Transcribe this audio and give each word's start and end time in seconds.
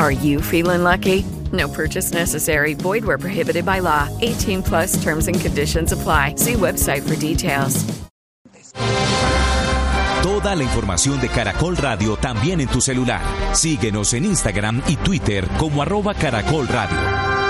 Are 0.00 0.10
you 0.10 0.40
feeling 0.40 0.82
lucky? 0.82 1.26
No 1.52 1.68
purchase 1.68 2.10
necessary. 2.10 2.72
Void 2.72 3.04
where 3.04 3.18
prohibited 3.18 3.66
by 3.66 3.80
law. 3.80 4.08
18 4.22 4.62
plus 4.62 5.02
terms 5.02 5.28
and 5.28 5.38
conditions 5.38 5.92
apply. 5.92 6.36
See 6.36 6.54
website 6.54 7.02
for 7.02 7.16
details. 7.16 7.84
Toda 10.22 10.54
la 10.56 10.62
información 10.62 11.20
de 11.20 11.28
Caracol 11.28 11.76
Radio 11.76 12.16
también 12.16 12.62
en 12.62 12.68
tu 12.68 12.80
celular. 12.80 13.20
Síguenos 13.52 14.14
en 14.14 14.24
Instagram 14.24 14.80
y 14.88 14.96
Twitter 14.96 15.46
como 15.58 15.82
arroba 15.82 16.14
Caracol 16.14 16.66
Radio. 16.68 17.49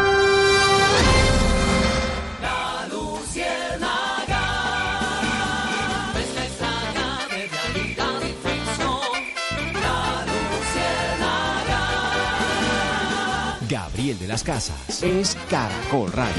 Gabriel 14.11 14.19
de 14.19 14.29
las 14.29 14.43
Casas 14.43 15.03
es 15.03 15.37
Caracol 15.49 16.11
Radio. 16.13 16.33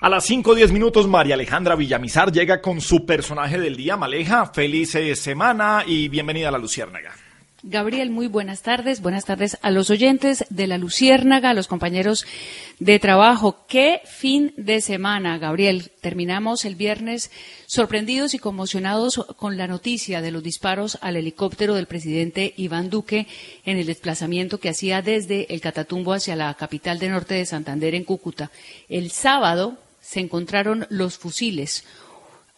A 0.00 0.08
las 0.08 0.24
5 0.24 0.50
o 0.50 0.54
10 0.54 0.72
minutos, 0.72 1.06
María 1.06 1.34
Alejandra 1.34 1.76
Villamizar 1.76 2.32
llega 2.32 2.60
con 2.60 2.80
su 2.80 3.06
personaje 3.06 3.60
del 3.60 3.76
día, 3.76 3.96
Maleja. 3.96 4.46
Feliz 4.46 4.96
semana 5.14 5.84
y 5.86 6.08
bienvenida 6.08 6.48
a 6.48 6.52
la 6.52 6.58
Luciérnaga. 6.58 7.12
Gabriel, 7.62 8.08
muy 8.08 8.26
buenas 8.26 8.62
tardes. 8.62 9.02
Buenas 9.02 9.26
tardes 9.26 9.58
a 9.60 9.70
los 9.70 9.90
oyentes 9.90 10.46
de 10.48 10.66
la 10.66 10.78
Luciérnaga, 10.78 11.50
a 11.50 11.54
los 11.54 11.66
compañeros 11.66 12.24
de 12.78 12.98
trabajo. 12.98 13.66
Qué 13.68 14.00
fin 14.06 14.54
de 14.56 14.80
semana, 14.80 15.36
Gabriel. 15.36 15.90
Terminamos 16.00 16.64
el 16.64 16.74
viernes 16.74 17.30
sorprendidos 17.66 18.32
y 18.32 18.38
conmocionados 18.38 19.26
con 19.36 19.58
la 19.58 19.66
noticia 19.66 20.22
de 20.22 20.30
los 20.30 20.42
disparos 20.42 20.96
al 21.02 21.16
helicóptero 21.16 21.74
del 21.74 21.84
presidente 21.84 22.54
Iván 22.56 22.88
Duque 22.88 23.26
en 23.66 23.76
el 23.76 23.84
desplazamiento 23.84 24.58
que 24.58 24.70
hacía 24.70 25.02
desde 25.02 25.52
el 25.52 25.60
Catatumbo 25.60 26.14
hacia 26.14 26.36
la 26.36 26.54
capital 26.54 26.98
de 26.98 27.10
norte 27.10 27.34
de 27.34 27.44
Santander 27.44 27.94
en 27.94 28.04
Cúcuta. 28.04 28.50
El 28.88 29.10
sábado 29.10 29.76
se 30.00 30.20
encontraron 30.20 30.86
los 30.88 31.18
fusiles 31.18 31.84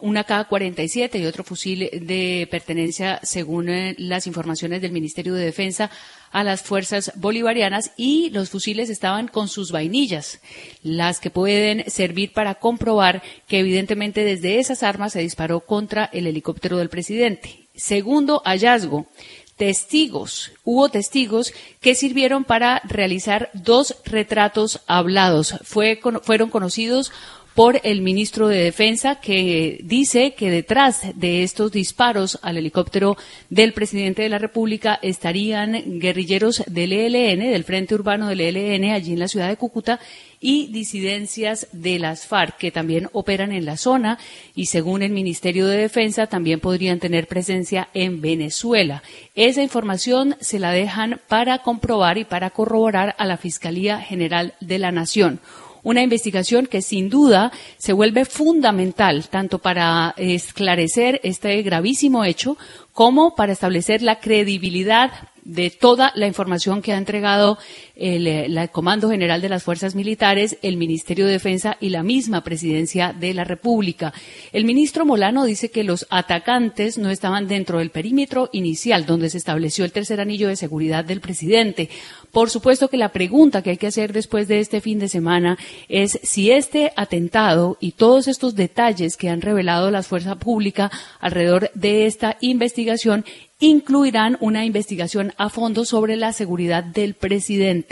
una 0.03 0.25
K-47 0.25 1.21
y 1.21 1.25
otro 1.25 1.45
fusil 1.45 1.89
de 1.93 2.45
pertenencia, 2.51 3.21
según 3.23 3.69
eh, 3.69 3.95
las 3.97 4.27
informaciones 4.27 4.81
del 4.81 4.91
Ministerio 4.91 5.33
de 5.33 5.45
Defensa, 5.45 5.89
a 6.29 6.43
las 6.43 6.61
fuerzas 6.61 7.13
bolivarianas 7.15 7.91
y 7.95 8.29
los 8.31 8.49
fusiles 8.49 8.89
estaban 8.89 9.29
con 9.29 9.47
sus 9.47 9.71
vainillas, 9.71 10.41
las 10.81 11.21
que 11.21 11.29
pueden 11.29 11.89
servir 11.89 12.33
para 12.33 12.55
comprobar 12.55 13.23
que 13.47 13.59
evidentemente 13.59 14.25
desde 14.25 14.59
esas 14.59 14.83
armas 14.83 15.13
se 15.13 15.21
disparó 15.21 15.61
contra 15.61 16.09
el 16.11 16.27
helicóptero 16.27 16.79
del 16.79 16.89
presidente. 16.89 17.69
Segundo 17.73 18.41
hallazgo, 18.43 19.07
testigos, 19.55 20.51
hubo 20.65 20.89
testigos 20.89 21.53
que 21.79 21.95
sirvieron 21.95 22.43
para 22.43 22.81
realizar 22.83 23.51
dos 23.53 23.95
retratos 24.03 24.81
hablados. 24.85 25.55
Fue, 25.63 26.01
fueron 26.23 26.49
conocidos 26.49 27.13
por 27.53 27.79
el 27.83 28.01
ministro 28.01 28.47
de 28.47 28.63
Defensa 28.63 29.19
que 29.19 29.79
dice 29.83 30.33
que 30.33 30.49
detrás 30.49 31.01
de 31.15 31.43
estos 31.43 31.71
disparos 31.71 32.39
al 32.41 32.57
helicóptero 32.57 33.15
del 33.49 33.73
presidente 33.73 34.23
de 34.23 34.29
la 34.29 34.39
República 34.39 34.99
estarían 35.01 35.99
guerrilleros 35.99 36.63
del 36.67 36.93
ELN, 36.93 37.51
del 37.51 37.63
Frente 37.63 37.95
Urbano 37.95 38.27
del 38.27 38.41
ELN 38.41 38.91
allí 38.91 39.13
en 39.13 39.19
la 39.19 39.27
ciudad 39.27 39.49
de 39.49 39.57
Cúcuta 39.57 39.99
y 40.39 40.67
disidencias 40.67 41.67
de 41.71 41.99
las 41.99 42.25
FARC 42.25 42.57
que 42.57 42.71
también 42.71 43.07
operan 43.13 43.51
en 43.51 43.65
la 43.65 43.77
zona 43.77 44.17
y 44.55 44.65
según 44.65 45.03
el 45.03 45.11
Ministerio 45.11 45.67
de 45.67 45.77
Defensa 45.77 46.27
también 46.27 46.59
podrían 46.59 46.99
tener 46.99 47.27
presencia 47.27 47.87
en 47.93 48.19
Venezuela. 48.19 49.03
Esa 49.35 49.61
información 49.61 50.35
se 50.41 50.59
la 50.59 50.71
dejan 50.71 51.21
para 51.27 51.59
comprobar 51.59 52.17
y 52.17 52.25
para 52.25 52.49
corroborar 52.49 53.15
a 53.17 53.25
la 53.25 53.37
Fiscalía 53.37 53.99
General 53.99 54.55
de 54.59 54.79
la 54.79 54.91
Nación 54.91 55.39
una 55.83 56.01
investigación 56.01 56.65
que 56.65 56.81
sin 56.81 57.09
duda 57.09 57.51
se 57.77 57.93
vuelve 57.93 58.25
fundamental 58.25 59.27
tanto 59.29 59.59
para 59.59 60.13
esclarecer 60.17 61.19
este 61.23 61.61
gravísimo 61.61 62.23
hecho 62.25 62.57
como 62.93 63.35
para 63.35 63.53
establecer 63.53 64.01
la 64.01 64.19
credibilidad 64.19 65.11
de 65.43 65.69
toda 65.69 66.11
la 66.15 66.27
información 66.27 66.81
que 66.81 66.93
ha 66.93 66.97
entregado 66.97 67.57
el, 67.95 68.69
Comando 68.71 69.09
General 69.09 69.41
de 69.41 69.49
las 69.49 69.63
Fuerzas 69.63 69.95
Militares, 69.95 70.57
el 70.61 70.77
Ministerio 70.77 71.25
de 71.25 71.33
Defensa 71.33 71.77
y 71.79 71.89
la 71.89 72.03
misma 72.03 72.43
Presidencia 72.43 73.13
de 73.17 73.33
la 73.33 73.43
República. 73.43 74.13
El 74.51 74.65
ministro 74.65 75.05
Molano 75.05 75.45
dice 75.45 75.69
que 75.69 75.83
los 75.83 76.07
atacantes 76.09 76.97
no 76.97 77.09
estaban 77.09 77.47
dentro 77.47 77.79
del 77.79 77.91
perímetro 77.91 78.49
inicial 78.51 79.05
donde 79.05 79.29
se 79.29 79.37
estableció 79.37 79.85
el 79.85 79.91
tercer 79.91 80.19
anillo 80.19 80.47
de 80.47 80.55
seguridad 80.55 81.05
del 81.05 81.21
presidente. 81.21 81.89
Por 82.31 82.49
supuesto 82.49 82.87
que 82.87 82.97
la 82.97 83.09
pregunta 83.09 83.61
que 83.61 83.71
hay 83.71 83.77
que 83.77 83.87
hacer 83.87 84.11
después 84.11 84.47
de 84.47 84.59
este 84.59 84.81
fin 84.81 84.97
de 84.97 85.07
semana 85.07 85.57
es 85.87 86.19
si 86.23 86.51
este 86.51 86.91
atentado 86.95 87.77
y 87.79 87.91
todos 87.91 88.27
estos 88.27 88.55
detalles 88.55 89.17
que 89.17 89.29
han 89.29 89.41
revelado 89.41 89.91
las 89.91 90.07
fuerzas 90.07 90.37
públicas 90.37 90.91
alrededor 91.19 91.69
de 91.75 92.07
esta 92.07 92.37
investigación 92.41 93.23
incluirán 93.59 94.37
una 94.41 94.65
investigación 94.65 95.33
a 95.37 95.49
fondo 95.49 95.85
sobre 95.85 96.17
la 96.17 96.33
seguridad 96.33 96.83
del 96.83 97.13
presidente. 97.13 97.82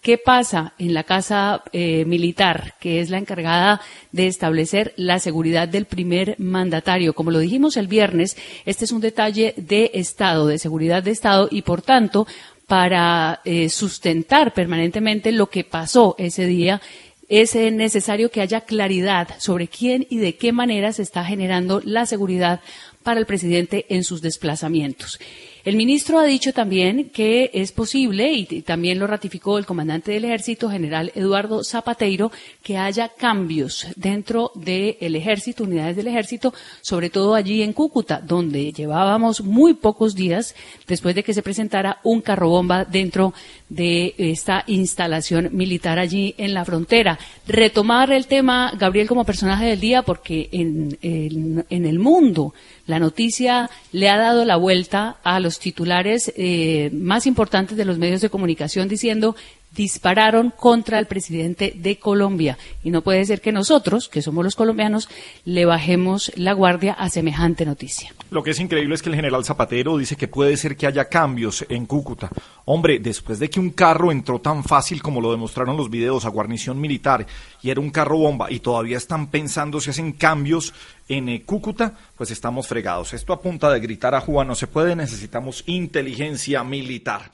¿Qué 0.00 0.18
pasa 0.18 0.74
en 0.78 0.94
la 0.94 1.04
Casa 1.04 1.62
eh, 1.72 2.04
Militar, 2.04 2.74
que 2.80 3.00
es 3.00 3.10
la 3.10 3.18
encargada 3.18 3.80
de 4.12 4.26
establecer 4.26 4.92
la 4.96 5.18
seguridad 5.18 5.68
del 5.68 5.86
primer 5.86 6.36
mandatario? 6.38 7.14
Como 7.14 7.30
lo 7.30 7.38
dijimos 7.38 7.76
el 7.76 7.88
viernes, 7.88 8.36
este 8.66 8.84
es 8.84 8.92
un 8.92 9.00
detalle 9.00 9.54
de 9.56 9.90
Estado, 9.94 10.46
de 10.46 10.58
seguridad 10.58 11.02
de 11.02 11.10
Estado, 11.10 11.48
y 11.50 11.62
por 11.62 11.82
tanto, 11.82 12.26
para 12.66 13.40
eh, 13.44 13.68
sustentar 13.68 14.54
permanentemente 14.54 15.32
lo 15.32 15.48
que 15.48 15.64
pasó 15.64 16.14
ese 16.18 16.46
día, 16.46 16.80
es 17.28 17.54
necesario 17.54 18.30
que 18.30 18.40
haya 18.40 18.62
claridad 18.62 19.28
sobre 19.38 19.68
quién 19.68 20.04
y 20.10 20.18
de 20.18 20.36
qué 20.36 20.52
manera 20.52 20.92
se 20.92 21.02
está 21.02 21.24
generando 21.24 21.80
la 21.84 22.04
seguridad 22.04 22.60
para 23.04 23.20
el 23.20 23.26
presidente 23.26 23.86
en 23.88 24.02
sus 24.02 24.20
desplazamientos. 24.20 25.18
El 25.62 25.76
ministro 25.76 26.18
ha 26.18 26.24
dicho 26.24 26.54
también 26.54 27.10
que 27.10 27.50
es 27.52 27.72
posible, 27.72 28.32
y 28.32 28.62
también 28.62 28.98
lo 28.98 29.06
ratificó 29.06 29.58
el 29.58 29.66
comandante 29.66 30.12
del 30.12 30.24
ejército, 30.24 30.70
general 30.70 31.12
Eduardo 31.14 31.62
Zapateiro, 31.64 32.32
que 32.62 32.78
haya 32.78 33.10
cambios 33.10 33.86
dentro 33.94 34.52
del 34.54 35.14
ejército, 35.16 35.64
unidades 35.64 35.96
del 35.96 36.06
ejército, 36.06 36.54
sobre 36.80 37.10
todo 37.10 37.34
allí 37.34 37.62
en 37.62 37.74
Cúcuta, 37.74 38.20
donde 38.20 38.72
llevábamos 38.72 39.42
muy 39.42 39.74
pocos 39.74 40.14
días 40.14 40.54
después 40.86 41.14
de 41.14 41.22
que 41.22 41.34
se 41.34 41.42
presentara 41.42 41.98
un 42.04 42.22
carrobomba 42.22 42.86
dentro 42.86 43.34
de 43.70 44.14
esta 44.18 44.64
instalación 44.66 45.48
militar 45.52 45.98
allí 45.98 46.34
en 46.36 46.52
la 46.52 46.64
frontera. 46.64 47.18
Retomar 47.46 48.12
el 48.12 48.26
tema, 48.26 48.72
Gabriel, 48.78 49.08
como 49.08 49.24
personaje 49.24 49.66
del 49.66 49.80
día, 49.80 50.02
porque 50.02 50.48
en, 50.52 50.98
en 51.00 51.86
el 51.86 51.98
mundo 51.98 52.52
la 52.90 52.98
noticia 52.98 53.70
le 53.92 54.10
ha 54.10 54.18
dado 54.18 54.44
la 54.44 54.56
vuelta 54.56 55.18
a 55.22 55.38
los 55.38 55.60
titulares 55.60 56.32
eh, 56.36 56.90
más 56.92 57.26
importantes 57.26 57.76
de 57.76 57.84
los 57.84 57.98
medios 57.98 58.20
de 58.20 58.30
comunicación 58.30 58.88
diciendo 58.88 59.36
dispararon 59.74 60.50
contra 60.50 60.98
el 60.98 61.06
presidente 61.06 61.72
de 61.76 61.98
Colombia. 61.98 62.58
Y 62.82 62.90
no 62.90 63.02
puede 63.02 63.24
ser 63.24 63.40
que 63.40 63.52
nosotros, 63.52 64.08
que 64.08 64.22
somos 64.22 64.44
los 64.44 64.56
colombianos, 64.56 65.08
le 65.44 65.64
bajemos 65.64 66.32
la 66.36 66.52
guardia 66.52 66.92
a 66.92 67.08
semejante 67.08 67.64
noticia. 67.64 68.12
Lo 68.30 68.42
que 68.42 68.50
es 68.50 68.60
increíble 68.60 68.94
es 68.94 69.02
que 69.02 69.08
el 69.08 69.16
general 69.16 69.44
Zapatero 69.44 69.96
dice 69.96 70.16
que 70.16 70.28
puede 70.28 70.56
ser 70.56 70.76
que 70.76 70.86
haya 70.86 71.06
cambios 71.06 71.64
en 71.68 71.86
Cúcuta. 71.86 72.30
Hombre, 72.64 72.98
después 72.98 73.38
de 73.38 73.50
que 73.50 73.60
un 73.60 73.70
carro 73.70 74.12
entró 74.12 74.40
tan 74.40 74.62
fácil 74.62 75.02
como 75.02 75.20
lo 75.20 75.32
demostraron 75.32 75.76
los 75.76 75.90
videos 75.90 76.24
a 76.24 76.28
guarnición 76.28 76.80
militar 76.80 77.26
y 77.62 77.70
era 77.70 77.80
un 77.80 77.90
carro 77.90 78.18
bomba 78.18 78.50
y 78.50 78.60
todavía 78.60 78.96
están 78.96 79.28
pensando 79.28 79.80
si 79.80 79.90
hacen 79.90 80.12
cambios 80.12 80.72
en 81.10 81.28
eh, 81.28 81.42
Cúcuta, 81.44 81.92
pues 82.16 82.30
estamos 82.30 82.68
fregados. 82.68 83.12
Esto 83.12 83.32
apunta 83.32 83.70
de 83.70 83.80
gritar 83.80 84.14
a 84.14 84.20
Juan 84.20 84.46
no 84.46 84.54
se 84.54 84.68
puede, 84.68 84.94
necesitamos 84.94 85.64
inteligencia 85.66 86.62
militar. 86.62 87.32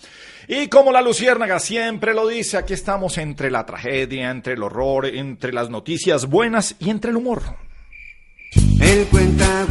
Y 0.48 0.68
como 0.68 0.92
la 0.92 1.02
Luciérnaga 1.02 1.60
siempre 1.60 2.14
lo 2.14 2.26
dice, 2.26 2.56
aquí 2.56 2.72
estamos 2.72 3.18
entre 3.18 3.50
la 3.50 3.66
tragedia, 3.66 4.30
entre 4.30 4.54
el 4.54 4.62
horror, 4.62 5.06
entre 5.06 5.52
las 5.52 5.68
noticias 5.68 6.26
buenas 6.26 6.74
y 6.78 6.88
entre 6.88 7.10
el 7.10 7.18
humor. 7.18 7.65
El 8.80 9.06
cuenta 9.06 9.66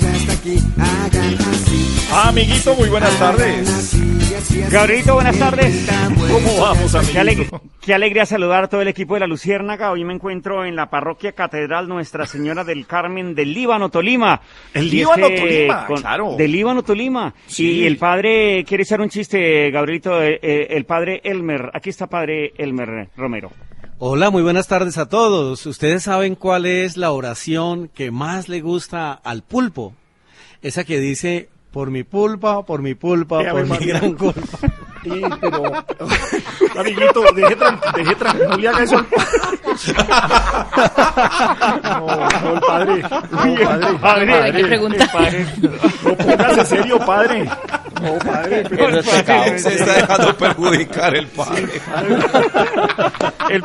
ya 0.00 0.16
está 0.16 0.32
aquí, 0.32 0.56
hagan 0.78 1.34
así. 1.34 2.08
Amiguito, 2.12 2.74
muy 2.74 2.88
buenas 2.88 3.18
tardes. 3.18 3.98
Gabrielito, 4.70 5.14
buenas 5.14 5.38
tardes. 5.38 5.86
¿Cómo 6.30 6.60
vamos, 6.60 6.92
Qué, 7.10 7.18
amiguito? 7.18 7.56
aleg- 7.56 7.60
qué 7.80 7.94
alegría 7.94 8.24
saludar 8.26 8.64
a 8.64 8.68
todo 8.68 8.80
el 8.80 8.88
equipo 8.88 9.14
de 9.14 9.20
la 9.20 9.26
Luciérnaga. 9.26 9.90
Hoy 9.90 10.04
me 10.04 10.14
encuentro 10.14 10.64
en 10.64 10.76
la 10.76 10.88
parroquia 10.88 11.32
Catedral 11.32 11.88
Nuestra 11.88 12.26
Señora 12.26 12.64
del 12.64 12.86
Carmen 12.86 13.34
del 13.34 13.52
Líbano, 13.52 13.90
Tolima. 13.90 14.40
El 14.72 14.90
Líbano, 14.90 15.28
Tolima, 15.28 15.86
claro. 15.86 16.36
Del 16.36 16.52
Líbano, 16.52 16.82
Tolima. 16.82 17.34
Sí. 17.46 17.80
Y 17.80 17.86
el 17.86 17.96
padre 17.98 18.64
quiere 18.66 18.84
echar 18.84 19.00
un 19.00 19.08
chiste, 19.08 19.70
Gabrielito, 19.70 20.22
eh, 20.22 20.38
eh, 20.42 20.66
el 20.70 20.84
padre 20.84 21.20
Elmer. 21.24 21.70
Aquí 21.74 21.90
está 21.90 22.06
padre 22.06 22.52
Elmer 22.56 23.08
Romero. 23.16 23.50
Hola, 23.98 24.30
muy 24.30 24.42
buenas 24.42 24.66
tardes 24.66 24.98
a 24.98 25.08
todos. 25.08 25.64
¿Ustedes 25.66 26.02
saben 26.04 26.34
cuál 26.34 26.66
es 26.66 26.96
la 26.96 27.12
oración 27.12 27.88
que 27.88 28.10
más 28.10 28.48
le 28.48 28.60
gusta 28.60 29.12
al 29.12 29.42
pulpo? 29.42 29.94
Esa 30.60 30.84
que 30.84 30.98
dice, 30.98 31.48
por 31.72 31.90
mi 31.90 32.02
pulpa, 32.02 32.64
por 32.64 32.82
mi 32.82 32.94
pulpa, 32.94 33.42
Eh, 33.42 33.50
por 33.50 33.62
mi 33.62 33.68
María. 33.68 33.98
gran 33.98 34.12
culpa. 34.14 34.40
Sí, 35.02 35.20
pero... 35.40 35.64
Amiguito, 36.78 37.24
deje 37.34 37.56
no 38.48 38.56
le 38.56 38.68
haga 38.68 38.84
eso 38.84 38.98
al 38.98 39.06
No, 41.82 42.06
no, 42.06 42.54
el 42.54 42.60
padre. 42.60 43.02
No, 43.02 43.98
padre. 44.00 44.32
Hay 44.34 44.52
que 44.52 44.64
preguntar. 44.64 45.08
No, 46.04 46.16
póngase 46.16 46.64
serio, 46.66 46.98
padre. 47.00 47.50
No, 48.02 48.18
padre. 48.24 48.64
pero- 48.68 49.02
Se 49.02 49.74
está 49.74 49.92
dejando 49.94 50.36
perjudicar 50.36 51.14
el 51.16 51.26
padre. 51.28 51.68
El 53.50 53.62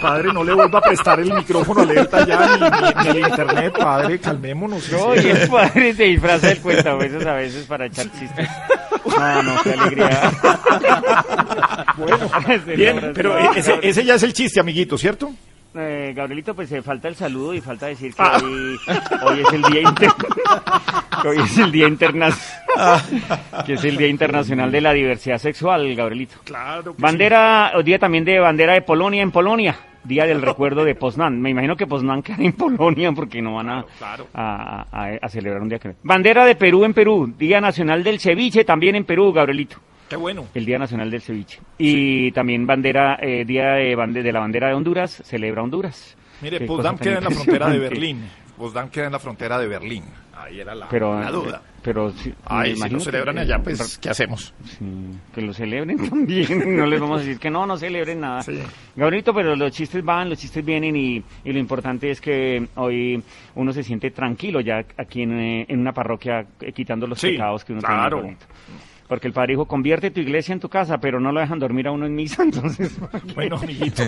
padre 0.00 0.32
no 0.32 0.44
le 0.44 0.54
vuelva 0.54 0.78
a 0.78 0.82
prestar 0.82 1.20
el 1.20 1.32
micrófono 1.32 1.82
alerta 1.82 2.26
ya 2.26 2.56
ni, 2.56 2.62
ni- 2.62 3.04
ni 3.12 3.18
el 3.20 3.28
internet, 3.28 3.74
padre, 3.78 4.18
calmémonos. 4.18 4.90
No, 4.90 5.14
y 5.14 5.18
el 5.30 5.48
padre 5.48 5.94
se 5.94 6.04
disfraza 6.04 6.46
del 6.48 6.60
cuentabesos 6.60 7.24
a 7.26 7.32
veces 7.34 7.64
para 7.66 7.86
echar 7.86 8.06
chistes. 8.18 8.48
No, 9.18 9.42
no, 9.42 9.62
qué 9.62 9.72
alegría. 9.72 10.32
Bueno, 11.96 12.28
bien, 12.76 13.12
pero 13.14 13.38
ese, 13.54 13.78
ese 13.80 14.04
ya 14.04 14.16
es 14.16 14.22
el 14.24 14.32
chiste, 14.32 14.58
amiguito, 14.58 14.98
¿cierto? 14.98 15.32
Eh, 15.76 16.12
Gabrielito, 16.14 16.54
pues 16.54 16.70
eh, 16.70 16.82
falta 16.82 17.08
el 17.08 17.16
saludo 17.16 17.52
y 17.52 17.60
falta 17.60 17.86
decir 17.86 18.14
que 18.14 18.22
Ah. 18.22 18.38
hoy, 18.40 18.76
hoy 19.26 19.40
es 19.40 19.52
el 19.52 19.62
día 19.62 19.80
inter- 19.82 20.10
hoy 21.26 21.36
es 21.38 21.58
el 21.58 21.72
día 21.72 21.88
internacional 21.88 22.38
que 23.66 23.72
es 23.72 23.84
el 23.84 23.96
día 23.96 24.06
internacional 24.06 24.70
de 24.70 24.80
la 24.80 24.92
diversidad 24.92 25.38
sexual, 25.38 25.92
Gabrielito. 25.96 26.36
Claro. 26.44 26.94
Bandera, 26.96 27.72
o 27.74 27.82
día 27.82 27.98
también 27.98 28.24
de 28.24 28.38
bandera 28.38 28.74
de 28.74 28.82
Polonia 28.82 29.22
en 29.22 29.32
Polonia, 29.32 29.76
día 30.04 30.26
del 30.26 30.42
recuerdo 30.42 30.84
de 30.84 30.94
Poznan. 30.94 31.40
Me 31.42 31.50
imagino 31.50 31.76
que 31.76 31.88
Poznan 31.88 32.22
queda 32.22 32.36
en 32.38 32.52
Polonia 32.52 33.10
porque 33.12 33.42
no 33.42 33.54
van 33.54 33.68
a, 33.70 33.84
Claro, 33.98 34.26
claro. 34.26 34.26
a, 34.34 34.86
a- 34.92 35.18
a 35.20 35.28
celebrar 35.28 35.60
un 35.60 35.68
día 35.70 35.80
que 35.80 35.94
Bandera 36.04 36.44
de 36.44 36.54
Perú 36.54 36.84
en 36.84 36.94
Perú, 36.94 37.34
día 37.36 37.60
nacional 37.60 38.04
del 38.04 38.20
ceviche 38.20 38.64
también 38.64 38.94
en 38.94 39.04
Perú, 39.04 39.32
Gabrielito. 39.32 39.78
Qué 40.14 40.18
bueno. 40.20 40.46
El 40.54 40.64
Día 40.64 40.78
Nacional 40.78 41.10
del 41.10 41.20
Ceviche. 41.22 41.58
Y 41.76 42.30
también 42.30 42.64
bandera, 42.68 43.18
eh, 43.20 43.44
Día 43.44 43.72
de, 43.72 43.96
bande- 43.96 44.22
de 44.22 44.32
la 44.32 44.38
Bandera 44.38 44.68
de 44.68 44.74
Honduras, 44.74 45.20
celebra 45.24 45.60
Honduras. 45.62 46.16
Mire, 46.40 46.60
Potsdam 46.60 46.96
queda 46.98 47.18
en 47.18 47.24
la 47.24 47.30
frontera 47.30 47.68
de. 47.68 47.78
Berlín. 47.80 48.20
Potsdam 48.56 48.90
queda 48.90 49.06
en 49.06 49.12
la 49.12 49.18
frontera 49.18 49.58
de 49.58 49.66
Berlín. 49.66 50.04
Ahí 50.36 50.60
era 50.60 50.72
la, 50.74 50.88
Pero, 50.88 51.18
la 51.18 51.30
duda. 51.32 51.62
pero 51.82 52.12
me 52.26 52.32
Ay, 52.44 52.76
si 52.76 52.88
que- 52.88 53.00
celebran 53.00 53.38
allá, 53.38 53.58
pues, 53.60 53.98
¿qué 53.98 54.10
hacemos? 54.10 54.54
Sí, 54.64 54.84
que 55.34 55.40
lo 55.42 55.52
celebren 55.52 55.96
también. 56.10 56.76
No 56.76 56.86
les 56.86 57.00
vamos 57.00 57.18
a 57.20 57.24
decir 57.24 57.40
que 57.40 57.50
no, 57.50 57.66
no 57.66 57.76
celebren 57.76 58.20
nada. 58.20 58.42
Sí. 58.42 58.60
Gabrielito, 58.94 59.34
pero 59.34 59.56
los 59.56 59.72
chistes 59.72 60.04
van, 60.04 60.28
los 60.30 60.38
chistes 60.38 60.64
vienen 60.64 60.94
y, 60.94 61.16
y 61.44 61.52
lo 61.52 61.58
importante 61.58 62.10
es 62.10 62.20
que 62.20 62.68
hoy 62.76 63.20
uno 63.56 63.72
se 63.72 63.82
siente 63.82 64.10
tranquilo 64.12 64.60
ya 64.60 64.84
aquí 64.96 65.22
en, 65.22 65.40
eh, 65.40 65.66
en 65.68 65.80
una 65.80 65.92
parroquia 65.92 66.46
eh, 66.60 66.72
quitando 66.72 67.06
los 67.08 67.18
Sí, 67.20 67.30
pecados 67.32 67.64
que 67.64 67.72
uno 67.72 67.82
claro. 67.82 68.20
tiene. 68.20 68.36
Gabrielito. 68.36 68.46
Porque 69.08 69.26
el 69.26 69.34
padre 69.34 69.52
dijo, 69.52 69.66
convierte 69.66 70.10
tu 70.10 70.20
iglesia 70.20 70.54
en 70.54 70.60
tu 70.60 70.68
casa, 70.70 70.98
pero 70.98 71.20
no 71.20 71.30
lo 71.30 71.40
dejan 71.40 71.58
dormir 71.58 71.86
a 71.88 71.92
uno 71.92 72.06
en 72.06 72.14
misa, 72.14 72.42
entonces... 72.44 72.98
Bueno, 73.34 73.56
amiguito. 73.56 74.02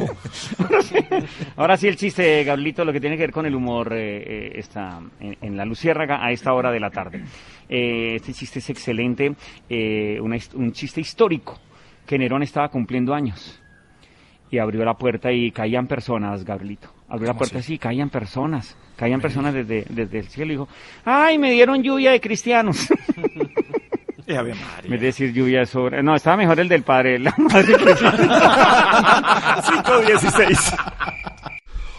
Ahora 1.56 1.76
sí 1.76 1.88
el 1.88 1.96
chiste, 1.96 2.44
Gabrielito, 2.44 2.84
lo 2.84 2.93
que 2.93 3.00
tiene 3.00 3.16
que 3.16 3.25
ver 3.25 3.32
con 3.32 3.46
el 3.46 3.54
humor 3.54 3.93
eh, 3.93 4.22
eh, 4.48 4.52
está 4.54 5.00
en, 5.20 5.37
en 5.40 5.56
la 5.56 5.64
Luciérnaga 5.64 6.25
a 6.25 6.31
esta 6.31 6.52
hora 6.52 6.70
de 6.70 6.81
la 6.81 6.90
tarde. 6.90 7.25
Eh, 7.69 8.14
este 8.16 8.32
chiste 8.32 8.60
es 8.60 8.70
excelente, 8.70 9.34
eh, 9.69 10.19
una 10.20 10.37
un 10.54 10.72
chiste 10.72 11.00
histórico, 11.00 11.58
que 12.06 12.19
Nerón 12.19 12.43
estaba 12.43 12.69
cumpliendo 12.69 13.12
años 13.14 13.60
y 14.50 14.58
abrió 14.58 14.84
la 14.84 14.94
puerta 14.94 15.32
y 15.32 15.50
caían 15.50 15.87
personas, 15.88 16.44
Gabrielito. 16.44 16.93
Abrió 17.08 17.26
la 17.26 17.32
¿Cómo 17.32 17.38
puerta 17.38 17.58
así? 17.58 17.75
sí, 17.75 17.78
caían 17.78 18.10
personas, 18.10 18.76
caían 18.96 19.20
personas 19.20 19.54
desde, 19.54 19.84
desde 19.88 20.19
el 20.20 20.28
cielo 20.28 20.52
y 20.52 20.54
dijo, 20.54 20.69
ay, 21.04 21.38
me 21.38 21.50
dieron 21.50 21.82
lluvia 21.82 22.12
de 22.12 22.20
cristianos. 22.20 22.88
Eh, 24.26 24.99
decir 24.99 25.32
lluvia 25.32 25.64
sobre... 25.67 26.02
No, 26.02 26.14
estaba 26.14 26.37
mejor 26.37 26.58
el 26.61 26.69
del 26.69 26.82
padre, 26.82 27.19
la 27.19 27.34
madre 27.38 27.76
que- 27.76 27.94
516. 29.84 30.58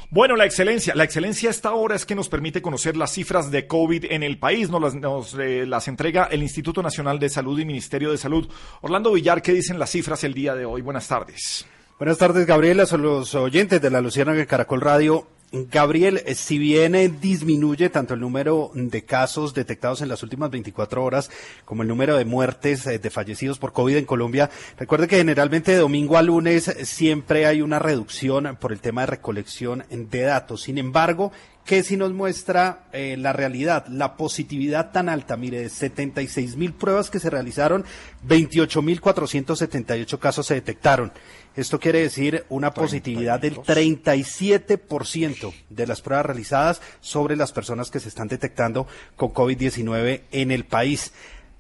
Bueno, 0.10 0.38
la 0.38 0.46
excelencia. 0.46 0.96
La 0.96 1.04
excelencia 1.04 1.50
a 1.50 1.52
esta 1.52 1.74
hora 1.74 1.94
es 1.94 2.06
que 2.06 2.16
nos 2.16 2.30
permite 2.30 2.62
conocer 2.62 2.96
las 2.96 3.12
cifras 3.12 3.52
de 3.52 3.68
COVID 3.68 4.06
en 4.10 4.24
el 4.24 4.40
país. 4.40 4.70
Nos 4.70 4.82
las, 4.82 4.96
nos, 4.96 5.36
eh, 5.38 5.66
las 5.68 5.90
entrega 5.90 6.30
el 6.32 6.42
Instituto 6.42 6.82
Nacional 6.82 7.20
de 7.20 7.28
Salud 7.28 7.60
y 7.60 7.66
Ministerio 7.66 8.10
de 8.12 8.18
Salud. 8.18 8.50
Orlando 8.82 9.12
Villar, 9.12 9.42
¿qué 9.42 9.52
dicen 9.54 9.78
las 9.78 9.90
cifras 9.92 10.24
el 10.24 10.34
día 10.34 10.56
de 10.56 10.66
hoy? 10.66 10.82
Buenas 10.82 11.10
tardes. 11.10 11.68
Buenas 12.00 12.18
tardes, 12.18 12.46
Gabriela, 12.46 12.86
son 12.86 13.02
los 13.02 13.36
oyentes 13.36 13.82
de 13.82 13.90
la 13.92 14.00
Luciana 14.00 14.32
de 14.34 14.48
Caracol 14.48 14.80
Radio. 14.80 15.28
Gabriel, 15.52 16.24
eh, 16.26 16.36
si 16.36 16.58
bien 16.58 16.94
eh, 16.94 17.08
disminuye 17.08 17.90
tanto 17.90 18.14
el 18.14 18.20
número 18.20 18.70
de 18.74 19.06
casos 19.06 19.54
detectados 19.54 20.02
en 20.02 20.10
las 20.10 20.22
últimas 20.22 20.52
24 20.52 21.02
horas 21.02 21.32
como 21.64 21.84
el 21.84 21.88
número 21.88 22.18
de 22.18 22.26
muertes 22.26 22.86
eh, 22.86 23.00
de 23.00 23.10
fallecidos 23.10 23.58
por 23.58 23.72
COVID 23.72 23.96
en 23.96 24.04
Colombia, 24.04 24.50
recuerde 24.78 25.08
que 25.08 25.16
generalmente 25.16 25.72
de 25.72 25.78
domingo 25.78 26.18
a 26.18 26.22
lunes 26.22 26.76
siempre 26.84 27.46
hay 27.46 27.62
una 27.62 27.80
reducción 27.80 28.58
por 28.60 28.74
el 28.74 28.82
tema 28.82 29.02
de 29.02 29.08
recolección 29.08 29.86
de 29.90 30.22
datos. 30.24 30.64
Sin 30.64 30.78
embargo, 30.78 31.32
que 31.64 31.82
si 31.84 31.96
nos 31.96 32.14
muestra 32.14 32.88
la 32.94 33.34
realidad, 33.34 33.88
la 33.88 34.16
positividad 34.16 34.92
tan 34.92 35.10
alta, 35.10 35.36
mire, 35.36 35.60
de 35.60 35.70
76 35.70 36.56
mil 36.56 36.72
pruebas 36.74 37.10
que 37.10 37.20
se 37.20 37.30
realizaron, 37.30 37.84
28 38.24 38.82
mil 38.82 39.02
478 39.02 40.18
casos 40.18 40.48
se 40.48 40.54
detectaron. 40.54 41.12
Esto 41.58 41.80
quiere 41.80 42.02
decir 42.02 42.46
una 42.50 42.72
positividad 42.72 43.40
del 43.40 43.56
37% 43.56 45.54
de 45.72 45.88
las 45.88 46.02
pruebas 46.02 46.28
realizadas 46.28 46.84
sobre 47.02 47.36
las 47.36 47.52
personas 47.52 47.90
que 47.90 48.00
se 48.00 48.10
están 48.10 48.28
detectando 48.28 48.86
con 49.16 49.34
COVID-19 49.34 50.22
en 50.32 50.52
el 50.52 50.66
país. 50.66 51.14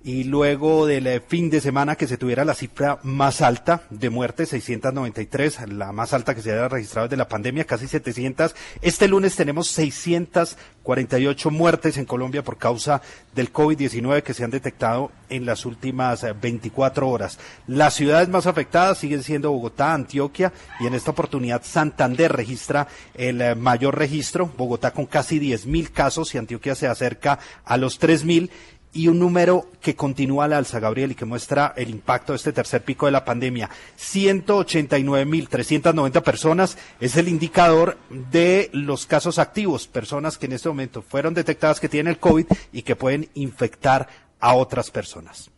Y 0.03 0.25
luego 0.25 0.85
del 0.85 1.07
eh, 1.07 1.21
fin 1.27 1.49
de 1.49 1.59
semana 1.59 1.95
que 1.95 2.07
se 2.07 2.17
tuviera 2.17 2.45
la 2.45 2.53
cifra 2.53 2.99
más 3.03 3.41
alta 3.41 3.81
de 3.89 4.09
muertes, 4.09 4.49
693, 4.49 5.69
la 5.69 5.91
más 5.91 6.13
alta 6.13 6.35
que 6.35 6.41
se 6.41 6.51
haya 6.51 6.67
registrado 6.67 7.07
desde 7.07 7.17
la 7.17 7.27
pandemia, 7.27 7.65
casi 7.65 7.87
700. 7.87 8.55
Este 8.81 9.07
lunes 9.07 9.35
tenemos 9.35 9.67
648 9.69 11.51
muertes 11.51 11.97
en 11.97 12.05
Colombia 12.05 12.43
por 12.43 12.57
causa 12.57 13.01
del 13.33 13.51
COVID-19 13.51 14.21
que 14.21 14.33
se 14.35 14.43
han 14.43 14.51
detectado 14.51 15.11
en 15.29 15.45
las 15.45 15.65
últimas 15.65 16.23
eh, 16.23 16.33
24 16.33 17.09
horas. 17.09 17.39
Las 17.65 17.95
ciudades 17.95 18.29
más 18.29 18.45
afectadas 18.45 18.99
siguen 18.99 19.23
siendo 19.23 19.51
Bogotá, 19.51 19.93
Antioquia 19.93 20.53
y 20.79 20.85
en 20.85 20.93
esta 20.93 21.11
oportunidad 21.11 21.63
Santander 21.65 22.31
registra 22.31 22.87
el 23.15 23.41
eh, 23.41 23.55
mayor 23.55 23.97
registro, 23.97 24.51
Bogotá 24.57 24.91
con 24.91 25.07
casi 25.07 25.39
10 25.39 25.65
mil 25.65 25.91
casos 25.91 26.33
y 26.33 26.37
Antioquia 26.37 26.75
se 26.75 26.87
acerca 26.87 27.39
a 27.65 27.77
los 27.77 27.99
3 27.99 28.23
mil 28.23 28.51
y 28.93 29.07
un 29.07 29.19
número 29.19 29.67
que 29.81 29.95
continúa 29.95 30.45
al 30.45 30.53
alza, 30.53 30.79
Gabriel, 30.79 31.11
y 31.11 31.15
que 31.15 31.25
muestra 31.25 31.73
el 31.77 31.89
impacto 31.89 32.33
de 32.33 32.37
este 32.37 32.53
tercer 32.53 32.83
pico 32.83 33.05
de 33.05 33.11
la 33.11 33.25
pandemia. 33.25 33.69
189.390 33.99 36.23
personas 36.23 36.77
es 36.99 37.15
el 37.17 37.27
indicador 37.27 37.97
de 38.09 38.69
los 38.73 39.05
casos 39.05 39.37
activos, 39.39 39.87
personas 39.87 40.37
que 40.37 40.47
en 40.47 40.53
este 40.53 40.69
momento 40.69 41.01
fueron 41.01 41.33
detectadas 41.33 41.79
que 41.79 41.89
tienen 41.89 42.11
el 42.11 42.19
COVID 42.19 42.45
y 42.71 42.81
que 42.81 42.95
pueden 42.95 43.29
infectar 43.35 44.07
a 44.39 44.55
otras 44.55 44.91
personas. 44.91 45.49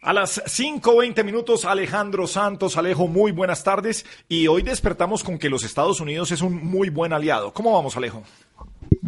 A 0.00 0.12
las 0.12 0.40
5.20 0.44 1.24
minutos, 1.24 1.64
Alejandro 1.64 2.28
Santos. 2.28 2.76
Alejo, 2.76 3.08
muy 3.08 3.32
buenas 3.32 3.64
tardes. 3.64 4.06
Y 4.28 4.46
hoy 4.46 4.62
despertamos 4.62 5.24
con 5.24 5.38
que 5.38 5.50
los 5.50 5.64
Estados 5.64 6.00
Unidos 6.00 6.30
es 6.30 6.40
un 6.40 6.54
muy 6.54 6.88
buen 6.88 7.12
aliado. 7.12 7.52
¿Cómo 7.52 7.72
vamos, 7.72 7.96
Alejo? 7.96 8.22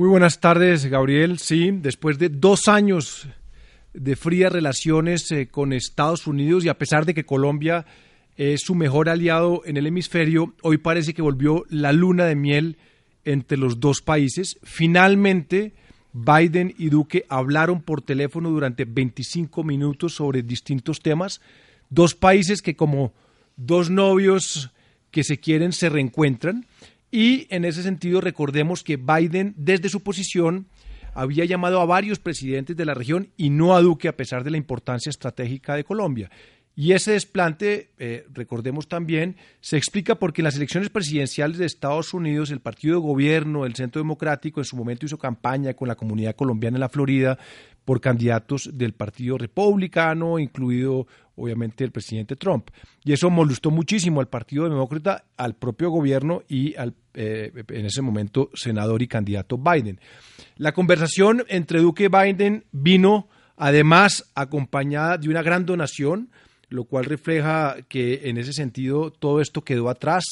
Muy 0.00 0.09
buenas 0.09 0.40
tardes, 0.40 0.87
Gabriel. 0.87 1.38
Sí, 1.38 1.73
después 1.73 2.19
de 2.19 2.30
dos 2.30 2.69
años 2.69 3.28
de 3.92 4.16
frías 4.16 4.50
relaciones 4.50 5.30
eh, 5.30 5.49
con 5.49 5.75
Estados 5.75 6.26
Unidos 6.26 6.64
y 6.64 6.71
a 6.71 6.78
pesar 6.78 7.04
de 7.04 7.12
que 7.12 7.26
Colombia 7.26 7.85
es 8.38 8.62
su 8.62 8.75
mejor 8.75 9.11
aliado 9.11 9.61
en 9.66 9.76
el 9.76 9.87
hemisferio, 9.87 10.54
hoy 10.62 10.78
parece 10.78 11.12
que 11.12 11.21
volvió 11.21 11.66
la 11.69 11.92
luna 11.92 12.25
de 12.25 12.35
miel 12.35 12.78
entre 13.26 13.59
los 13.59 13.78
dos 13.78 14.00
países. 14.00 14.59
Finalmente, 14.62 15.75
Biden 16.14 16.75
y 16.78 16.88
Duque 16.88 17.26
hablaron 17.28 17.83
por 17.83 18.00
teléfono 18.00 18.49
durante 18.49 18.87
25 18.87 19.64
minutos 19.64 20.14
sobre 20.14 20.42
distintos 20.42 21.00
temas. 21.00 21.42
Dos 21.90 22.14
países 22.14 22.62
que 22.62 22.75
como 22.75 23.12
dos 23.59 23.90
novios 23.90 24.71
que 25.11 25.25
se 25.25 25.37
quieren 25.37 25.73
se 25.73 25.90
reencuentran. 25.90 26.64
Y 27.11 27.47
en 27.50 27.64
ese 27.64 27.83
sentido 27.83 28.21
recordemos 28.21 28.85
que 28.85 28.97
Biden 28.97 29.55
desde 29.57 29.88
su 29.88 30.02
posición 30.02 30.67
había 31.14 31.45
llamado 31.45 31.81
a 31.81 31.87
varios 31.87 32.19
presidentes 32.19 32.76
de 32.76 32.85
la 32.85 32.95
región 32.95 33.31
y 33.37 33.50
no 33.50 33.75
a 33.75 33.81
Duque 33.81 34.09
a 34.09 34.17
pesar 34.17 34.45
de 34.45 34.50
la 34.50 34.57
importancia 34.57 35.11
estratégica 35.11 35.75
de 35.75 35.85
Colombia. 35.85 36.31
Y 36.76 36.93
ese 36.93 37.12
desplante, 37.12 37.90
eh, 37.99 38.25
recordemos 38.33 38.88
también, 38.88 39.37
se 39.61 39.76
explica 39.76 40.14
porque 40.14 40.40
en 40.40 40.45
las 40.45 40.57
elecciones 40.57 40.88
presidenciales 40.88 41.59
de 41.59 41.67
Estados 41.67 42.14
Unidos, 42.14 42.50
el 42.50 42.61
partido 42.61 42.95
de 42.95 43.02
gobierno, 43.02 43.67
el 43.67 43.75
Centro 43.75 44.00
Democrático, 44.00 44.61
en 44.61 44.64
su 44.64 44.76
momento 44.76 45.05
hizo 45.05 45.19
campaña 45.19 45.75
con 45.75 45.88
la 45.88 45.97
comunidad 45.97 46.37
colombiana 46.37 46.76
en 46.76 46.81
la 46.81 46.88
Florida 46.88 47.38
por 47.85 48.00
candidatos 48.00 48.71
del 48.73 48.95
Partido 48.95 49.37
Republicano, 49.37 50.38
incluido 50.38 51.07
obviamente 51.41 51.85
el 51.85 51.91
presidente 51.91 52.37
Trump. 52.37 52.71
Y 53.05 53.13
eso 53.13 53.31
molestó 53.31 53.71
muchísimo 53.71 54.21
al 54.21 54.29
Partido 54.29 54.69
Demócrata, 54.69 55.25
al 55.37 55.55
propio 55.55 55.91
gobierno 55.91 56.43
y 56.49 56.77
al, 56.77 56.95
eh, 57.15 57.53
en 57.69 57.87
ese 57.87 58.03
momento, 58.03 58.51
senador 58.55 59.03
y 59.03 59.09
candidato 59.09 59.59
Biden. 59.59 60.01
La 60.57 60.73
conversación 60.73 61.45
entre 61.49 61.81
Duque 61.81 62.05
y 62.05 62.09
Biden 62.09 62.65
vino 62.73 63.29
además 63.57 64.31
acompañada 64.35 65.19
de 65.19 65.29
una 65.29 65.43
gran 65.43 65.67
donación 65.67 66.31
lo 66.71 66.85
cual 66.85 67.05
refleja 67.05 67.77
que 67.89 68.29
en 68.29 68.39
ese 68.39 68.53
sentido 68.53 69.11
todo 69.11 69.41
esto 69.41 69.63
quedó 69.63 69.91
atrás. 69.91 70.25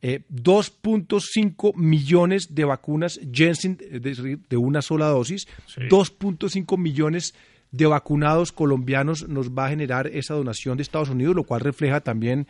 2.5 0.00 1.70
eh, 1.70 1.72
millones 1.76 2.54
de 2.54 2.64
vacunas 2.64 3.18
Jensen 3.32 3.76
de, 3.76 4.56
una 4.56 4.80
sola 4.80 5.06
dosis, 5.06 5.48
2.5 5.76 6.78
millones 6.78 7.32
de 7.32 7.38
vacunados 7.72 8.52
colombianos 8.52 9.28
nos 9.28 9.50
va 9.50 9.66
a 9.66 9.70
generar 9.70 10.06
esa 10.08 10.34
donación 10.34 10.76
de 10.76 10.82
Estados 10.82 11.10
Unidos, 11.10 11.36
lo 11.36 11.44
cual 11.44 11.60
refleja 11.60 12.00
también 12.00 12.46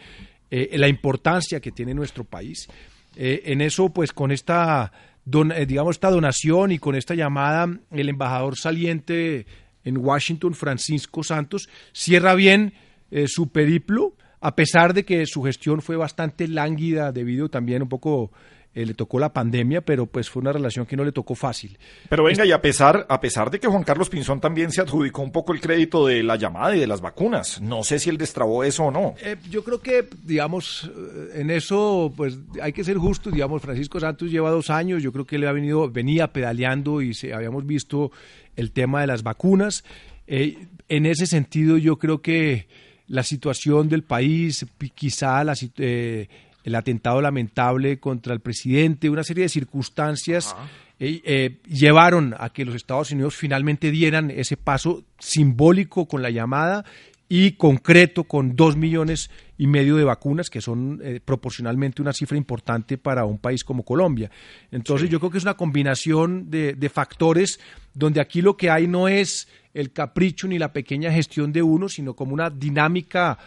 eh, 0.51 0.71
la 0.79 0.89
importancia 0.89 1.61
que 1.61 1.73
tiene 1.73 1.95
nuestro 1.95 2.25
país. 2.25 2.69
Eh, 3.17 3.43
en 3.47 3.61
eso, 3.61 3.89
pues 3.91 4.13
con 4.13 4.31
esta, 4.31 4.93
digamos, 5.25 5.97
esta 5.97 6.11
donación 6.11 6.73
y 6.73 6.79
con 6.79 6.95
esta 6.95 7.15
llamada, 7.15 7.69
el 7.91 8.09
embajador 8.09 8.57
saliente 8.57 9.47
en 9.85 9.99
Washington, 9.99 10.55
Francisco 10.55 11.23
Santos, 11.23 11.69
cierra 11.93 12.35
bien 12.35 12.75
eh, 13.11 13.27
su 13.27 13.49
periplo, 13.49 14.15
a 14.41 14.55
pesar 14.55 14.95
de 14.95 15.05
que 15.05 15.27
su 15.27 15.43
gestión 15.43 15.83
fue 15.83 15.97
bastante 15.97 16.47
lánguida 16.47 17.11
debido 17.11 17.49
también 17.49 17.83
un 17.83 17.89
poco 17.89 18.31
eh, 18.79 18.87
le 18.87 18.95
tocó 18.95 19.19
la 19.19 19.33
pandemia, 19.33 19.81
pero 19.81 20.07
pues 20.07 20.31
fue 20.31 20.41
una 20.41 20.53
relación 20.53 20.87
que 20.87 20.97
no 20.97 21.05
le 21.05 21.11
tocó 21.11 21.35
fácil. 21.35 21.77
Pero 22.09 22.23
venga, 22.23 22.47
y 22.47 22.53
a 22.53 22.63
pesar, 22.63 23.07
a 23.09 23.21
pesar 23.21 23.51
de 23.51 23.59
que 23.59 23.67
Juan 23.67 23.83
Carlos 23.83 24.09
Pinzón 24.09 24.41
también 24.41 24.71
se 24.71 24.81
adjudicó 24.81 25.23
un 25.23 25.33
poco 25.33 25.53
el 25.53 25.61
crédito 25.61 26.07
de 26.07 26.23
la 26.23 26.37
llamada 26.37 26.77
y 26.77 26.79
de 26.79 26.87
las 26.87 27.01
vacunas, 27.01 27.61
no 27.61 27.83
sé 27.83 27.99
si 27.99 28.09
él 28.09 28.19
destrabó 28.19 28.63
eso 28.63 28.85
o 28.85 28.91
no. 28.93 29.17
Eh, 29.21 29.35
yo 29.51 29.65
creo 29.65 29.81
que, 29.81 30.07
digamos, 30.23 30.89
en 31.35 31.51
eso, 31.51 32.13
pues 32.17 32.39
hay 32.63 32.73
que 32.73 32.85
ser 32.85 32.99
justos, 32.99 33.33
digamos, 33.33 33.63
Francisco 33.63 33.99
Santos 33.99 34.31
lleva 34.31 34.51
dos 34.51 34.71
años, 34.71 35.03
yo 35.03 35.13
creo 35.13 35.25
que 35.25 35.37
él 35.37 35.49
ha 35.49 35.53
venido, 35.53 35.91
venía 35.91 36.33
pedaleando 36.33 37.03
y 37.03 37.15
se, 37.15 37.35
habíamos 37.35 37.67
visto 37.67 38.13
el 38.55 38.71
tema 38.71 39.01
de 39.01 39.09
las 39.09 39.25
vacunas. 39.25 39.83
en 40.29 41.07
ese 41.07 41.27
sentido, 41.27 41.79
yo 41.79 41.99
creo 41.99 42.23
que 42.23 42.69
la 43.09 43.23
situación 43.25 43.89
del 43.89 44.05
país, 44.05 44.67
quizá 44.95 45.43
eh, 45.79 46.29
el 46.69 46.75
atentado 46.75 47.21
lamentable 47.21 47.99
contra 47.99 48.35
el 48.35 48.41
presidente, 48.41 49.11
una 49.11 49.25
serie 49.25 49.45
de 49.45 49.49
circunstancias 49.49 50.55
eh, 51.01 51.21
eh, 51.25 51.59
llevaron 51.67 52.35
a 52.39 52.51
que 52.51 52.65
los 52.65 52.75
Estados 52.75 53.11
Unidos 53.11 53.35
finalmente 53.35 53.91
dieran 53.91 54.31
ese 54.31 54.57
paso 54.57 55.05
simbólico 55.19 56.07
con 56.07 56.23
la 56.23 56.31
llamada 56.31 56.85
y 57.31 57.53
concreto 57.53 58.25
con 58.25 58.57
dos 58.57 58.77
millones 58.77 59.31
y 59.59 59.67
medio 59.67 59.97
de 59.97 60.05
vacunas, 60.05 60.49
que 60.49 60.63
son 60.63 61.03
proporcionalmente 61.27 62.01
una 62.01 62.15
cifra 62.15 62.39
importante 62.39 62.97
para 62.97 63.27
un 63.27 63.37
país 63.37 63.65
como 63.65 63.83
Colombia. 63.83 64.31
Entonces 64.71 65.11
yo 65.11 65.19
creo 65.21 65.31
que 65.31 65.37
es 65.37 65.45
una 65.45 65.59
combinación 65.59 66.49
de, 66.49 66.73
de 66.73 66.89
factores 66.89 67.61
donde 67.93 68.23
aquí 68.23 68.41
lo 68.41 68.57
que 68.57 68.71
hay 68.71 68.87
no 68.87 69.09
es 69.09 69.47
el 69.75 69.93
capricho 69.93 70.49
ni 70.49 70.59
la 70.59 70.73
pequeña 70.73 71.13
gestión 71.13 71.53
de 71.53 71.63
uno, 71.63 71.89
sino 71.89 72.15
como 72.15 72.33
una 72.33 72.49
dinámica 72.49 73.39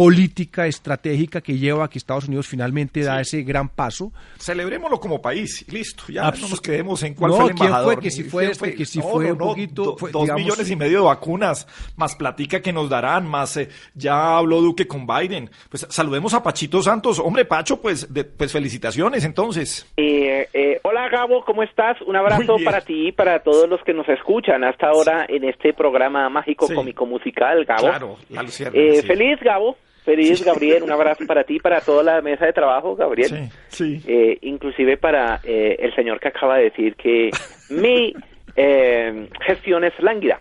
política 0.00 0.66
estratégica 0.66 1.42
que 1.42 1.58
lleva 1.58 1.84
a 1.84 1.90
que 1.90 1.98
Estados 1.98 2.26
Unidos 2.26 2.48
finalmente 2.48 3.02
da 3.02 3.20
ese 3.20 3.42
gran 3.42 3.68
paso. 3.68 4.12
Celebrémoslo 4.38 4.98
como 4.98 5.20
país, 5.20 5.66
listo, 5.70 6.04
ya 6.08 6.22
no 6.30 6.48
nos 6.48 6.58
quedemos 6.62 7.02
en 7.02 7.12
cuál 7.12 7.32
fue 7.32 7.44
el 7.44 7.50
embajador. 7.50 7.92
Fue, 7.92 8.02
que 8.02 8.10
si 8.10 8.24
fue, 8.24 8.54
fue, 8.54 8.74
que 8.74 8.86
si 8.86 9.02
fue 9.02 9.30
un 9.30 9.36
poquito... 9.36 9.98
dos 10.10 10.32
millones 10.32 10.70
y 10.70 10.76
medio 10.76 11.00
de 11.00 11.04
vacunas, 11.04 11.68
más 11.98 12.16
platica 12.16 12.62
que 12.62 12.72
nos 12.72 12.88
darán, 12.88 13.28
más 13.28 13.58
eh, 13.58 13.68
ya 13.94 14.38
habló 14.38 14.62
Duque 14.62 14.86
con 14.86 15.06
Biden. 15.06 15.50
Pues 15.68 15.86
saludemos 15.90 16.32
a 16.32 16.42
Pachito 16.42 16.80
Santos. 16.80 17.18
Hombre, 17.18 17.44
Pacho, 17.44 17.78
pues, 17.78 18.08
pues 18.38 18.52
felicitaciones 18.52 19.26
entonces. 19.26 19.86
Eh, 19.98 20.48
eh, 20.54 20.80
hola 20.82 21.10
Gabo, 21.10 21.44
¿cómo 21.44 21.62
estás? 21.62 22.00
Un 22.06 22.16
abrazo 22.16 22.56
para 22.64 22.80
ti 22.80 23.08
y 23.08 23.12
para 23.12 23.40
todos 23.40 23.68
los 23.68 23.82
que 23.82 23.92
nos 23.92 24.08
escuchan 24.08 24.64
hasta 24.64 24.88
ahora 24.88 25.26
en 25.28 25.44
este 25.44 25.74
programa 25.74 26.30
mágico 26.30 26.66
cómico 26.74 27.04
musical, 27.04 27.66
Gabo. 27.66 27.82
Claro, 27.82 28.16
la 28.30 28.44
Feliz, 28.46 29.38
Gabo. 29.42 29.76
Feliz, 30.04 30.44
Gabriel, 30.44 30.82
un 30.82 30.92
abrazo 30.92 31.24
para 31.26 31.44
ti, 31.44 31.58
para 31.58 31.80
toda 31.80 32.02
la 32.02 32.22
mesa 32.22 32.46
de 32.46 32.52
trabajo, 32.52 32.96
Gabriel. 32.96 33.50
Sí, 33.68 34.00
eh, 34.06 34.38
inclusive 34.42 34.96
para 34.96 35.40
eh, 35.44 35.76
el 35.78 35.94
señor 35.94 36.18
que 36.20 36.28
acaba 36.28 36.56
de 36.56 36.64
decir 36.64 36.96
que 36.96 37.30
mi 37.70 38.14
eh, 38.56 39.28
gestión 39.46 39.84
es 39.84 39.92
lánguida. 40.00 40.40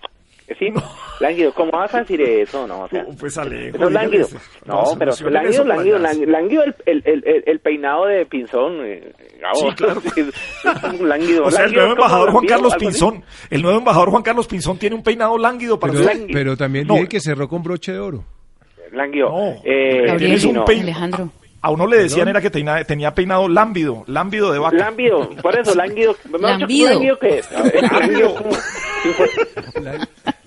¿Sí? 0.57 0.73
Lánguido, 1.19 1.53
¿cómo 1.53 1.71
vas 1.73 1.93
a 1.93 1.99
decir 1.99 2.21
eso? 2.21 2.65
No, 2.65 2.81
o 2.83 2.87
sea, 2.87 3.05
pues 3.19 3.37
eso 3.37 3.43
es 3.43 3.91
lánguido. 3.91 4.27
No, 4.65 4.83
pero 4.97 5.11
lánguido, 5.29 5.63
lánguido, 5.63 5.99
lánguido, 5.99 6.63
el, 6.63 6.75
el, 6.85 7.03
el, 7.05 7.43
el, 7.45 7.59
peinado 7.59 8.05
de 8.07 8.25
Pinzón. 8.25 8.83
Eh, 8.83 9.13
sí, 9.53 9.67
claro. 9.75 10.01
es 10.15 10.99
un 10.99 11.07
lánguido. 11.07 11.43
O 11.43 11.51
sea, 11.51 11.65
el 11.65 11.73
nuevo 11.73 11.91
embajador 11.91 12.31
Juan 12.31 12.45
Carlos 12.47 12.75
Pinzón, 12.77 13.23
el 13.49 13.61
nuevo 13.61 13.77
embajador 13.77 14.09
Juan 14.09 14.23
Carlos 14.23 14.47
Pinzón 14.47 14.79
tiene 14.79 14.95
un 14.95 15.03
peinado 15.03 15.37
lánguido 15.37 15.79
para 15.79 15.93
pero, 15.93 16.09
pero 16.31 16.57
también 16.57 16.87
no. 16.87 16.95
que 17.07 17.19
cerró 17.19 17.47
con 17.47 17.61
broche 17.61 17.91
de 17.91 17.99
oro. 17.99 18.23
Languio. 18.91 19.29
No, 19.29 19.55
eh, 19.63 20.15
tienes 20.17 20.43
un 20.45 20.57
Alejandro. 20.57 21.29
A 21.61 21.71
uno 21.71 21.87
le 21.87 21.97
decían 21.97 22.27
era 22.29 22.39
que 22.39 22.49
tenía, 22.49 22.83
tenía 22.85 23.13
peinado 23.13 23.49
lámbido, 23.49 24.03
lámbido 24.07 24.51
de 24.53 24.59
vaca. 24.59 24.77
Lámbido, 24.77 25.29
por 25.41 25.59
eso, 25.59 25.75
lánguido. 25.75 26.15
Lambido. 26.39 26.89
¿Lánguido 26.91 27.19
qué 27.19 27.39
es? 27.39 27.49
Lánguido. 27.91 28.35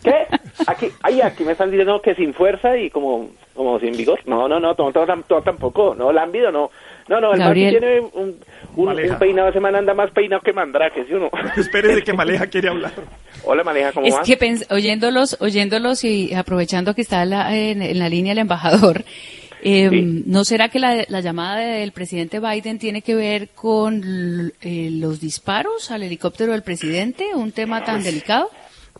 ¿Qué? 0.02 0.26
Aquí, 0.66 0.88
ay, 1.02 1.20
aquí 1.20 1.44
me 1.44 1.52
están 1.52 1.70
diciendo 1.70 2.00
que 2.02 2.14
sin 2.14 2.32
fuerza 2.32 2.76
y 2.76 2.90
como, 2.90 3.30
como 3.54 3.78
sin 3.78 3.92
vigor. 3.96 4.20
No, 4.26 4.48
no, 4.48 4.58
no, 4.58 4.74
todo, 4.74 5.42
tampoco. 5.42 5.94
No, 5.94 6.12
lámbido 6.12 6.50
no. 6.50 6.70
No, 7.08 7.20
no, 7.20 7.32
el 7.32 7.38
Gabriel. 7.38 7.78
tiene 7.78 8.00
un, 8.00 8.36
un, 8.76 8.88
un, 8.88 9.18
peinado, 9.18 9.52
se 9.52 9.60
me 9.60 9.68
anda 9.68 9.94
más 9.94 10.10
peinado 10.12 10.42
que 10.42 10.52
mandrake, 10.52 11.04
¿sí 11.06 11.14
o 11.14 11.18
no? 11.18 11.30
Espérese 11.56 12.02
que 12.02 12.12
Maleja 12.16 12.46
quiere 12.46 12.68
hablar. 12.68 12.92
Hola 13.44 13.64
Maleja, 13.64 13.92
¿cómo 13.92 14.06
es 14.06 14.14
vas? 14.14 14.26
que 14.26 14.66
oyéndolos, 14.70 15.36
oyéndolos 15.40 16.04
y 16.04 16.32
aprovechando 16.34 16.94
que 16.94 17.02
está 17.02 17.24
la, 17.24 17.56
en, 17.56 17.82
en, 17.82 17.98
la 17.98 18.08
línea 18.08 18.32
el 18.32 18.38
embajador, 18.38 19.04
eh, 19.62 19.88
sí. 19.90 20.22
¿no 20.26 20.44
será 20.44 20.68
que 20.68 20.78
la, 20.78 21.04
la, 21.08 21.20
llamada 21.20 21.58
del 21.58 21.92
presidente 21.92 22.40
Biden 22.40 22.78
tiene 22.78 23.02
que 23.02 23.14
ver 23.14 23.48
con 23.48 24.52
eh, 24.60 24.88
los 24.92 25.20
disparos 25.20 25.90
al 25.90 26.02
helicóptero 26.02 26.52
del 26.52 26.62
presidente, 26.62 27.34
un 27.34 27.52
tema 27.52 27.84
tan 27.84 28.02
delicado? 28.02 28.50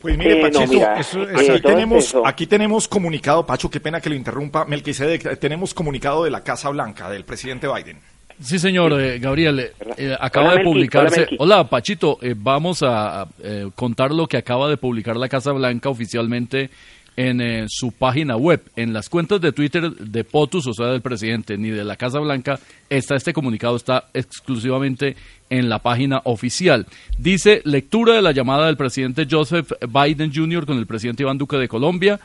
Pues 0.03 0.19
mire, 0.19 0.41
eh, 0.41 0.43
Pachito, 0.43 0.67
no, 0.67 0.73
mira, 0.73 0.99
eso, 0.99 1.23
eso, 1.23 1.53
aquí, 1.53 1.63
tenemos, 1.63 2.05
eso. 2.05 2.27
aquí 2.27 2.47
tenemos 2.49 2.89
comunicado, 2.89 3.47
Pacho, 3.47 3.71
qué 3.71 3.79
pena 3.79 4.01
que 4.01 4.11
lo 4.11 4.17
interrumpa, 4.17 4.65
Melquisedec, 4.65 5.39
tenemos 5.39 5.73
comunicado 5.73 6.25
de 6.25 6.31
la 6.31 6.43
Casa 6.43 6.69
Blanca, 6.71 7.09
del 7.09 7.25
presidente 7.25 7.69
Biden. 7.69 8.01
Sí, 8.41 8.59
señor, 8.59 9.01
eh, 9.01 9.21
Gabriel, 9.21 9.71
eh, 9.97 10.17
acaba 10.19 10.49
hola, 10.49 10.59
de 10.59 10.65
publicarse. 10.65 11.27
Hola, 11.39 11.61
hola 11.61 11.69
Pachito, 11.69 12.19
eh, 12.21 12.35
vamos 12.37 12.83
a 12.83 13.29
contar 13.77 14.11
lo 14.11 14.27
que 14.27 14.37
acaba 14.37 14.69
de 14.69 14.77
publicar 14.77 15.17
la 15.17 15.29
Casa 15.29 15.53
Blanca 15.53 15.89
oficialmente 15.89 16.71
en 17.17 17.69
su 17.69 17.93
página 17.93 18.37
web. 18.37 18.63
En 18.77 18.93
las 18.93 19.09
cuentas 19.09 19.41
de 19.41 19.53
Twitter 19.53 19.91
de 19.91 20.25
POTUS, 20.25 20.67
o 20.69 20.75
sea, 20.75 20.87
del 20.87 21.03
presidente, 21.03 21.59
ni 21.59 21.71
de 21.71 21.85
la 21.85 21.97
Casa 21.97 22.19
Blanca, 22.19 22.59
está 22.89 23.17
este 23.17 23.33
comunicado, 23.33 23.77
está 23.77 24.09
exclusivamente 24.15 25.17
en 25.51 25.69
la 25.69 25.81
página 25.81 26.23
oficial. 26.25 26.87
Dice, 27.19 27.61
lectura 27.65 28.15
de 28.15 28.23
la 28.23 28.33
llamada 28.33 28.67
del 28.67 28.77
presidente 28.77 29.27
Joseph 29.31 29.73
Biden 29.87 30.33
Jr. 30.35 30.65
con 30.65 30.79
el 30.79 30.87
presidente 30.87 31.23
Iván 31.23 31.37
Duque 31.37 31.59
de 31.59 31.69
Colombia 31.69 32.21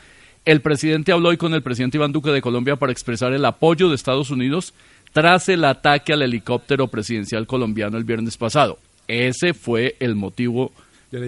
El 0.46 0.62
presidente 0.62 1.12
habló 1.12 1.30
hoy 1.30 1.38
con 1.38 1.54
el 1.54 1.62
presidente 1.62 1.98
Iván 1.98 2.14
Duque 2.14 2.32
de 2.32 2.42
Colombia 2.42 2.78
para 2.78 2.94
expresar 2.94 3.34
el 3.34 3.44
apoyo 3.44 3.90
de 3.90 3.96
Estados 3.96 4.32
Unidos 4.32 4.74
tras 5.12 5.50
el 5.50 5.66
ataque 5.66 6.14
al 6.14 6.22
helicóptero 6.22 6.88
presidencial 6.88 7.48
colombiano 7.48 7.98
el 7.98 8.06
viernes 8.06 8.38
pasado. 8.38 8.80
Ese 9.08 9.54
fue 9.54 9.98
el 10.00 10.16
motivo 10.16 10.72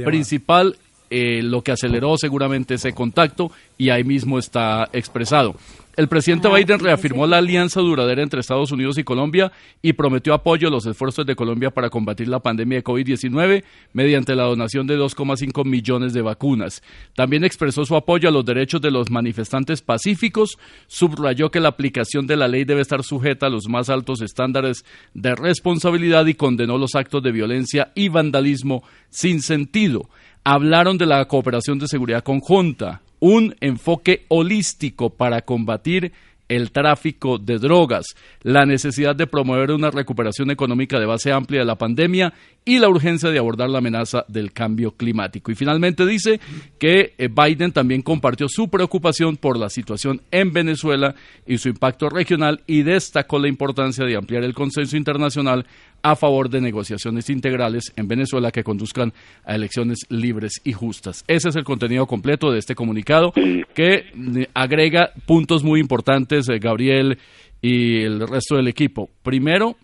principal, 0.06 0.78
eh, 1.10 1.42
lo 1.42 1.64
que 1.64 1.72
aceleró 1.72 2.18
seguramente 2.18 2.76
ese 2.76 2.94
contacto 2.94 3.52
y 3.78 3.90
ahí 3.90 4.04
mismo 4.04 4.38
está 4.38 4.90
expresado. 4.94 5.56
El 6.00 6.08
presidente 6.08 6.48
Biden 6.48 6.80
reafirmó 6.80 7.28
la 7.28 7.40
alianza 7.40 7.82
duradera 7.82 8.24
entre 8.24 8.40
Estados 8.40 8.72
Unidos 8.72 8.98
y 8.98 9.04
Colombia 9.04 9.52
y 9.82 9.92
prometió 9.92 10.34
apoyo 10.34 10.70
a 10.70 10.72
los 10.72 10.86
esfuerzos 10.86 11.26
de 11.26 11.36
Colombia 11.36 11.72
para 11.72 11.90
combatir 11.90 12.30
la 12.30 12.40
pandemia 12.40 12.78
de 12.78 12.84
COVID-19 12.86 13.66
mediante 13.92 14.34
la 14.34 14.44
donación 14.44 14.88
de 14.88 14.98
2,5 14.98 15.66
millones 15.66 16.14
de 16.14 16.22
vacunas. 16.22 16.82
También 17.18 17.44
expresó 17.44 17.84
su 17.84 17.98
apoyo 17.98 18.30
a 18.30 18.32
los 18.32 18.46
derechos 18.46 18.80
de 18.80 18.92
los 18.92 19.12
manifestantes 19.12 19.82
pacíficos, 19.82 20.58
subrayó 20.88 21.52
que 21.52 21.60
la 21.60 21.68
aplicación 21.68 22.28
de 22.28 22.38
la 22.38 22.48
ley 22.48 22.64
debe 22.64 22.80
estar 22.80 23.04
sujeta 23.04 23.48
a 23.48 23.50
los 23.50 23.68
más 23.68 23.90
altos 23.90 24.22
estándares 24.22 24.86
de 25.14 25.36
responsabilidad 25.36 26.28
y 26.28 26.34
condenó 26.36 26.78
los 26.78 26.96
actos 26.96 27.22
de 27.24 27.34
violencia 27.34 27.92
y 27.94 28.08
vandalismo 28.08 28.84
sin 29.10 29.42
sentido. 29.42 30.08
Hablaron 30.44 30.98
de 30.98 31.06
la 31.06 31.26
cooperación 31.26 31.80
de 31.80 31.88
seguridad 31.88 32.24
conjunta, 32.24 33.02
un 33.20 33.56
enfoque 33.60 34.26
holístico 34.30 35.10
para 35.10 35.42
combatir 35.42 36.14
el 36.50 36.72
tráfico 36.72 37.38
de 37.38 37.60
drogas, 37.60 38.08
la 38.42 38.66
necesidad 38.66 39.16
de 39.16 39.28
promover 39.28 39.72
una 39.72 39.92
recuperación 39.92 40.50
económica 40.50 41.00
de 41.00 41.06
base 41.06 41.32
amplia 41.32 41.60
de 41.60 41.66
la 41.66 41.78
pandemia 41.78 42.34
y 42.66 42.80
la 42.80 42.90
urgencia 42.90 43.30
de 43.30 43.38
abordar 43.38 43.70
la 43.70 43.78
amenaza 43.78 44.26
del 44.28 44.52
cambio 44.52 44.92
climático. 44.92 45.52
Y 45.52 45.56
finalmente 45.56 46.06
dice 46.06 46.40
que 46.80 47.14
eh, 47.18 47.30
Biden 47.30 47.72
también 47.72 48.02
compartió 48.02 48.48
su 48.50 48.68
preocupación 48.68 49.38
por 49.38 49.58
la 49.58 49.70
situación 49.70 50.22
en 50.32 50.52
Venezuela 50.52 51.14
y 51.46 51.60
su 51.60 51.70
impacto 51.70 52.10
regional 52.10 52.62
y 52.66 52.82
destacó 52.82 53.38
la 53.38 53.48
importancia 53.48 54.04
de 54.06 54.16
ampliar 54.16 54.44
el 54.44 54.56
consenso 54.56 54.98
internacional 54.98 55.68
a 56.02 56.16
favor 56.16 56.50
de 56.50 56.62
negociaciones 56.62 57.30
integrales 57.30 57.94
en 57.96 58.08
Venezuela 58.08 58.52
que 58.52 58.64
conduzcan 58.64 59.14
a 59.44 59.56
elecciones 59.56 60.00
libres 60.10 60.62
y 60.64 60.74
justas. 60.74 61.24
Ese 61.28 61.50
es 61.50 61.56
el 61.56 61.64
contenido 61.64 62.06
completo 62.06 62.52
de 62.52 62.60
este 62.60 62.76
comunicado 62.76 63.34
que 63.74 63.94
eh, 63.94 64.50
agrega 64.54 65.12
puntos 65.26 65.64
muy 65.64 65.80
importantes, 65.80 66.48
eh, 66.50 66.60
Gabriel 66.60 67.18
y 67.62 68.02
el 68.04 68.28
resto 68.28 68.56
del 68.56 68.68
equipo. 68.68 69.10
Primero, 69.24 69.76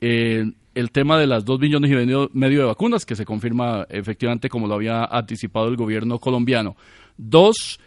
eh, 0.00 0.44
el 0.74 0.90
tema 0.92 1.18
de 1.18 1.26
las 1.26 1.44
dos 1.44 1.58
millones 1.58 1.90
y 1.90 1.94
medio, 1.94 2.60
de 2.60 2.64
vacunas, 2.64 3.04
que 3.04 3.16
se 3.16 3.24
confirma 3.24 3.84
efectivamente 3.90 4.48
como 4.48 4.68
lo 4.68 4.74
había 4.74 5.04
anticipado 5.04 5.68
el 5.68 5.76
gobierno 5.76 6.18
colombiano. 6.18 6.76
Dos, 7.16 7.80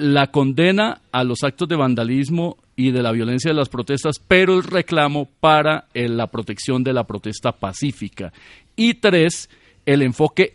la 0.00 0.30
condena 0.30 1.02
a 1.12 1.24
los 1.24 1.44
actos 1.44 1.68
de 1.68 1.76
vandalismo 1.76 2.56
y 2.74 2.90
de 2.90 3.02
la 3.02 3.12
violencia 3.12 3.50
de 3.50 3.56
las 3.56 3.68
protestas, 3.68 4.18
pero 4.18 4.54
el 4.54 4.62
reclamo 4.62 5.28
para 5.40 5.88
eh, 5.92 6.08
la 6.08 6.28
protección 6.28 6.82
de 6.82 6.94
la 6.94 7.04
protesta 7.04 7.52
pacífica. 7.52 8.32
Y 8.76 8.94
tres, 8.94 9.50
el 9.84 10.00
enfoque 10.02 10.54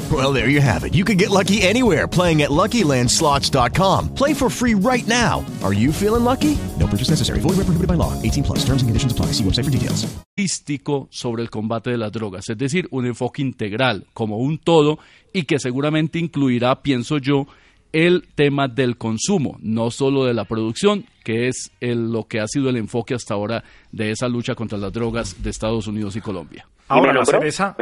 Well, 0.11 0.33
there 0.33 0.49
you 0.49 0.59
have 0.59 0.83
it. 0.83 0.93
You 0.93 1.05
can 1.05 1.17
get 1.17 1.29
lucky 1.29 1.61
anywhere 1.61 2.07
playing 2.07 2.41
at 2.41 2.49
LuckyLandSlots.com. 2.49 4.15
Play 4.15 4.33
for 4.33 4.49
free 4.49 4.73
right 4.73 5.07
now. 5.07 5.45
Are 5.63 5.73
you 5.73 5.93
feeling 5.93 6.23
lucky? 6.23 6.57
No 6.79 6.87
purchase 6.87 7.11
necessary. 7.11 7.39
Void 7.39 7.55
where 7.55 7.65
prohibited 7.65 7.87
by 7.87 7.93
law. 7.93 8.19
18 8.21 8.43
plus. 8.43 8.65
Terms 8.65 8.81
and 8.81 8.89
conditions 8.89 9.11
apply. 9.11 9.27
Website 9.27 11.07
sobre 11.11 11.43
el 11.43 11.49
combate 11.49 11.91
de 11.91 11.97
las 11.97 12.11
drogas, 12.11 12.49
es 12.49 12.57
decir, 12.57 12.87
un 12.91 13.05
enfoque 13.05 13.41
integral, 13.41 14.07
como 14.13 14.37
un 14.37 14.57
todo, 14.57 14.99
y 15.33 15.43
que 15.43 15.59
seguramente 15.59 16.19
incluirá, 16.19 16.81
pienso 16.81 17.17
yo, 17.17 17.47
el 17.93 18.27
tema 18.35 18.67
del 18.67 18.97
consumo, 18.97 19.57
no 19.61 19.91
solo 19.91 20.25
de 20.25 20.33
la 20.33 20.45
producción, 20.45 21.05
que 21.23 21.47
es 21.47 21.71
lo 21.79 22.27
que 22.27 22.39
ha 22.39 22.47
sido 22.47 22.69
el 22.69 22.77
enfoque 22.77 23.13
hasta 23.13 23.33
ahora 23.33 23.63
de 23.91 24.11
esa 24.11 24.27
lucha 24.27 24.55
contra 24.55 24.77
las 24.77 24.91
drogas 24.93 25.43
de 25.43 25.49
Estados 25.49 25.87
Unidos 25.87 26.15
y 26.15 26.21
Colombia. 26.21 26.67
Ahora, 26.87 27.13
la 27.13 27.23
cereza, 27.23 27.75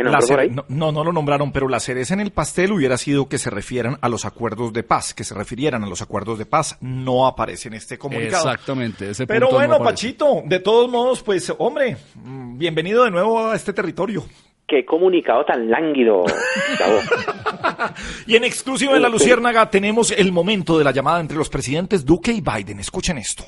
no, 0.68 0.92
no 0.92 1.04
lo 1.04 1.12
nombraron, 1.12 1.52
pero 1.52 1.68
la 1.68 1.80
cereza 1.80 2.14
en 2.14 2.20
el 2.20 2.32
pastel 2.32 2.72
hubiera 2.72 2.96
sido 2.96 3.28
que 3.28 3.40
se 3.40 3.50
refieran 3.50 3.98
a 4.02 4.10
los 4.10 4.24
acuerdos 4.24 4.72
de 4.72 4.84
paz, 4.84 5.16
que 5.16 5.24
se 5.24 5.34
refirieran 5.34 5.84
a 5.84 5.88
los 5.88 6.04
acuerdos 6.04 6.38
de 6.38 6.46
paz, 6.46 6.78
no 6.80 7.26
aparece 7.26 7.70
en 7.70 7.74
este 7.74 7.98
comunicado. 7.98 8.52
Exactamente, 8.52 9.10
ese 9.10 9.26
Pero 9.26 9.50
bueno, 9.50 9.80
Pachito, 9.80 10.44
de 10.46 10.60
todos 10.60 10.92
modos, 10.92 11.24
pues, 11.24 11.52
hombre, 11.58 11.98
mm, 12.16 12.60
bienvenido 12.60 13.04
de 13.04 13.10
nuevo 13.10 13.48
a 13.48 13.56
este 13.56 13.74
territorio. 13.74 14.26
Qué 14.70 14.86
comunicado 14.86 15.44
tan 15.46 15.68
lánguido, 15.68 16.26
y 18.28 18.36
en 18.36 18.44
exclusiva 18.44 18.96
en 18.96 19.02
la 19.02 19.10
Luciérnaga 19.10 19.68
tenemos 19.68 20.12
el 20.12 20.32
momento 20.32 20.78
de 20.78 20.84
la 20.84 20.92
llamada 20.92 21.20
entre 21.20 21.38
los 21.38 21.50
presidentes 21.50 22.06
Duque 22.06 22.32
y 22.32 22.42
Biden. 22.42 22.80
Escuchen 22.80 23.18
esto. 23.18 23.44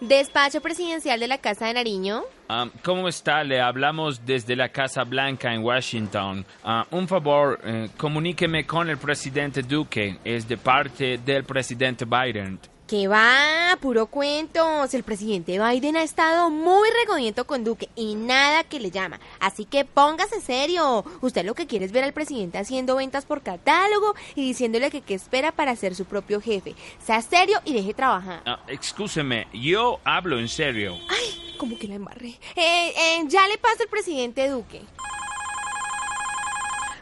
Despacho 0.00 0.60
presidencial 0.60 1.18
de 1.18 1.26
la 1.26 1.38
Casa 1.38 1.66
de 1.66 1.74
Nariño. 1.74 2.22
Ah, 2.48 2.68
¿Cómo 2.84 3.08
está? 3.08 3.42
Le 3.42 3.60
hablamos 3.60 4.24
desde 4.24 4.54
la 4.54 4.68
Casa 4.68 5.02
Blanca 5.02 5.52
en 5.52 5.64
Washington. 5.64 6.46
Ah, 6.62 6.86
un 6.92 7.08
favor, 7.08 7.58
eh, 7.64 7.88
comuníqueme 7.96 8.64
con 8.64 8.88
el 8.88 8.98
presidente 8.98 9.62
Duque. 9.62 10.18
Es 10.24 10.46
de 10.46 10.56
parte 10.56 11.18
del 11.18 11.42
presidente 11.42 12.04
Biden. 12.04 12.60
Que 12.88 13.06
va, 13.06 13.76
puro 13.82 14.06
cuentos. 14.06 14.94
El 14.94 15.02
presidente 15.02 15.60
Biden 15.60 15.94
ha 15.98 16.02
estado 16.02 16.48
muy 16.48 16.88
regodiento 17.04 17.46
con 17.46 17.62
Duque 17.62 17.90
y 17.94 18.14
nada 18.14 18.64
que 18.64 18.80
le 18.80 18.90
llama. 18.90 19.20
Así 19.40 19.66
que 19.66 19.84
póngase 19.84 20.40
serio. 20.40 21.04
Usted 21.20 21.44
lo 21.44 21.54
que 21.54 21.66
quiere 21.66 21.84
es 21.84 21.92
ver 21.92 22.02
al 22.04 22.14
presidente 22.14 22.56
haciendo 22.56 22.96
ventas 22.96 23.26
por 23.26 23.42
catálogo 23.42 24.14
y 24.34 24.42
diciéndole 24.42 24.90
que 24.90 25.02
qué 25.02 25.12
espera 25.12 25.52
para 25.52 25.76
ser 25.76 25.94
su 25.94 26.06
propio 26.06 26.40
jefe. 26.40 26.74
Sea 26.98 27.20
serio 27.20 27.60
y 27.66 27.74
deje 27.74 27.92
trabajar. 27.92 28.40
Ah, 28.46 28.60
excúseme, 28.68 29.48
yo 29.52 30.00
hablo 30.02 30.38
en 30.38 30.48
serio. 30.48 30.96
Ay, 31.10 31.56
como 31.58 31.78
que 31.78 31.88
la 31.88 31.96
embarré. 31.96 32.38
Eh, 32.56 32.94
eh, 32.96 33.24
ya 33.26 33.46
le 33.48 33.58
paso 33.58 33.82
el 33.82 33.90
presidente 33.90 34.48
Duque. 34.48 34.80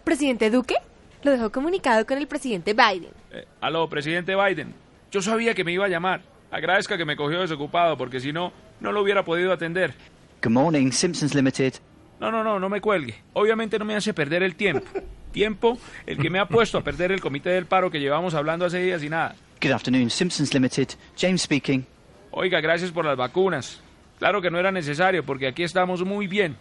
¿Presidente 0.03 0.51
Duque? 0.51 0.75
Lo 1.22 1.31
dejó 1.31 1.53
comunicado 1.53 2.05
con 2.07 2.18
el 2.18 2.27
presidente 2.27 2.75
Biden. 2.75 3.12
Eh, 3.31 3.46
aló, 3.61 3.88
presidente 3.88 4.35
Biden. 4.35 4.86
Yo 5.11 5.23
sabía 5.23 5.55
que 5.55 5.64
me 5.64 5.73
iba 5.73 5.85
a 5.87 5.88
llamar. 5.88 6.23
Agradezca 6.51 6.97
que 6.97 7.05
me 7.05 7.16
cogió 7.16 7.40
desocupado 7.40 7.97
porque 7.97 8.21
si 8.21 8.33
no, 8.33 8.53
no 8.81 8.92
lo 8.92 9.03
hubiera 9.03 9.25
podido 9.25 9.53
atender. 9.53 9.95
Good 10.42 10.53
morning, 10.53 10.90
Simpsons 10.90 11.35
Limited. 11.35 11.75
No, 12.21 12.31
no, 12.31 12.42
no, 12.42 12.59
no 12.59 12.69
me 12.69 12.81
cuelgue. 12.81 13.14
Obviamente 13.35 13.79
no 13.79 13.85
me 13.85 13.95
hace 13.95 14.14
perder 14.14 14.42
el 14.42 14.57
tiempo. 14.57 14.87
Tiempo 15.33 15.77
el 16.07 16.16
que 16.16 16.31
me 16.31 16.38
ha 16.38 16.49
puesto 16.49 16.79
a 16.79 16.83
perder 16.83 17.12
el 17.12 17.21
comité 17.21 17.51
del 17.51 17.66
paro 17.66 17.90
que 17.90 18.01
llevamos 18.01 18.33
hablando 18.33 18.64
hace 18.64 18.79
días 18.79 19.03
y 19.03 19.11
nada. 19.11 19.37
Good 19.61 19.73
afternoon, 19.73 20.09
Simpsons 20.09 20.55
Limited. 20.55 20.88
James 21.14 21.42
speaking. 21.42 21.85
Oiga, 22.31 22.61
gracias 22.62 22.90
por 22.90 23.05
las 23.05 23.19
vacunas. 23.19 23.83
Claro 24.19 24.40
que 24.40 24.51
no 24.51 24.59
era 24.59 24.73
necesario 24.73 25.25
porque 25.27 25.47
aquí 25.47 25.62
estamos 25.62 26.03
muy 26.05 26.27
bien. 26.27 26.57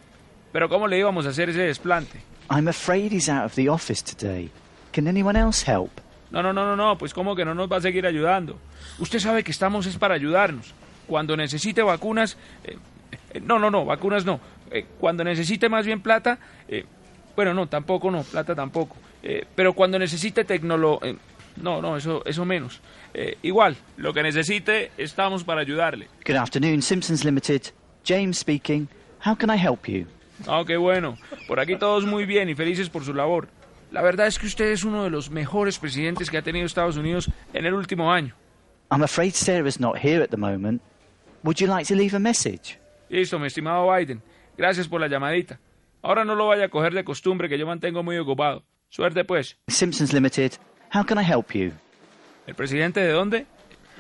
Pero 0.52 0.68
¿cómo 0.68 0.88
le 0.88 1.00
íbamos 1.00 1.26
a 1.26 1.30
hacer 1.30 1.50
ese 1.50 1.62
desplante? 1.62 2.20
I'm 2.50 2.68
afraid 2.68 3.14
he's 3.14 3.30
out 3.30 3.46
of 3.46 3.56
the 3.56 3.70
office 3.70 4.04
today. 4.04 4.50
Can 4.92 5.08
anyone 5.08 5.40
else 5.40 5.70
help? 5.70 5.92
No, 6.32 6.42
no, 6.42 6.52
no, 6.54 6.66
no, 6.66 6.76
no, 6.76 6.98
pues 6.98 7.14
¿cómo 7.14 7.36
que 7.36 7.46
no 7.46 7.54
nos 7.54 7.72
va 7.72 7.78
a 7.78 7.82
seguir 7.82 8.06
ayudando? 8.06 8.58
Usted 9.00 9.20
sabe 9.20 9.44
que 9.44 9.52
estamos 9.52 9.86
es 9.86 9.98
para 9.98 10.16
ayudarnos. 10.16 10.74
Cuando 11.08 11.38
necesite 11.38 11.82
vacunas, 11.82 12.38
eh, 12.64 12.78
eh, 13.34 13.40
no, 13.42 13.60
no, 13.60 13.70
no, 13.70 13.86
vacunas 13.86 14.26
no. 14.26 14.40
Eh, 14.72 14.86
cuando 15.00 15.24
necesite 15.24 15.70
más 15.70 15.86
bien 15.86 16.02
plata, 16.02 16.40
bueno, 17.36 17.54
no, 17.54 17.68
tampoco 17.68 18.10
no, 18.10 18.24
plata 18.24 18.56
tampoco. 18.56 18.96
pero 19.56 19.74
cuando 19.74 20.00
necesite 20.00 20.46
tecnología, 20.46 21.16
no, 21.58 21.82
no, 21.82 21.96
eso, 21.96 22.24
eso 22.26 22.44
menos. 22.44 22.82
igual, 23.44 23.78
lo 23.98 24.14
que 24.14 24.24
necesite, 24.24 24.92
estamos 24.98 25.44
para 25.44 25.62
ayudarle. 25.62 26.08
Good 26.26 26.36
afternoon, 26.36 26.82
Simpsons 26.82 27.24
Limited. 27.24 27.62
James 28.06 28.38
speaking. 28.40 28.88
How 29.26 29.36
can 29.36 29.50
I 29.50 29.58
help 29.58 29.88
you? 29.88 30.06
Ah, 30.48 30.64
qué 30.66 30.78
bueno. 30.78 31.18
Por 31.48 31.60
aquí 31.60 31.78
todos 31.78 32.06
muy 32.06 32.26
bien 32.26 32.50
y 32.50 32.56
felices 32.56 32.90
por 32.90 33.04
su 33.04 33.14
labor. 33.14 33.48
La 33.96 34.02
verdad 34.02 34.28
es 34.28 34.38
que 34.38 34.46
usted 34.46 34.74
es 34.74 34.84
uno 34.84 35.06
de 35.06 35.10
los 35.10 35.32
mejores 35.32 35.80
presidentes 35.80 36.30
que 36.30 36.38
ha 36.38 36.42
tenido 36.42 36.66
Estados 36.66 36.98
Unidos 36.98 37.32
en 37.54 37.66
el 37.66 37.74
último 37.74 38.12
año. 38.12 38.36
I'm 38.92 39.02
afraid 39.02 39.32
Sarah's 39.32 39.80
not 39.80 39.96
here 40.04 40.22
at 40.22 40.32
the 40.32 40.38
moment. 40.38 40.82
Would 41.46 41.60
you 41.60 41.68
like 41.68 41.88
to 41.88 41.96
leave 41.96 42.14
a 42.14 42.20
message? 42.20 42.78
Listo, 43.08 43.40
mi 43.40 43.48
estimado 43.48 43.90
Biden. 43.90 44.22
Gracias 44.58 44.90
por 44.90 45.00
la 45.00 45.08
llamadita. 45.08 45.62
Ahora 46.02 46.26
no 46.26 46.36
lo 46.36 46.48
vaya 46.48 46.66
a 46.66 46.70
coger 46.70 46.94
de 46.94 47.06
costumbre 47.06 47.48
que 47.48 47.58
yo 47.58 47.66
mantengo 47.66 48.04
muy 48.04 48.18
ocupado. 48.18 48.64
Suerte 48.90 49.24
pues. 49.24 49.58
Simpsons 49.70 50.12
Limited. 50.12 50.52
How 50.94 51.06
can 51.06 51.18
I 51.18 51.24
help 51.24 51.54
you? 51.54 51.72
¿El 52.48 52.56
presidente 52.56 53.00
de 53.00 53.14
dónde? 53.14 53.46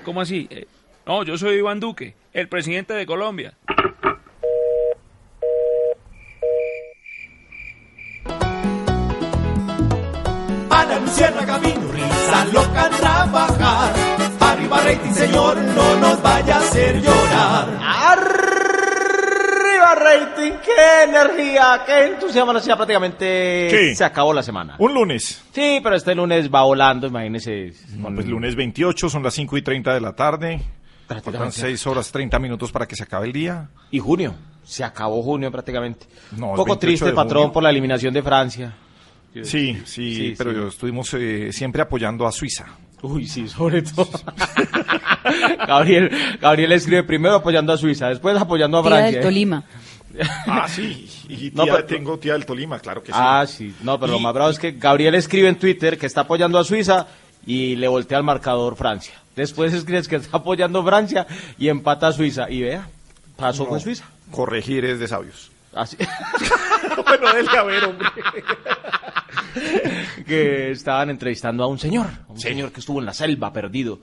¿Cómo 0.03 0.19
así? 0.19 0.45
Eh, 0.49 0.67
no, 1.05 1.23
yo 1.23 1.38
soy 1.38 1.55
Iván 1.55 1.79
Duque, 1.79 2.15
el 2.34 2.49
presidente 2.49 2.93
de 2.93 3.05
Colombia. 3.05 3.53
Lucierna 11.01 11.45
camino, 11.45 11.91
risa 11.91 12.45
loca 12.53 12.89
trabajar. 12.89 13.93
Arriba 14.39 14.79
rating, 14.81 15.12
señor, 15.13 15.58
no 15.58 15.95
nos 15.99 16.21
vaya 16.21 16.55
a 16.55 16.60
hacer 16.60 17.01
llorar. 17.01 17.67
Arriba 17.81 19.95
rating, 19.95 20.51
qué 20.63 21.03
energía, 21.03 21.81
qué 21.86 22.05
entusiasmo, 22.13 22.53
no 22.53 22.60
sea, 22.60 22.75
prácticamente 22.75 23.67
¿Qué? 23.69 23.93
se 23.95 24.03
acabó 24.03 24.34
la 24.34 24.43
semana. 24.43 24.75
Un 24.79 24.93
lunes. 24.93 25.43
Sí, 25.51 25.79
pero 25.84 25.95
este 25.95 26.15
lunes 26.15 26.49
va 26.53 26.63
volando, 26.63 27.08
imagínese. 27.08 27.73
No, 27.97 28.13
pues 28.13 28.25
lunes 28.27 28.55
28, 28.55 29.10
son 29.10 29.23
las 29.23 29.34
5 29.34 29.58
y 29.58 29.62
30 29.62 29.93
de 29.93 30.01
la 30.01 30.13
tarde. 30.13 30.62
Faltan 31.08 31.51
6 31.51 31.88
horas 31.88 32.12
30 32.12 32.39
minutos 32.39 32.71
para 32.71 32.88
que 32.88 32.95
se 32.95 33.03
acabe 33.03 33.27
el 33.27 33.34
día. 33.34 33.67
Y 33.91 33.99
junio, 33.99 34.34
se 34.63 34.84
acabó 34.84 35.21
junio 35.21 35.51
prácticamente. 35.51 36.08
No, 36.38 36.51
Un 36.51 36.55
poco 36.55 36.71
28 36.71 36.79
triste, 36.79 37.05
de 37.08 37.12
patrón, 37.13 37.43
junio. 37.43 37.53
por 37.53 37.63
la 37.63 37.69
eliminación 37.69 38.13
de 38.13 38.23
Francia. 38.23 38.73
Sí, 39.43 39.82
sí, 39.86 40.34
pero 40.38 40.67
estuvimos 40.69 41.13
eh, 41.13 41.52
siempre 41.52 41.82
apoyando 41.82 42.26
a 42.26 42.32
Suiza. 42.32 42.65
Uy, 43.02 43.28
sí, 43.28 43.48
sobre 43.48 43.82
todo. 43.82 44.10
Gabriel, 45.67 46.10
Gabriel 46.41 46.71
escribe 46.71 47.04
primero 47.04 47.36
apoyando 47.36 47.74
a 47.74 47.78
Suiza, 47.78 48.10
después 48.10 48.38
apoyando 48.38 48.78
a 48.78 48.82
Tía 48.82 48.89
Francia. 48.91 49.12
del 49.19 49.21
Tolima. 49.21 49.63
Ah, 50.48 50.67
sí. 50.69 51.10
Y 51.28 51.52
No, 51.54 51.63
tía- 51.63 51.74
pero- 51.76 51.86
tengo 51.86 52.17
tía 52.19 52.34
del 52.34 52.45
Tolima, 52.45 52.80
claro 52.80 53.02
que 53.04 53.12
sí. 53.12 53.17
Ah, 53.19 53.45
sí. 53.48 53.74
No, 53.84 54.00
pero 54.00 54.13
lo 54.13 54.19
más 54.19 54.34
bravo 54.34 54.50
es 54.50 54.60
que 54.60 54.71
Gabriel 54.71 55.15
escribe 55.15 55.50
en 55.50 55.58
Twitter 55.58 55.98
que 55.98 56.06
está 56.06 56.21
apoyando 56.21 56.58
a 56.58 56.63
Suiza 56.63 57.08
y 57.45 57.76
le 57.76 57.88
voltea 57.88 58.17
al 58.17 58.24
marcador 58.24 58.76
Francia. 58.78 59.13
Después 59.36 59.74
escribes 59.74 60.08
que 60.08 60.15
está 60.15 60.38
apoyando 60.38 60.80
a 60.80 60.86
Francia 60.86 61.28
y 61.58 61.67
empata 61.67 62.08
a 62.08 62.13
Suiza. 62.13 62.50
Y 62.50 62.62
vea, 62.62 62.88
pasó 63.36 63.63
No, 63.63 63.69
con 63.69 63.80
Suiza. 63.82 64.06
Corregir 64.32 64.86
es 64.86 65.00
de 65.00 65.08
sabios. 65.08 65.52
Así. 65.75 65.97
bueno, 67.05 67.33
déjale 67.33 67.57
a 67.57 67.63
ver, 67.63 67.83
hombre. 67.83 68.07
que 70.25 70.71
estaban 70.71 71.09
entrevistando 71.09 71.63
a 71.63 71.67
un 71.67 71.77
señor, 71.77 72.07
a 72.27 72.31
un 72.31 72.39
señor 72.39 72.71
que 72.71 72.79
estuvo 72.79 72.99
en 72.99 73.05
la 73.05 73.13
selva 73.13 73.51
perdido. 73.51 73.99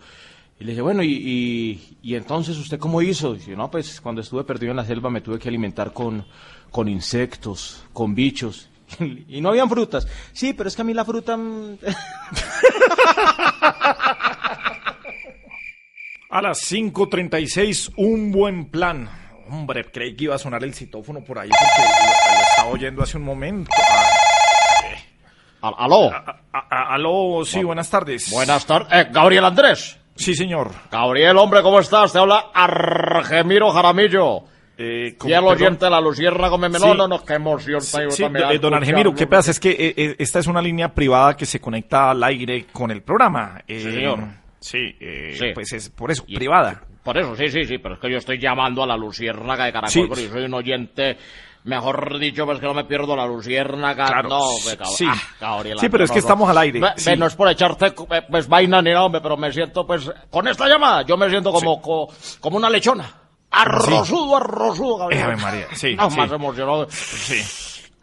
Y 0.61 0.65
le 0.65 0.73
dije, 0.73 0.83
bueno, 0.83 1.03
¿y, 1.03 1.11
y, 1.13 1.99
y 2.03 2.15
entonces 2.15 2.57
usted 2.59 2.79
cómo 2.79 3.01
hizo? 3.01 3.35
Dice, 3.35 3.57
no, 3.57 3.71
pues 3.71 4.01
cuando 4.01 4.21
estuve 4.21 4.45
perdido 4.45 4.71
en 4.71 4.77
la 4.77 4.85
selva 4.85 5.11
me 5.11 5.23
tuve 5.23 5.39
que 5.39 5.49
alimentar 5.49 5.93
con, 5.93 6.25
con 6.71 6.89
insectos, 6.89 7.85
con 7.93 8.15
bichos. 8.15 8.69
Y 9.29 9.41
no 9.41 9.49
habían 9.49 9.71
frutas. 9.71 10.07
Sí, 10.33 10.53
pero 10.53 10.69
es 10.69 10.77
que 10.77 10.83
a 10.83 10.85
mí 10.85 10.93
la 10.93 11.05
fruta... 11.05 11.39
A 16.29 16.41
las 16.41 16.61
5.36, 16.71 17.93
un 17.97 18.33
buen 18.33 18.67
plan. 18.67 19.22
Hombre, 19.53 19.85
creí 19.93 20.17
que 20.17 20.25
iba 20.25 20.35
a 20.35 20.39
sonar 20.39 20.65
el 20.65 20.73
citófono 20.73 21.23
por 21.23 21.39
ahí 21.39 21.51
porque 21.51 21.89
lo, 21.89 22.39
lo 22.39 22.43
estaba 22.51 22.69
oyendo 22.71 23.03
hace 23.03 23.19
un 23.19 23.25
momento. 23.25 23.71
Ah, 25.61 25.75
¿Aló? 25.79 26.11
a- 26.13 26.41
a- 26.53 26.95
aló, 26.95 27.45
sí, 27.45 27.63
buenas 27.63 27.89
tardes. 27.91 28.31
Buenas 28.33 28.65
tardes. 28.67 28.89
Eh, 28.93 29.09
Gabriel 29.13 29.45
Andrés. 29.45 29.99
Sí, 30.17 30.35
señor. 30.35 30.71
Gabriel, 30.91 31.37
hombre, 31.37 31.63
¿cómo 31.63 31.79
estás? 31.81 32.13
Te 32.13 32.19
habla 32.19 32.47
Argemiro 32.55 33.71
Jaramillo. 33.71 34.45
Eh, 34.79 35.17
y 35.23 35.33
el 35.33 35.45
oyente 35.45 35.85
de 35.85 35.91
la 35.91 36.01
Lucierna 36.01 36.49
con 36.49 36.61
Sí. 36.73 36.79
no, 36.97 37.07
no, 37.07 37.23
qué 37.23 37.35
emoción. 37.35 37.81
Sí, 37.83 37.99
do- 38.01 38.51
eh, 38.51 38.59
don 38.59 38.75
Argemiro. 38.75 39.15
¿qué 39.15 39.27
pasa? 39.27 39.51
Es 39.51 39.61
que 39.61 39.71
eh, 39.71 39.95
eh, 39.97 40.17
esta 40.19 40.39
es 40.39 40.47
una 40.47 40.63
línea 40.63 40.93
privada 40.93 41.37
que 41.37 41.45
se 41.47 41.61
conecta 41.61 42.11
al 42.11 42.25
aire 42.25 42.67
con 42.73 42.91
el 42.91 43.03
programa. 43.03 43.61
Sí, 43.69 43.81
señor. 43.81 44.19
Sí, 44.61 44.97
eh, 44.99 45.37
Sí. 45.39 45.47
pues 45.55 45.73
es 45.75 45.91
por 45.91 46.11
eso, 46.11 46.25
privada. 46.25 46.83
Por 47.03 47.19
eso, 47.19 47.35
sí, 47.37 47.49
sí, 47.49 47.65
sí, 47.65 47.79
pero 47.79 47.95
es 47.95 48.01
que 48.01 48.11
yo 48.11 48.19
estoy 48.19 48.39
llamando 48.39 48.83
a 48.83 48.87
la 48.87 48.97
Luciérnaga 48.97 49.65
de 49.65 49.73
Caracol, 49.73 49.91
Sí. 49.93 50.05
porque 50.07 50.29
soy 50.29 50.45
un 50.45 50.55
oyente, 50.55 51.19
mejor 51.65 52.19
dicho, 52.19 52.47
pues 52.47 52.61
que 52.61 52.67
no 52.67 52.75
me 52.75 52.85
pierdo 52.85 53.17
la 53.17 53.27
Luciérnaga. 53.27 54.07
Claro, 54.07 54.29
no, 54.29 54.41
me 54.67 54.77
cago- 54.77 54.95
sí. 54.97 55.05
ah, 55.09 55.21
Gabriela, 55.41 55.81
Sí, 55.81 55.89
pero 55.89 56.05
es 56.05 56.11
que 56.11 56.17
no. 56.19 56.21
estamos 56.21 56.49
al 56.51 56.59
aire, 56.59 56.81
sí. 56.97 57.17
no 57.17 57.27
es 57.27 57.35
por 57.35 57.49
echarte 57.49 57.93
pues 58.31 58.47
vaina 58.49 58.81
ni 58.83 58.91
nada, 58.91 59.05
hombre, 59.05 59.21
pero 59.21 59.37
me 59.37 59.53
siento, 59.53 59.85
pues, 59.87 60.09
con 60.31 60.47
esta 60.47 60.69
llamada, 60.69 61.03
yo 61.03 61.17
me 61.17 61.29
siento 61.29 61.51
como, 61.53 61.83
co- 61.83 62.09
como 62.41 62.57
una 62.57 62.71
lechona. 62.71 63.13
Arrosudo, 63.51 64.37
arrosudo, 64.37 64.97
Gabriel. 64.99 65.31
Eh, 65.31 65.37
María, 65.37 65.67
sí, 65.75 65.95
No, 65.95 66.09
sí. 66.11 66.17
más 66.17 66.33
emocionado. 66.33 66.87
Sí. 66.91 67.43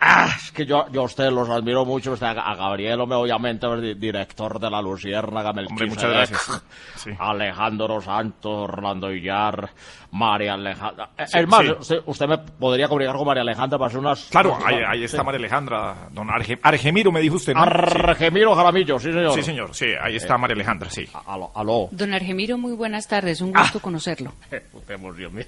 Ah, 0.01 0.29
es 0.37 0.51
que 0.53 0.65
yo, 0.65 0.85
yo 0.91 1.01
a 1.01 1.03
ustedes 1.03 1.31
los 1.33 1.49
admiro 1.49 1.83
mucho. 1.83 2.13
Usted, 2.13 2.27
a 2.27 2.31
a 2.31 2.55
Gabriel, 2.55 3.01
obviamente, 3.01 3.67
di- 3.81 3.95
director 3.95 4.57
de 4.59 4.69
la 4.69 4.81
Luciérnaga, 4.81 5.49
Hombre, 5.49 5.65
muchas 5.69 5.79
Melquisedec, 6.09 6.29
gracias. 6.29 6.63
Sí. 6.95 7.11
Alejandro 7.17 8.01
Santos, 8.01 8.69
Orlando 8.69 9.07
Villar, 9.09 9.69
María 10.11 10.53
Alejandra. 10.53 11.09
Eh, 11.17 11.25
Sí, 11.27 11.39
es 11.39 11.47
más, 11.47 11.61
sí. 11.65 11.71
usted, 11.79 12.01
usted 12.05 12.27
me 12.27 12.37
podría 12.37 12.87
comunicar 12.87 13.15
con 13.15 13.25
María 13.27 13.41
Alejandra 13.41 13.77
para 13.77 13.87
hacer 13.87 13.99
unas... 13.99 14.25
Claro, 14.25 14.53
unas- 14.55 14.65
ahí, 14.65 14.75
ahí 14.87 15.03
está 15.03 15.17
sí. 15.19 15.23
María 15.25 15.39
Alejandra, 15.39 15.95
don 16.11 16.27
Arge- 16.29 16.59
Argemiro 16.63 17.11
me 17.11 17.19
dijo 17.21 17.35
usted, 17.35 17.53
¿no? 17.53 17.61
Argemiro 17.61 18.55
Jaramillo, 18.55 18.99
sí, 18.99 19.11
señor. 19.13 19.33
Sí, 19.33 19.43
señor, 19.43 19.75
sí, 19.75 19.87
ahí 20.01 20.15
está 20.15 20.37
María 20.37 20.55
Alejandra, 20.55 20.89
sí. 20.89 21.05
Aló, 21.25 21.51
aló. 21.55 21.89
Don 21.91 22.13
Argemiro, 22.13 22.57
muy 22.57 22.73
buenas 22.73 23.07
tardes, 23.07 23.41
un 23.41 23.51
gusto 23.53 23.79
conocerlo. 23.81 24.33
Qué 24.49 24.63
emoción, 24.93 25.33
mira. 25.35 25.47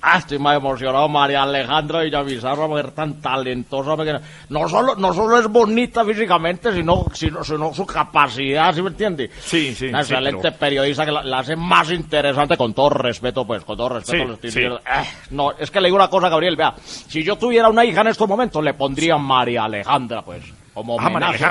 Ah, 0.00 0.18
estoy 0.18 0.38
más 0.38 0.56
emocionado, 0.56 1.08
María 1.08 1.42
Alejandra 1.42 2.02
Villamizarra, 2.02 2.68
mujer 2.68 2.92
tan 2.92 3.20
talentosa, 3.20 3.96
que 4.04 4.14
no 4.48 4.68
solo, 4.68 4.94
no 4.94 5.12
solo 5.12 5.38
es 5.40 5.48
bonita 5.48 6.04
físicamente, 6.04 6.72
sino, 6.72 7.04
sino, 7.12 7.42
sino 7.42 7.74
su 7.74 7.84
capacidad, 7.84 8.72
¿sí 8.72 8.80
me 8.80 8.90
entiende? 8.90 9.28
Sí, 9.40 9.74
sí. 9.74 9.86
Una 9.88 10.04
sí, 10.04 10.12
excelente 10.12 10.42
pero- 10.52 10.56
periodista 10.58 11.04
que 11.04 11.10
la, 11.10 11.24
la 11.24 11.40
hace 11.40 11.56
más 11.56 11.90
interesante 11.90 12.56
con 12.56 12.74
todo 12.74 12.90
respeto, 12.90 13.44
pues, 13.44 13.64
con 13.64 13.76
todo 13.76 13.88
respeto. 13.88 14.22
Sí, 14.22 14.28
le 14.28 14.34
estoy 14.34 14.50
sí. 14.52 14.58
diciendo. 14.60 14.80
Eh, 14.86 15.04
no, 15.30 15.50
es 15.52 15.70
que 15.70 15.80
le 15.80 15.88
digo 15.88 15.96
una 15.96 16.08
cosa, 16.08 16.28
Gabriel, 16.28 16.54
vea, 16.54 16.74
si 16.84 17.24
yo 17.24 17.36
tuviera 17.36 17.68
una 17.68 17.84
hija 17.84 18.00
en 18.02 18.06
estos 18.08 18.28
momentos, 18.28 18.62
le 18.62 18.74
pondría 18.74 19.18
María 19.18 19.64
Alejandra, 19.64 20.22
pues, 20.22 20.44
como 20.74 20.96
Ah. 21.00 21.08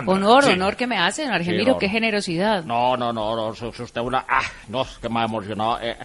Honor, 0.08 0.44
Sí. 0.46 0.52
honor 0.52 0.78
que 0.78 0.88
me 0.88 0.98
hace, 0.98 1.26
don 1.26 1.34
Argemiro, 1.34 1.66
Sí, 1.66 1.72
no, 1.72 1.78
qué 1.80 1.88
no. 1.88 1.92
generosidad. 1.92 2.64
No, 2.64 2.96
no, 2.96 3.12
no, 3.12 3.36
no, 3.36 3.48
usted 3.50 4.00
una... 4.00 4.24
Ah, 4.26 4.40
no, 4.70 4.84
es 4.84 4.98
que 5.02 5.10
me 5.10 5.20
ha 5.20 5.26
emocionado. 5.26 5.80
Eh, 5.82 5.98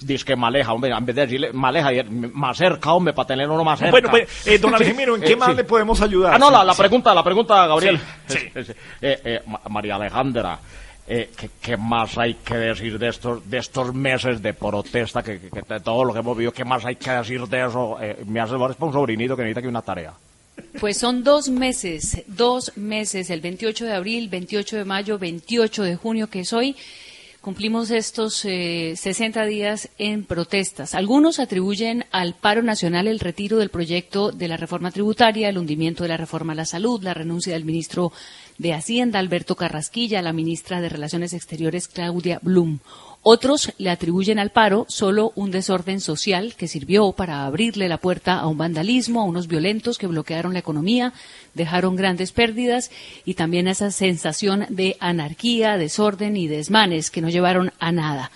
dice 0.00 0.24
que 0.24 0.36
maleja, 0.36 0.72
hombre, 0.72 0.90
en 0.90 1.04
vez 1.06 1.16
de 1.16 1.22
decirle 1.22 1.52
maleja, 1.52 1.92
y- 1.92 2.02
más 2.04 2.56
cerca, 2.58 2.92
hombre, 2.92 3.14
para 3.14 3.28
tener 3.28 3.48
uno 3.48 3.64
más 3.64 3.78
cerca. 3.78 3.90
Bueno, 3.90 4.10
pues, 4.10 4.46
eh, 4.46 4.58
don 4.58 4.74
Argemiro, 4.74 5.16
¿en 5.16 5.22
eh, 5.22 5.26
qué 5.26 5.36
más 5.36 5.50
sí. 5.50 5.56
le 5.56 5.64
podemos 5.64 6.00
ayudar? 6.00 6.34
Ah, 6.34 6.38
no, 6.38 6.50
la, 6.50 6.60
Sí, 6.60 6.66
la 6.66 6.74
sí. 6.74 6.78
pregunta, 6.82 7.14
la 7.14 7.24
pregunta, 7.24 7.66
Gabriel. 7.66 8.00
Eh, 9.00 9.20
eh, 9.24 9.42
Ma- 9.46 9.60
María 9.70 9.96
Alejandra, 9.96 10.58
eh, 11.08 11.30
¿qué, 11.36 11.50
qué 11.60 11.76
más 11.76 12.18
hay 12.18 12.34
que 12.34 12.56
decir 12.56 12.98
de 12.98 13.08
estos, 13.08 13.48
de 13.48 13.58
estos 13.58 13.94
meses 13.94 14.42
de 14.42 14.54
protesta, 14.54 15.22
que, 15.22 15.38
que- 15.40 15.50
que 15.50 15.62
de 15.62 15.80
todo 15.80 16.04
lo 16.04 16.12
que 16.12 16.18
hemos 16.18 16.36
vivido, 16.36 16.52
qué 16.52 16.64
más 16.64 16.84
hay 16.84 16.96
que 16.96 17.10
decir 17.10 17.42
de 17.46 17.64
eso? 17.66 17.96
Eh, 18.00 18.22
me 18.26 18.40
hace 18.40 18.54
para 18.56 18.74
un 18.78 18.92
sobrinito 18.92 19.36
que 19.36 19.42
necesita 19.42 19.62
que 19.62 19.68
una 19.68 19.82
tarea. 19.82 20.12
Pues 20.80 20.96
son 20.98 21.22
dos 21.22 21.48
meses, 21.50 22.22
dos 22.26 22.72
meses, 22.76 23.28
el 23.30 23.40
28 23.42 23.84
de 23.84 23.92
abril, 23.94 24.28
28 24.28 24.76
de 24.78 24.84
mayo, 24.86 25.18
28 25.18 25.82
de 25.82 25.96
junio, 25.96 26.28
que 26.28 26.40
es 26.40 26.52
hoy. 26.52 26.74
Cumplimos 27.46 27.92
estos 27.92 28.44
eh, 28.44 28.94
60 28.96 29.46
días 29.46 29.88
en 29.98 30.24
protestas. 30.24 30.96
Algunos 30.96 31.38
atribuyen 31.38 32.04
al 32.10 32.34
paro 32.34 32.60
nacional 32.60 33.06
el 33.06 33.20
retiro 33.20 33.58
del 33.58 33.68
proyecto 33.68 34.32
de 34.32 34.48
la 34.48 34.56
reforma 34.56 34.90
tributaria, 34.90 35.48
el 35.48 35.56
hundimiento 35.56 36.02
de 36.02 36.08
la 36.08 36.16
reforma 36.16 36.54
a 36.54 36.56
la 36.56 36.64
salud, 36.64 37.00
la 37.04 37.14
renuncia 37.14 37.52
del 37.52 37.64
ministro 37.64 38.10
de 38.58 38.74
Hacienda, 38.74 39.20
Alberto 39.20 39.54
Carrasquilla, 39.54 40.22
la 40.22 40.32
ministra 40.32 40.80
de 40.80 40.88
Relaciones 40.88 41.34
Exteriores, 41.34 41.86
Claudia 41.86 42.40
Blum. 42.42 42.80
Otros 43.28 43.72
le 43.78 43.90
atribuyen 43.90 44.38
al 44.38 44.50
paro 44.50 44.86
solo 44.88 45.32
un 45.34 45.50
desorden 45.50 46.00
social 46.00 46.54
que 46.54 46.68
sirvió 46.68 47.10
para 47.10 47.44
abrirle 47.44 47.88
la 47.88 47.98
puerta 47.98 48.38
a 48.38 48.46
un 48.46 48.56
vandalismo, 48.56 49.20
a 49.20 49.24
unos 49.24 49.48
violentos 49.48 49.98
que 49.98 50.06
bloquearon 50.06 50.52
la 50.52 50.60
economía, 50.60 51.12
dejaron 51.52 51.96
grandes 51.96 52.30
pérdidas 52.30 52.92
y 53.24 53.34
también 53.34 53.66
a 53.66 53.72
esa 53.72 53.90
sensación 53.90 54.66
de 54.68 54.96
anarquía, 55.00 55.76
desorden 55.76 56.36
y 56.36 56.46
desmanes 56.46 57.10
que 57.10 57.20
no 57.20 57.28
llevaron 57.28 57.72
a 57.80 57.90
nada. 57.90 58.30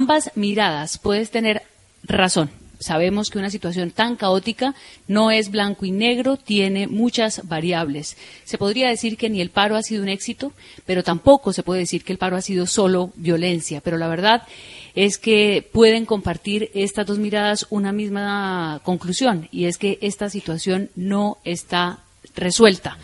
Ambas 0.00 0.32
miradas 0.34 0.98
puedes 0.98 1.30
tener 1.30 1.62
razón. 2.02 2.61
Sabemos 2.82 3.30
que 3.30 3.38
una 3.38 3.50
situación 3.50 3.90
tan 3.90 4.16
caótica 4.16 4.74
no 5.08 5.30
es 5.30 5.50
blanco 5.50 5.86
y 5.86 5.90
negro, 5.90 6.36
tiene 6.36 6.86
muchas 6.86 7.46
variables. 7.48 8.16
Se 8.44 8.58
podría 8.58 8.88
decir 8.88 9.16
que 9.16 9.30
ni 9.30 9.40
el 9.40 9.50
paro 9.50 9.76
ha 9.76 9.82
sido 9.82 10.02
un 10.02 10.08
éxito, 10.08 10.52
pero 10.84 11.02
tampoco 11.02 11.52
se 11.52 11.62
puede 11.62 11.80
decir 11.80 12.04
que 12.04 12.12
el 12.12 12.18
paro 12.18 12.36
ha 12.36 12.42
sido 12.42 12.66
solo 12.66 13.12
violencia. 13.14 13.80
Pero 13.80 13.96
la 13.96 14.08
verdad 14.08 14.42
es 14.94 15.18
que 15.18 15.66
pueden 15.72 16.04
compartir 16.04 16.70
estas 16.74 17.06
dos 17.06 17.18
miradas 17.18 17.66
una 17.70 17.92
misma 17.92 18.80
conclusión, 18.84 19.48
y 19.50 19.64
es 19.64 19.78
que 19.78 19.98
esta 20.02 20.28
situación 20.28 20.90
no 20.96 21.38
está 21.44 22.00
resuelta. 22.34 22.98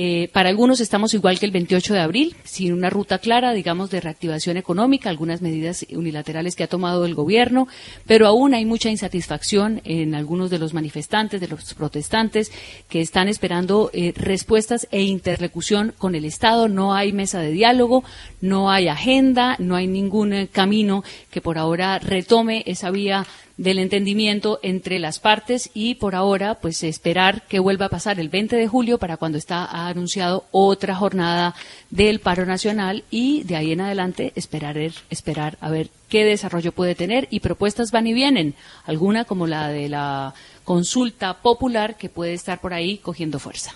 Eh, 0.00 0.30
para 0.32 0.48
algunos 0.48 0.78
estamos 0.78 1.12
igual 1.12 1.40
que 1.40 1.46
el 1.46 1.50
28 1.50 1.92
de 1.92 1.98
abril, 1.98 2.36
sin 2.44 2.72
una 2.72 2.88
ruta 2.88 3.18
clara, 3.18 3.52
digamos, 3.52 3.90
de 3.90 4.00
reactivación 4.00 4.56
económica, 4.56 5.10
algunas 5.10 5.42
medidas 5.42 5.84
unilaterales 5.90 6.54
que 6.54 6.62
ha 6.62 6.68
tomado 6.68 7.04
el 7.04 7.16
gobierno, 7.16 7.66
pero 8.06 8.28
aún 8.28 8.54
hay 8.54 8.64
mucha 8.64 8.90
insatisfacción 8.90 9.80
en 9.82 10.14
algunos 10.14 10.50
de 10.50 10.60
los 10.60 10.72
manifestantes, 10.72 11.40
de 11.40 11.48
los 11.48 11.74
protestantes, 11.74 12.52
que 12.88 13.00
están 13.00 13.26
esperando 13.26 13.90
eh, 13.92 14.12
respuestas 14.14 14.86
e 14.92 15.02
interlocución 15.02 15.92
con 15.98 16.14
el 16.14 16.24
Estado. 16.24 16.68
No 16.68 16.94
hay 16.94 17.12
mesa 17.12 17.40
de 17.40 17.50
diálogo, 17.50 18.04
no 18.40 18.70
hay 18.70 18.86
agenda, 18.86 19.56
no 19.58 19.74
hay 19.74 19.88
ningún 19.88 20.32
eh, 20.32 20.46
camino 20.46 21.02
que 21.32 21.40
por 21.40 21.58
ahora 21.58 21.98
retome 21.98 22.62
esa 22.66 22.92
vía 22.92 23.26
del 23.58 23.80
entendimiento 23.80 24.60
entre 24.62 24.98
las 24.98 25.18
partes 25.18 25.70
y 25.74 25.96
por 25.96 26.14
ahora 26.14 26.54
pues 26.54 26.82
esperar 26.84 27.42
que 27.48 27.58
vuelva 27.58 27.86
a 27.86 27.90
pasar 27.90 28.18
el 28.20 28.28
20 28.28 28.56
de 28.56 28.68
julio 28.68 28.98
para 28.98 29.16
cuando 29.16 29.36
está 29.36 29.64
anunciado 29.88 30.46
otra 30.52 30.94
jornada 30.94 31.54
del 31.90 32.20
paro 32.20 32.46
nacional 32.46 33.04
y 33.10 33.42
de 33.42 33.56
ahí 33.56 33.72
en 33.72 33.80
adelante 33.80 34.32
esperar, 34.36 34.78
esperar 35.10 35.58
a 35.60 35.70
ver 35.70 35.90
qué 36.08 36.24
desarrollo 36.24 36.72
puede 36.72 36.94
tener 36.94 37.26
y 37.30 37.40
propuestas 37.40 37.90
van 37.90 38.06
y 38.06 38.14
vienen, 38.14 38.54
alguna 38.86 39.24
como 39.24 39.46
la 39.46 39.68
de 39.68 39.88
la 39.88 40.34
consulta 40.64 41.34
popular 41.34 41.96
que 41.96 42.08
puede 42.08 42.34
estar 42.34 42.60
por 42.60 42.72
ahí 42.72 42.98
cogiendo 42.98 43.40
fuerza. 43.40 43.74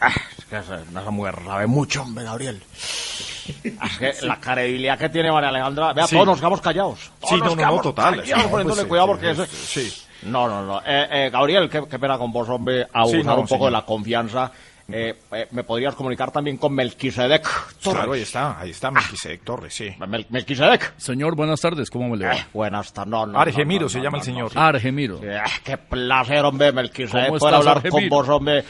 Ah, 0.00 0.14
es 0.38 0.44
que 0.44 0.62
sabe 0.62 1.66
mucho, 1.66 2.02
hombre, 2.02 2.22
Gabriel. 2.24 2.62
La 4.22 4.40
credibilidad 4.40 4.98
que 4.98 5.08
tiene 5.08 5.30
María 5.32 5.48
Alejandra, 5.50 5.92
vea, 5.92 6.06
Sí. 6.06 6.14
todos 6.14 6.26
nos 6.26 6.38
quedamos 6.38 6.60
callados. 6.60 7.10
Todos 7.20 7.30
Sí, 7.34 7.36
nos 7.40 7.56
no, 7.56 7.62
no, 7.62 7.76
no, 7.76 7.80
total, 7.82 8.16
callados 8.22 8.46
pues, 8.50 8.84
cuidado 8.84 9.06
porque 9.08 9.34
sí. 9.46 9.92
No, 10.22 10.48
no, 10.48 10.64
no. 10.64 10.80
Eh, 10.80 11.08
eh, 11.26 11.30
Gabriel, 11.30 11.68
qué, 11.70 11.84
qué 11.88 11.98
pena 11.98 12.18
con 12.18 12.32
vos, 12.32 12.48
hombre, 12.48 12.86
abusar 12.92 13.20
Sí, 13.20 13.26
no, 13.26 13.34
un 13.36 13.42
poco 13.42 13.48
señor. 13.48 13.64
de 13.66 13.70
la 13.70 13.82
confianza. 13.84 14.52
Eh, 14.90 15.14
eh, 15.32 15.46
¿Me 15.50 15.64
podrías 15.64 15.94
comunicar 15.94 16.30
también 16.30 16.56
con 16.56 16.72
Melquisedec 16.74 17.42
Torres? 17.82 17.94
Claro, 17.98 18.12
ahí 18.14 18.22
está, 18.22 18.58
ahí 18.58 18.70
está 18.70 18.90
Melquisedec 18.90 19.44
Torres, 19.44 19.74
sí. 19.74 19.90
Mel- 20.06 20.24
Melquisedec. 20.30 20.94
Señor, 20.96 21.36
buenas 21.36 21.60
tardes, 21.60 21.90
¿cómo 21.90 22.08
me 22.08 22.16
le 22.16 22.24
va? 22.24 22.34
Eh, 22.36 22.46
buenas 22.54 22.90
tardes. 22.94 23.10
No, 23.10 23.26
no, 23.26 23.38
Argemiro 23.38 23.80
no, 23.80 23.84
no, 23.84 23.88
se 23.90 23.98
no, 23.98 24.04
llama 24.04 24.16
no, 24.16 24.22
el 24.22 24.24
señor. 24.24 24.54
no, 24.54 24.60
Argemiro. 24.62 25.20
Eh, 25.22 25.40
qué 25.62 25.76
placer, 25.76 26.42
hombre, 26.42 26.72
Melquisedec, 26.72 27.26
¿Cómo 27.26 27.38
poder 27.38 27.54
hablar 27.56 27.74
con 27.82 27.86
Argemiro? 27.86 28.16
vos, 28.16 28.28
hombre. 28.30 28.64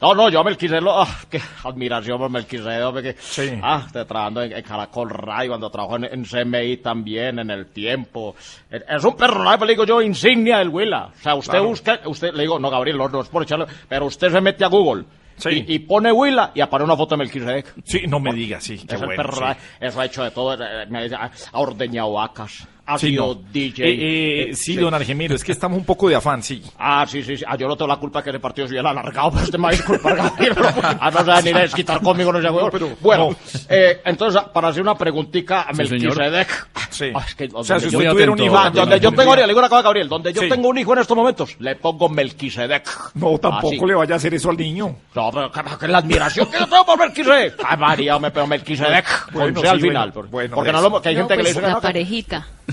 No, 0.00 0.14
no, 0.14 0.30
yo 0.30 0.42
Melquisedec, 0.42 0.84
ah, 0.88 1.06
qué 1.28 1.38
admiración 1.64 2.16
por 2.16 2.30
Melquisedec, 2.30 2.84
hombre, 2.86 3.02
que... 3.02 3.16
Sí. 3.20 3.60
Ah, 3.62 3.82
estoy 3.84 4.06
trabajando 4.06 4.42
en, 4.44 4.52
en 4.54 4.62
Caracol 4.62 5.10
Radio, 5.10 5.50
cuando 5.50 5.68
trabajo 5.70 5.96
en, 5.96 6.04
en 6.04 6.24
CMI 6.24 6.78
también, 6.78 7.40
en 7.40 7.50
El 7.50 7.66
Tiempo. 7.66 8.34
Es, 8.70 8.82
es 8.88 9.04
un 9.04 9.14
personaje, 9.18 9.66
le 9.66 9.72
digo 9.72 9.84
yo, 9.84 10.00
insignia 10.00 10.60
del 10.60 10.70
Huila. 10.70 11.10
O 11.14 11.22
sea, 11.22 11.34
usted 11.34 11.50
Claro. 11.52 11.66
busca, 11.68 12.00
usted, 12.06 12.32
le 12.32 12.44
digo, 12.44 12.58
no, 12.58 12.70
Gabriel, 12.70 12.96
no, 12.96 13.06
no 13.10 13.20
es 13.20 13.28
por 13.28 13.42
echarlo, 13.42 13.66
pero 13.86 14.06
usted 14.06 14.32
se 14.32 14.40
mete 14.40 14.64
a 14.64 14.68
Google. 14.68 15.04
Sí. 15.38 15.64
Y, 15.66 15.74
y 15.74 15.78
pone 15.80 16.12
Huila 16.12 16.52
y 16.54 16.60
aparece 16.60 16.84
una 16.84 16.96
foto 16.96 17.14
de 17.14 17.18
Melquisedec. 17.20 17.74
Sí, 17.84 18.02
no 18.08 18.20
me 18.20 18.32
diga, 18.32 18.60
sí, 18.60 18.76
qué 18.78 18.94
es 18.96 19.00
el 19.00 19.06
bueno, 19.06 19.22
personaje, 19.22 19.60
sí. 19.60 19.76
eso 19.80 20.00
ha 20.00 20.04
hecho 20.04 20.24
de 20.24 20.30
todo, 20.30 20.54
eh, 20.54 20.86
me 20.88 21.06
ha 21.06 21.30
ordeñado 21.52 22.12
vacas, 22.12 22.68
ha 22.88 22.98
Sí, 22.98 23.08
sido 23.10 23.26
no. 23.26 23.40
DJ. 23.52 23.84
Eh, 23.84 23.88
eh, 23.92 24.50
eh, 24.50 24.54
sí, 24.54 24.74
don 24.76 24.94
Argemiro, 24.94 25.34
es 25.34 25.44
que 25.44 25.52
estamos 25.52 25.78
un 25.78 25.84
poco 25.84 26.08
de 26.08 26.14
afán, 26.16 26.42
sí. 26.42 26.62
Ah, 26.78 27.04
sí, 27.06 27.22
sí, 27.22 27.36
sí. 27.36 27.44
Ah, 27.46 27.56
yo 27.56 27.68
no 27.68 27.76
tengo 27.76 27.88
la 27.88 27.96
culpa 27.98 28.22
que 28.22 28.30
ese 28.30 28.40
partido 28.40 28.66
se 28.66 28.72
hubiera 28.72 28.90
alargado, 28.90 29.30
pero 29.32 29.44
usted 29.44 29.58
me 29.58 29.64
va 29.64 29.68
a 29.68 29.72
disculpar, 29.72 30.16
Gabriel. 30.16 30.54
Ah, 31.00 31.10
no 31.12 31.18
se 31.20 31.24
va 31.24 31.36
a 31.38 31.42
ni 31.42 31.52
desquitar 31.52 32.00
conmigo, 32.00 32.32
no 32.32 32.40
sé, 32.40 32.48
pero- 32.72 32.96
Bueno, 33.00 33.30
no. 33.30 33.36
eh, 33.68 34.00
entonces, 34.06 34.40
para 34.54 34.68
hacer 34.68 34.80
una 34.82 34.96
preguntica 34.96 35.62
a 35.62 35.74
Sí. 35.74 35.82
Melquisedec. 35.82 36.68
Sí. 36.90 37.12
Ah, 37.14 37.24
es 37.28 37.34
que 37.34 37.48
O 37.52 37.62
sea, 37.62 37.76
donde 37.76 37.90
si 37.90 37.92
yo- 37.92 37.98
usted 37.98 38.10
tuviera 38.12 38.32
un 38.32 38.42
hijo... 38.42 38.56
Ah, 38.58 38.70
donde 38.70 38.98
yo 39.00 39.12
tengo, 39.12 39.36
le 39.36 39.46
digo 39.46 39.58
una 39.58 39.68
cosa, 39.68 39.82
Gabriel, 39.82 40.08
donde 40.08 40.32
yo 40.32 40.42
Sí. 40.42 40.48
tengo 40.48 40.68
un 40.68 40.78
hijo 40.78 40.92
en 40.94 40.98
estos 41.00 41.16
momentos, 41.16 41.56
le 41.60 41.76
pongo 41.76 42.08
Melquisedec. 42.08 42.88
No, 43.14 43.38
tampoco 43.38 43.68
Así. 43.68 43.86
le 43.86 43.94
vaya 43.94 44.14
a 44.14 44.16
hacer 44.16 44.34
eso 44.34 44.50
al 44.50 44.56
niño. 44.56 44.96
No, 45.14 45.30
pero 45.30 45.52
que, 45.52 45.60
que 45.80 45.88
la 45.88 45.98
admiración 45.98 46.50
que 46.50 46.58
yo 46.58 46.66
tengo 46.66 46.86
por 46.86 46.98
Melquisedec. 46.98 47.54
Ay, 47.64 47.76
María, 47.76 48.18
me 48.18 48.30
pego 48.30 48.46
Melquisedec. 48.46 49.32
Bueno, 49.32 49.60
al 49.60 49.80
final. 49.80 50.10
bueno, 50.10 50.12
por- 50.12 50.28
bueno, 50.28 50.54
porque 50.56 50.72
no 50.72 50.80
lo, 50.80 51.02
que 51.02 51.08
hay 51.10 51.14
No, 51.16 51.20
gente 51.22 51.34
que 51.34 51.42
le 51.42 51.42
pues 51.44 51.54
dice 51.56 51.60
la 51.68 51.80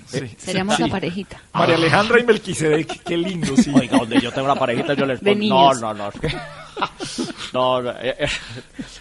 Seríamos 0.05 0.75
Sí. 0.75 0.83
la 0.83 0.87
parejita. 0.89 1.41
María 1.53 1.75
Alejandra 1.75 2.19
y 2.19 2.23
Melquisedec, 2.23 3.03
qué 3.03 3.17
lindo, 3.17 3.55
sí. 3.57 3.71
Oiga, 3.73 3.97
donde 3.97 4.19
yo 4.21 4.31
tengo 4.31 4.45
una 4.45 4.55
parejita, 4.59 4.93
yo 4.93 5.05
les 5.05 5.19
De 5.21 5.33
pongo. 5.35 5.73
No, 5.73 5.79
no, 5.81 5.93
no. 5.93 6.09
es 6.09 6.19
que- 6.19 6.37
No, 7.53 7.81
no, 7.81 7.91
eh, 7.91 8.15
eh, 8.19 8.27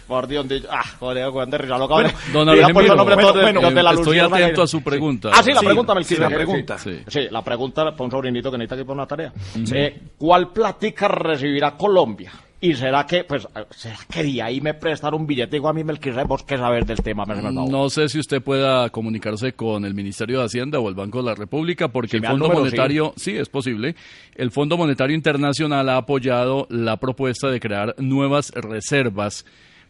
por 0.07 0.27
Dios, 0.27 0.47
donde- 0.47 0.65
ah, 0.69 0.83
joder, 0.97 1.17
de 1.17 1.67
loca. 1.77 1.93
Bueno, 1.93 2.09
don 2.31 2.49
el 2.49 2.61
nombre 2.61 2.73
bueno, 2.73 2.95
todo 3.21 3.33
de- 3.33 3.41
bueno, 3.43 3.61
donde 3.61 3.83
la 3.83 3.91
estoy 3.91 4.19
atento 4.19 4.61
a 4.63 4.67
su 4.67 4.81
pregunta. 4.81 5.29
Ah, 5.33 5.43
sí, 5.43 5.51
la 5.51 5.59
Sí, 5.59 5.65
pregunta, 5.65 5.91
sí, 5.91 5.95
Melquisedec. 5.95 6.29
la 6.29 6.35
pregunta. 6.35 6.77
Sí. 6.77 6.99
Sí, 7.07 7.19
la 7.29 7.41
pregunta 7.43 7.83
para 7.91 8.03
un 8.03 8.11
sobrinito 8.11 8.49
que 8.51 8.57
necesita 8.57 8.77
que 8.77 8.85
para 8.85 8.93
una 8.93 9.05
tarea. 9.05 9.33
Eh, 9.73 10.01
¿Cuál 10.17 10.53
plática 10.53 11.07
recibirá 11.09 11.71
Colombia? 11.71 12.31
¿Y 12.65 12.73
será 12.73 13.05
que, 13.05 13.23
pues, 13.23 13.47
será 13.69 13.95
que 14.09 14.23
de 14.23 14.41
ahí 14.41 14.59
me 14.59 14.73
prestar 14.73 15.13
un 15.13 15.27
billete 15.27 15.57
igual 15.57 15.69
a 15.69 15.73
mí, 15.75 15.83
Melquisedec? 15.83 16.27
¿Vos 16.27 16.41
qué 16.41 16.57
saber 16.57 16.83
del 16.83 16.97
tema? 16.97 17.23
Me 17.23 17.35
No 17.39 17.89
sé 17.91 18.09
si 18.09 18.17
usted 18.17 18.41
pueda 18.41 18.89
comunicarse 18.89 19.53
con 19.53 19.85
el 19.85 19.93
Ministerio 19.93 20.39
de 20.39 20.45
Hacienda 20.45 20.79
o 20.79 20.89
el 20.89 20.95
Banco 20.95 21.19
de 21.19 21.25
la 21.25 21.35
República, 21.35 21.89
porque 21.89 22.09
Si 22.09 22.15
el 22.15 22.23
me 22.23 22.29
Fondo 22.29 22.45
número, 22.47 22.61
Monetario, 22.61 23.13
sí. 23.17 23.37
es 23.37 23.49
posible, 23.49 23.95
el 24.33 24.49
Fondo 24.49 24.77
Monetario 24.77 25.15
Internacional 25.15 25.89
ha 25.89 25.97
apoyado 25.97 26.65
la 26.71 26.97
propuesta 26.97 27.49
de 27.51 27.59
crear 27.59 27.93
nuevas 27.99 28.49
reservas 28.49 29.45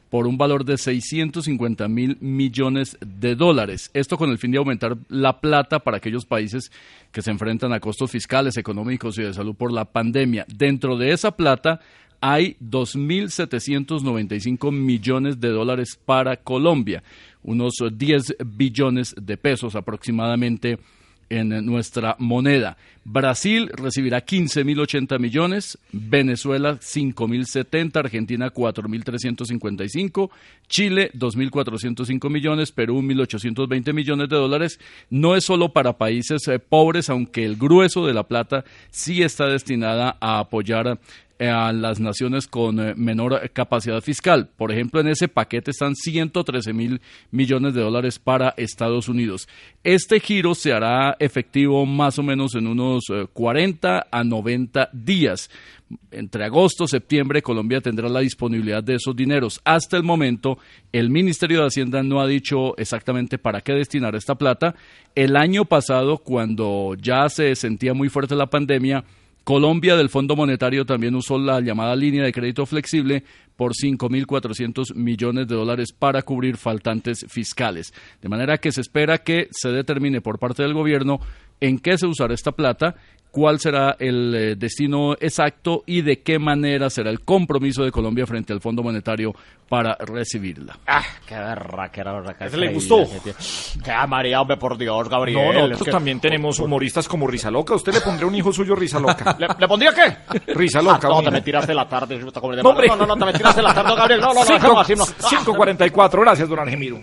por 0.10 0.28
un 0.28 0.38
valor 0.38 0.66
de 0.66 0.78
650 0.78 1.88
mil 1.88 2.18
millones 2.20 2.98
de 3.00 3.36
dólares. 3.36 3.90
Esto 3.94 4.18
con 4.18 4.32
el 4.32 4.38
fin 4.38 4.52
de 4.52 4.58
aumentar 4.58 4.98
la 5.08 5.40
plata 5.40 5.80
para 5.80 5.98
aquellos 5.98 6.26
países 6.26 6.72
que 7.14 7.22
se 7.22 7.32
enfrentan 7.32 7.72
a 7.74 7.80
costos 7.80 8.12
fiscales, 8.12 8.58
económicos 8.58 9.18
y 9.18 9.24
de 9.24 9.34
salud 9.34 9.56
por 9.56 9.72
la 9.72 9.86
pandemia. 9.86 10.46
Dentro 10.48 10.98
de 10.98 11.12
esa 11.12 11.32
plata 11.32 11.80
hay 12.28 12.58
2.795 12.60 14.72
millones 14.72 15.40
de 15.40 15.50
dólares 15.50 16.00
para 16.04 16.38
Colombia, 16.38 17.04
unos 17.44 17.76
10 17.92 18.38
billones 18.44 19.14
de 19.16 19.38
pesos 19.38 19.76
aproximadamente 19.76 20.80
en 21.30 21.50
nuestra 21.66 22.16
moneda. 22.18 22.78
Brasil 23.04 23.70
recibirá 23.72 24.26
15.080 24.26 25.20
millones, 25.20 25.78
Venezuela 25.92 26.80
5.070, 26.80 27.98
Argentina 27.98 28.52
4.355, 28.52 30.32
Chile 30.68 31.12
2.405 31.14 32.32
millones, 32.32 32.72
Perú 32.72 33.04
1.820 33.04 33.94
millones 33.94 34.30
de 34.30 34.36
dólares. 34.36 34.80
No 35.12 35.36
es 35.36 35.46
solo 35.46 35.72
para 35.72 36.00
países 36.00 36.48
eh, 36.48 36.58
pobres, 36.58 37.12
aunque 37.12 37.46
el 37.46 37.56
grueso 37.56 38.08
de 38.08 38.16
la 38.16 38.24
plata 38.24 38.66
sí 38.90 39.22
está 39.22 39.48
destinada 39.48 40.18
a 40.20 40.40
apoyar 40.40 41.00
a 41.40 41.74
las 41.74 42.00
naciones 42.00 42.48
con 42.48 42.80
eh, 42.80 42.94
menor 42.96 43.50
capacidad 43.52 44.02
fiscal. 44.02 44.50
Por 44.56 44.72
ejemplo, 44.72 45.02
en 45.02 45.08
ese 45.08 45.28
paquete 45.28 45.72
están 45.72 45.96
113 45.96 46.74
mil 46.74 47.02
millones 47.32 47.74
de 47.74 47.82
dólares 47.82 48.20
para 48.20 48.54
Estados 48.58 49.10
Unidos. 49.10 49.48
Este 49.84 50.20
giro 50.20 50.56
se 50.56 50.74
hará 50.74 51.16
efectivo 51.20 51.86
más 51.86 52.18
o 52.20 52.24
menos 52.24 52.56
en 52.56 52.68
unos 52.68 53.04
eh, 53.10 53.28
40 53.34 54.08
a 54.10 54.24
90 54.24 54.90
días. 54.94 55.50
Entre 56.10 56.44
agosto 56.44 56.86
y 56.86 56.88
septiembre, 56.88 57.44
Colombia 57.44 57.80
tendrá 57.80 58.10
la 58.10 58.22
disponibilidad 58.22 58.84
de 58.84 58.96
esos 58.96 59.16
dineros. 59.16 59.62
Hasta 59.64 59.98
el 59.98 60.04
momento, 60.04 60.58
el 60.92 61.12
Ministerio 61.12 61.62
de 61.62 61.68
Hacienda 61.68 62.02
no 62.02 62.22
ha 62.22 62.28
dicho 62.28 62.76
exactamente 62.78 63.38
para 63.38 63.62
qué 63.62 63.74
destinar 63.74 64.16
esta 64.16 64.36
plata. 64.36 64.76
El 65.14 65.36
año 65.36 65.66
pasado, 65.66 66.18
cuando 66.18 66.96
ya 67.00 67.30
se 67.30 67.56
sentía 67.56 67.94
muy 67.94 68.10
fuerte 68.10 68.36
la 68.36 68.48
pandemia, 68.48 69.04
Colombia 69.46 69.96
del 69.96 70.10
Fondo 70.10 70.36
Monetario 70.36 70.88
también 70.88 71.14
usó 71.14 71.38
la 71.38 71.62
llamada 71.62 71.96
línea 71.96 72.24
de 72.24 72.34
crédito 72.34 72.66
flexible 72.66 73.24
por 73.56 73.74
5.400 73.74 74.96
millones 74.96 75.48
de 75.48 75.54
dólares 75.54 75.94
para 75.94 76.24
cubrir 76.24 76.58
faltantes 76.58 77.28
fiscales. 77.30 77.94
De 78.24 78.28
manera 78.28 78.58
que 78.58 78.72
se 78.72 78.82
espera 78.82 79.20
que 79.20 79.48
se 79.52 79.70
determine 79.70 80.20
por 80.20 80.40
parte 80.40 80.64
del 80.64 80.74
gobierno 80.74 81.20
en 81.62 81.78
qué 81.78 81.96
se 82.00 82.08
usará 82.08 82.34
esta 82.34 82.54
plata, 82.54 82.96
cuál 83.36 83.60
será 83.60 83.98
el 84.00 84.34
eh, 84.34 84.56
destino 84.56 85.12
exacto 85.20 85.84
y 85.86 86.02
de 86.04 86.22
qué 86.22 86.40
manera 86.40 86.90
será 86.90 87.10
el 87.10 87.20
compromiso 87.20 87.84
de 87.84 87.92
Colombia 87.92 88.26
frente 88.26 88.54
al 88.54 88.62
Fondo 88.62 88.82
Monetario 88.82 89.34
para 89.68 89.98
recibirla. 90.00 90.78
Ah, 90.88 91.04
qué 91.28 91.36
berra. 91.36 91.92
qué 91.92 92.02
¿Ese 92.46 92.56
le 92.56 92.72
gustó? 92.72 93.04
Qué 93.84 93.92
María, 94.08 94.40
hombre, 94.40 94.56
por 94.56 94.78
Dios, 94.78 95.10
Gabriel. 95.10 95.36
No, 95.38 95.52
es 95.52 95.58
nosotros 95.72 95.86
que- 95.86 95.92
también 95.92 96.22
tenemos 96.22 96.60
humoristas 96.60 97.10
como 97.10 97.28
Risa 97.28 97.52
Loca. 97.52 97.76
¿Usted 97.76 97.94
le 97.94 98.00
pondría 98.00 98.26
un 98.26 98.36
hijo 98.36 98.54
suyo 98.54 98.74
Risa 98.74 99.02
Loca? 99.02 99.36
¿Le, 99.40 99.48
le 99.60 99.68
pondría 99.68 99.92
qué? 99.94 100.54
Risa 100.54 100.82
Loca. 100.82 101.08
Ah, 101.08 101.10
no, 101.10 101.22
te 101.22 101.32
me 101.32 101.42
tiraste 101.42 101.74
la 101.74 101.90
tarde. 101.90 102.18
No, 102.18 102.32
no, 102.74 102.96
no, 102.96 103.06
no, 103.06 103.18
te 103.18 103.26
me 103.26 103.34
tiraste 103.34 103.62
la 103.62 103.74
tarde, 103.74 103.96
Gabriel. 103.98 104.22
No, 104.22 104.28
no, 104.28 104.34
no, 104.36 104.42
Cinco- 104.46 104.54
déjalo 104.54 104.80
así, 104.80 104.96
no. 104.96 105.04
5.44, 105.06 106.22
gracias, 106.22 106.48
don 106.48 106.60
Argemiro. 106.60 107.02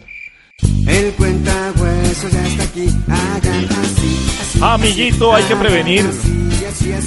El 0.87 1.13
cuenta 1.15 1.73
huesos 1.81 2.33
ya 2.33 2.47
está 2.47 2.65
aquí, 2.65 2.87
hagan 3.09 3.65
así, 3.65 4.27
así. 4.41 4.59
Amiguito, 4.63 5.35
hay 5.35 5.45
que 5.45 5.57
prevenir. 5.57 6.05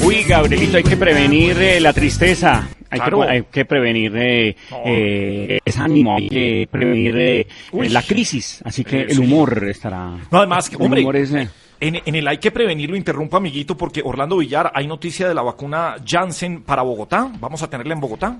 Uy, 0.04 0.24
Gabrielito, 0.24 0.78
hay 0.78 0.84
que 0.84 0.98
prevenir 0.98 1.58
eh, 1.62 1.80
la 1.80 1.94
tristeza. 1.94 2.68
Hay, 2.90 3.00
Claro. 3.00 3.22
que, 3.22 3.28
hay 3.28 3.44
que 3.44 3.66
prevenir 3.66 4.14
eh, 4.16 4.56
eh, 4.86 5.60
desánimo, 5.66 6.16
hay 6.16 6.30
que 6.30 6.68
prevenir 6.72 7.16
eh, 7.18 7.48
la 7.90 8.02
crisis. 8.04 8.62
Así 8.64 8.84
que 8.86 9.00
Eh, 9.02 9.06
el 9.10 9.16
sí. 9.16 9.20
humor 9.20 9.66
estará. 9.68 10.12
No, 10.32 10.38
además, 10.38 10.70
que, 10.70 10.76
el 10.78 10.82
hombre, 10.82 11.02
humor 11.02 11.16
es, 11.18 11.34
eh, 11.34 11.50
en, 11.82 12.00
en 12.06 12.16
el 12.16 12.28
hay 12.28 12.38
que 12.38 12.52
prevenirlo, 12.52 12.96
interrumpo, 12.96 13.36
amiguito, 13.36 13.76
porque 13.76 14.02
Orlando 14.06 14.38
Villar, 14.38 14.72
hay 14.74 14.88
noticia 14.88 15.28
de 15.28 15.34
la 15.34 15.42
vacuna 15.42 15.96
Janssen 16.06 16.62
para 16.62 16.84
Bogotá. 16.84 17.30
Vamos 17.40 17.62
a 17.64 17.70
tenerla 17.70 17.94
en 17.96 18.00
Bogotá. 18.00 18.38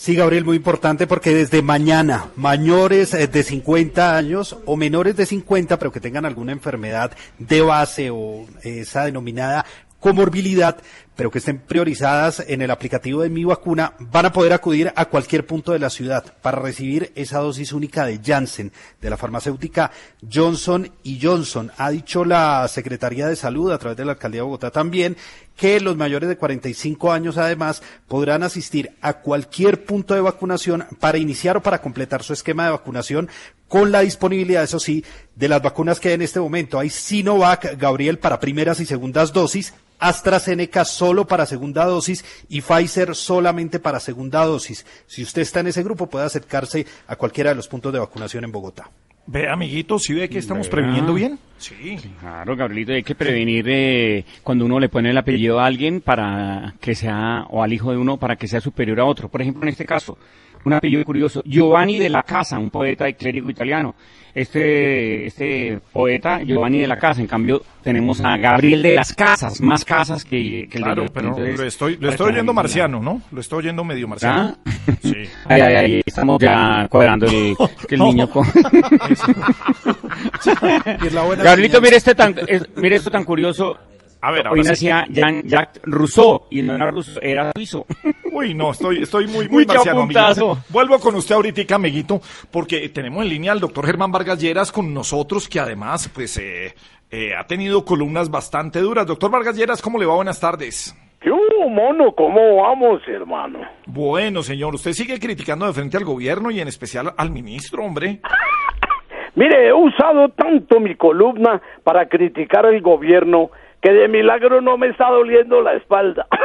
Sí, 0.00 0.14
Gabriel, 0.14 0.46
muy 0.46 0.56
importante 0.56 1.06
porque 1.06 1.34
desde 1.34 1.60
mañana, 1.60 2.30
mayores 2.34 3.12
eh, 3.12 3.26
de 3.26 3.42
50 3.42 4.16
años 4.16 4.56
o 4.64 4.74
menores 4.74 5.14
de 5.14 5.26
50, 5.26 5.78
pero 5.78 5.92
que 5.92 6.00
tengan 6.00 6.24
alguna 6.24 6.52
enfermedad 6.52 7.12
de 7.38 7.60
base 7.60 8.08
o 8.08 8.46
eh, 8.62 8.80
esa 8.80 9.04
denominada 9.04 9.66
comorbilidad, 9.98 10.78
pero 11.16 11.30
que 11.30 11.38
estén 11.38 11.58
priorizadas 11.58 12.42
en 12.46 12.62
el 12.62 12.70
aplicativo 12.70 13.22
de 13.22 13.30
Mi 13.30 13.44
Vacuna, 13.44 13.94
van 13.98 14.26
a 14.26 14.32
poder 14.32 14.52
acudir 14.52 14.92
a 14.96 15.04
cualquier 15.06 15.46
punto 15.46 15.72
de 15.72 15.78
la 15.78 15.90
ciudad 15.90 16.24
para 16.40 16.60
recibir 16.60 17.12
esa 17.14 17.40
dosis 17.40 17.72
única 17.72 18.06
de 18.06 18.20
Janssen, 18.24 18.72
de 19.00 19.10
la 19.10 19.16
farmacéutica 19.16 19.90
Johnson 20.32 20.90
y 21.02 21.20
Johnson. 21.20 21.70
Ha 21.76 21.90
dicho 21.90 22.24
la 22.24 22.66
Secretaría 22.68 23.26
de 23.26 23.36
Salud 23.36 23.70
a 23.72 23.78
través 23.78 23.98
de 23.98 24.04
la 24.04 24.12
Alcaldía 24.12 24.40
de 24.40 24.44
Bogotá 24.44 24.70
también 24.70 25.16
que 25.60 25.78
los 25.78 25.94
mayores 25.94 26.26
de 26.28 26.38
45 26.38 27.12
años 27.12 27.36
además 27.36 27.82
podrán 28.08 28.42
asistir 28.42 28.96
a 29.02 29.20
cualquier 29.20 29.84
punto 29.84 30.14
de 30.14 30.22
vacunación 30.22 30.86
para 31.00 31.18
iniciar 31.18 31.58
o 31.58 31.62
para 31.62 31.82
completar 31.82 32.22
su 32.22 32.32
esquema 32.32 32.64
de 32.64 32.70
vacunación 32.70 33.28
con 33.68 33.92
la 33.92 34.00
disponibilidad, 34.00 34.64
eso 34.64 34.80
sí, 34.80 35.04
de 35.36 35.48
las 35.48 35.60
vacunas 35.60 36.00
que 36.00 36.08
hay 36.08 36.14
en 36.14 36.22
este 36.22 36.40
momento. 36.40 36.78
Hay 36.78 36.88
Sinovac, 36.88 37.78
Gabriel, 37.78 38.18
para 38.18 38.40
primeras 38.40 38.80
y 38.80 38.86
segundas 38.86 39.34
dosis, 39.34 39.74
AstraZeneca 40.00 40.84
solo 40.84 41.26
para 41.26 41.46
segunda 41.46 41.84
dosis 41.84 42.24
y 42.48 42.62
Pfizer 42.62 43.14
solamente 43.14 43.78
para 43.78 44.00
segunda 44.00 44.44
dosis. 44.44 44.84
Si 45.06 45.22
usted 45.22 45.42
está 45.42 45.60
en 45.60 45.68
ese 45.68 45.82
grupo, 45.82 46.08
puede 46.08 46.24
acercarse 46.26 46.86
a 47.06 47.16
cualquiera 47.16 47.50
de 47.50 47.56
los 47.56 47.68
puntos 47.68 47.92
de 47.92 47.98
vacunación 47.98 48.44
en 48.44 48.52
Bogotá. 48.52 48.90
Ve, 49.26 49.48
amiguito, 49.48 49.98
¿sí 49.98 50.12
ve 50.12 50.28
que 50.28 50.38
estamos 50.38 50.68
previniendo 50.68 51.14
bien? 51.14 51.38
Sí. 51.58 51.96
Claro, 52.18 52.56
Gabrielito, 52.56 52.92
hay 52.92 53.04
que 53.04 53.14
prevenir 53.14 53.64
eh, 53.68 54.24
cuando 54.42 54.64
uno 54.64 54.80
le 54.80 54.88
pone 54.88 55.10
el 55.10 55.18
apellido 55.18 55.60
a 55.60 55.66
alguien 55.66 56.00
para 56.00 56.74
que 56.80 56.96
sea, 56.96 57.46
o 57.50 57.62
al 57.62 57.72
hijo 57.72 57.92
de 57.92 57.98
uno, 57.98 58.16
para 58.16 58.34
que 58.34 58.48
sea 58.48 58.60
superior 58.60 58.98
a 58.98 59.04
otro. 59.04 59.28
Por 59.28 59.42
ejemplo, 59.42 59.62
en 59.62 59.68
este 59.68 59.84
caso, 59.84 60.18
un 60.64 60.72
apellido 60.72 61.04
curioso, 61.04 61.42
Giovanni 61.44 61.98
de 61.98 62.08
la 62.08 62.22
Casa, 62.22 62.58
un 62.58 62.70
poeta 62.70 63.08
y 63.08 63.14
clérigo 63.14 63.50
italiano. 63.50 63.94
Este, 64.32 65.26
este 65.26 65.80
poeta, 65.92 66.40
Giovanni 66.42 66.78
de 66.78 66.86
la 66.86 66.96
Casa, 66.96 67.20
en 67.20 67.26
cambio, 67.26 67.62
tenemos 67.82 68.20
a 68.20 68.36
Gabriel 68.36 68.80
de 68.80 68.94
las 68.94 69.12
Casas, 69.12 69.60
más 69.60 69.84
casas 69.84 70.24
que, 70.24 70.68
que 70.70 70.78
el 70.78 70.84
Claro, 70.84 71.02
de 71.02 71.08
pero 71.08 71.28
Entonces, 71.30 71.58
lo 71.58 71.66
estoy, 71.66 71.96
lo 71.96 72.10
estoy 72.10 72.32
oyendo 72.32 72.52
marciano, 72.52 73.00
¿no? 73.00 73.22
Lo 73.32 73.40
estoy 73.40 73.58
oyendo 73.58 73.82
medio 73.84 74.06
marciano. 74.06 74.56
Sí. 75.02 75.14
Ay, 75.46 75.60
ay, 75.60 75.74
ay, 75.74 76.02
estamos 76.04 76.38
ya 76.40 76.86
cuadrando 76.90 77.26
el, 77.26 77.54
que 77.88 77.94
el 77.94 77.98
No. 77.98 78.06
niño 78.06 78.30
con... 78.30 78.46
mire, 81.82 81.96
este 81.96 82.14
tan, 82.14 82.34
es- 82.46 82.68
mire 82.76 82.96
esto 82.96 83.10
tan 83.10 83.24
curioso. 83.24 83.76
A 84.22 84.30
ver, 84.30 84.46
Hoy 84.48 84.48
ahora 84.48 84.62
sí. 84.62 84.68
nacía 84.68 85.06
Jean-Jacques 85.08 85.82
Rousseau, 85.84 86.42
y 86.50 86.62
no 86.62 86.74
era 86.74 86.90
ruso, 86.90 87.20
era 87.22 87.52
suizo. 87.54 87.86
Uy, 88.32 88.54
no, 88.54 88.70
estoy, 88.72 89.02
estoy 89.02 89.26
muy, 89.26 89.48
muy 89.48 89.58
Uy, 89.62 89.66
qué 89.66 89.74
marciano, 89.74 90.00
puntazo. 90.02 90.50
amiguito. 90.52 90.66
Vuelvo 90.72 90.98
con 91.00 91.14
usted 91.14 91.34
ahorita, 91.34 91.74
amiguito, 91.74 92.20
porque 92.50 92.88
tenemos 92.90 93.22
en 93.22 93.30
línea 93.30 93.52
al 93.52 93.60
doctor 93.60 93.86
Germán 93.86 94.12
Vargas 94.12 94.38
Lleras 94.40 94.70
con 94.72 94.92
nosotros, 94.92 95.48
que 95.48 95.58
además, 95.58 96.10
pues, 96.14 96.36
eh, 96.36 96.74
eh, 97.10 97.34
ha 97.34 97.46
tenido 97.46 97.84
columnas 97.84 98.30
bastante 98.30 98.80
duras. 98.80 99.06
Doctor 99.06 99.30
Vargas 99.30 99.56
Lleras, 99.56 99.80
¿cómo 99.80 99.98
le 99.98 100.06
va? 100.06 100.14
Buenas 100.14 100.38
tardes. 100.38 100.94
¿Qué 101.20 101.30
hubo, 101.30 101.68
mono? 101.68 102.12
¿Cómo 102.14 102.56
vamos, 102.62 103.02
hermano? 103.08 103.58
Bueno, 103.86 104.42
señor, 104.42 104.74
usted 104.74 104.92
sigue 104.92 105.18
criticando 105.18 105.66
de 105.66 105.72
frente 105.72 105.96
al 105.96 106.04
gobierno 106.04 106.50
y 106.50 106.60
en 106.60 106.68
especial 106.68 107.12
al 107.16 107.30
ministro, 107.30 107.84
hombre. 107.84 108.20
Mire, 109.34 109.68
he 109.68 109.72
usado 109.72 110.28
tanto 110.30 110.80
mi 110.80 110.94
columna 110.96 111.60
para 111.84 112.06
criticar 112.08 112.66
al 112.66 112.80
gobierno 112.80 113.50
que 113.82 113.92
de 113.92 114.08
milagro 114.08 114.60
no 114.60 114.76
me 114.78 114.88
está 114.88 115.08
doliendo 115.10 115.60
la 115.62 115.74
espalda. 115.74 116.26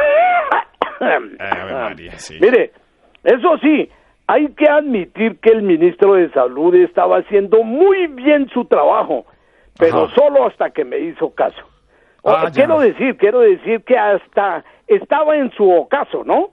Mire, 2.40 2.72
eso 3.24 3.58
sí, 3.58 3.90
hay 4.26 4.48
que 4.54 4.68
admitir 4.68 5.38
que 5.40 5.50
el 5.50 5.62
ministro 5.62 6.14
de 6.14 6.30
Salud 6.30 6.74
estaba 6.74 7.18
haciendo 7.18 7.62
muy 7.62 8.06
bien 8.08 8.48
su 8.52 8.64
trabajo, 8.64 9.26
pero 9.78 10.04
Ajá. 10.04 10.14
solo 10.14 10.46
hasta 10.46 10.70
que 10.70 10.84
me 10.84 10.98
hizo 10.98 11.30
caso. 11.34 11.62
O- 12.22 12.30
Ah, 12.30 12.44
ya. 12.46 12.50
quiero 12.52 12.80
decir, 12.80 13.16
quiero 13.16 13.40
decir 13.40 13.82
que 13.84 13.96
hasta 13.96 14.64
estaba 14.86 15.36
en 15.36 15.50
su 15.52 15.70
ocaso, 15.70 16.24
¿no? 16.24 16.50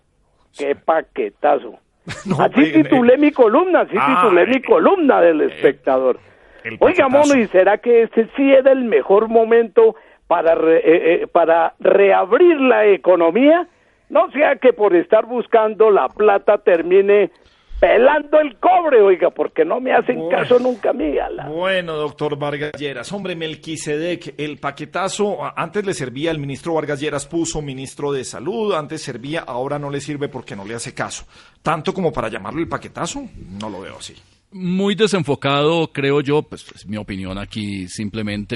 Qué 0.58 0.76
paquetazo. 0.76 1.80
así 2.40 2.62
eh, 2.64 2.84
titulé 2.84 3.18
mi 3.18 3.32
columna, 3.32 3.82
así 3.82 3.96
Ah, 3.98 4.20
titulé 4.22 4.46
mi 4.48 4.58
eh, 4.58 4.62
columna 4.62 5.22
del 5.22 5.42
espectador. 5.42 6.20
el 6.64 6.78
Oiga, 6.80 7.08
mono, 7.08 7.36
¿y 7.38 7.48
será 7.48 7.78
que 7.78 8.04
este 8.04 8.28
sí 8.36 8.52
era 8.54 8.72
el 8.72 8.84
mejor 8.84 9.30
momento 9.30 9.96
para, 10.28 10.56
re- 10.56 10.78
eh, 10.78 11.24
eh, 11.24 11.28
para 11.28 11.74
reabrir 11.80 12.60
la 12.60 12.86
economía? 12.88 13.68
No 14.10 14.30
sea 14.32 14.58
que 14.58 14.74
por 14.74 14.96
estar 14.96 15.26
buscando 15.26 15.90
la 15.90 16.08
plata 16.10 16.58
termine 16.60 17.32
pelando 17.80 18.40
el 18.40 18.56
cobre, 18.60 19.02
oiga, 19.02 19.30
porque 19.32 19.66
no 19.66 19.82
me 19.82 19.92
hacen 19.92 20.30
caso 20.30 20.58
nunca 20.60 20.92
a 20.92 20.94
mí. 20.94 21.18
ala. 21.18 21.48
Bueno, 21.50 21.96
doctor 21.96 22.38
Vargas 22.38 22.72
Lleras, 22.80 23.12
hombre, 23.12 23.36
Melquisedec, 23.36 24.36
el 24.38 24.58
paquetazo, 24.60 25.40
antes 25.58 25.86
le 25.86 25.94
servía, 25.94 26.32
el 26.32 26.40
ministro 26.40 26.76
Vargas 26.76 27.02
Lleras 27.02 27.26
puso 27.28 27.62
ministro 27.62 28.14
de 28.14 28.24
salud, 28.24 28.74
antes 28.74 29.02
servía, 29.02 29.42
ahora 29.42 29.80
no 29.80 29.90
le 29.90 30.00
sirve 30.00 30.30
porque 30.30 30.56
no 30.56 30.64
le 30.64 30.76
hace 30.76 30.94
caso. 30.94 31.26
Tanto 31.62 31.94
como 31.94 32.14
para 32.14 32.30
llamarlo 32.30 32.62
el 32.62 32.70
paquetazo, 32.70 33.24
no 33.60 33.70
lo 33.70 33.82
veo 33.82 33.98
así. 33.98 34.14
Muy 34.52 34.96
desenfocado, 34.96 35.88
creo 35.92 36.22
yo, 36.22 36.44
pues 36.44 36.66
es 36.74 36.86
mi 36.88 36.96
opinión 36.98 37.38
aquí 37.38 37.88
simplemente. 37.90 38.56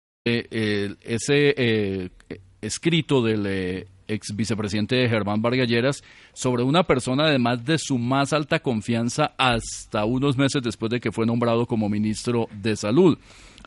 Eh, 0.23 0.93
ese 1.01 1.55
eh, 1.57 2.09
escrito 2.61 3.23
del 3.23 3.43
eh, 3.47 3.87
ex 4.07 4.35
vicepresidente 4.35 5.09
Germán 5.09 5.41
Vargalleras 5.41 6.03
sobre 6.33 6.61
una 6.61 6.83
persona 6.83 7.23
además 7.23 7.65
de 7.65 7.79
su 7.79 7.97
más 7.97 8.31
alta 8.31 8.59
confianza 8.59 9.33
hasta 9.35 10.05
unos 10.05 10.37
meses 10.37 10.61
después 10.61 10.91
de 10.91 10.99
que 10.99 11.11
fue 11.11 11.25
nombrado 11.25 11.65
como 11.65 11.89
ministro 11.89 12.47
de 12.61 12.75
Salud. 12.75 13.17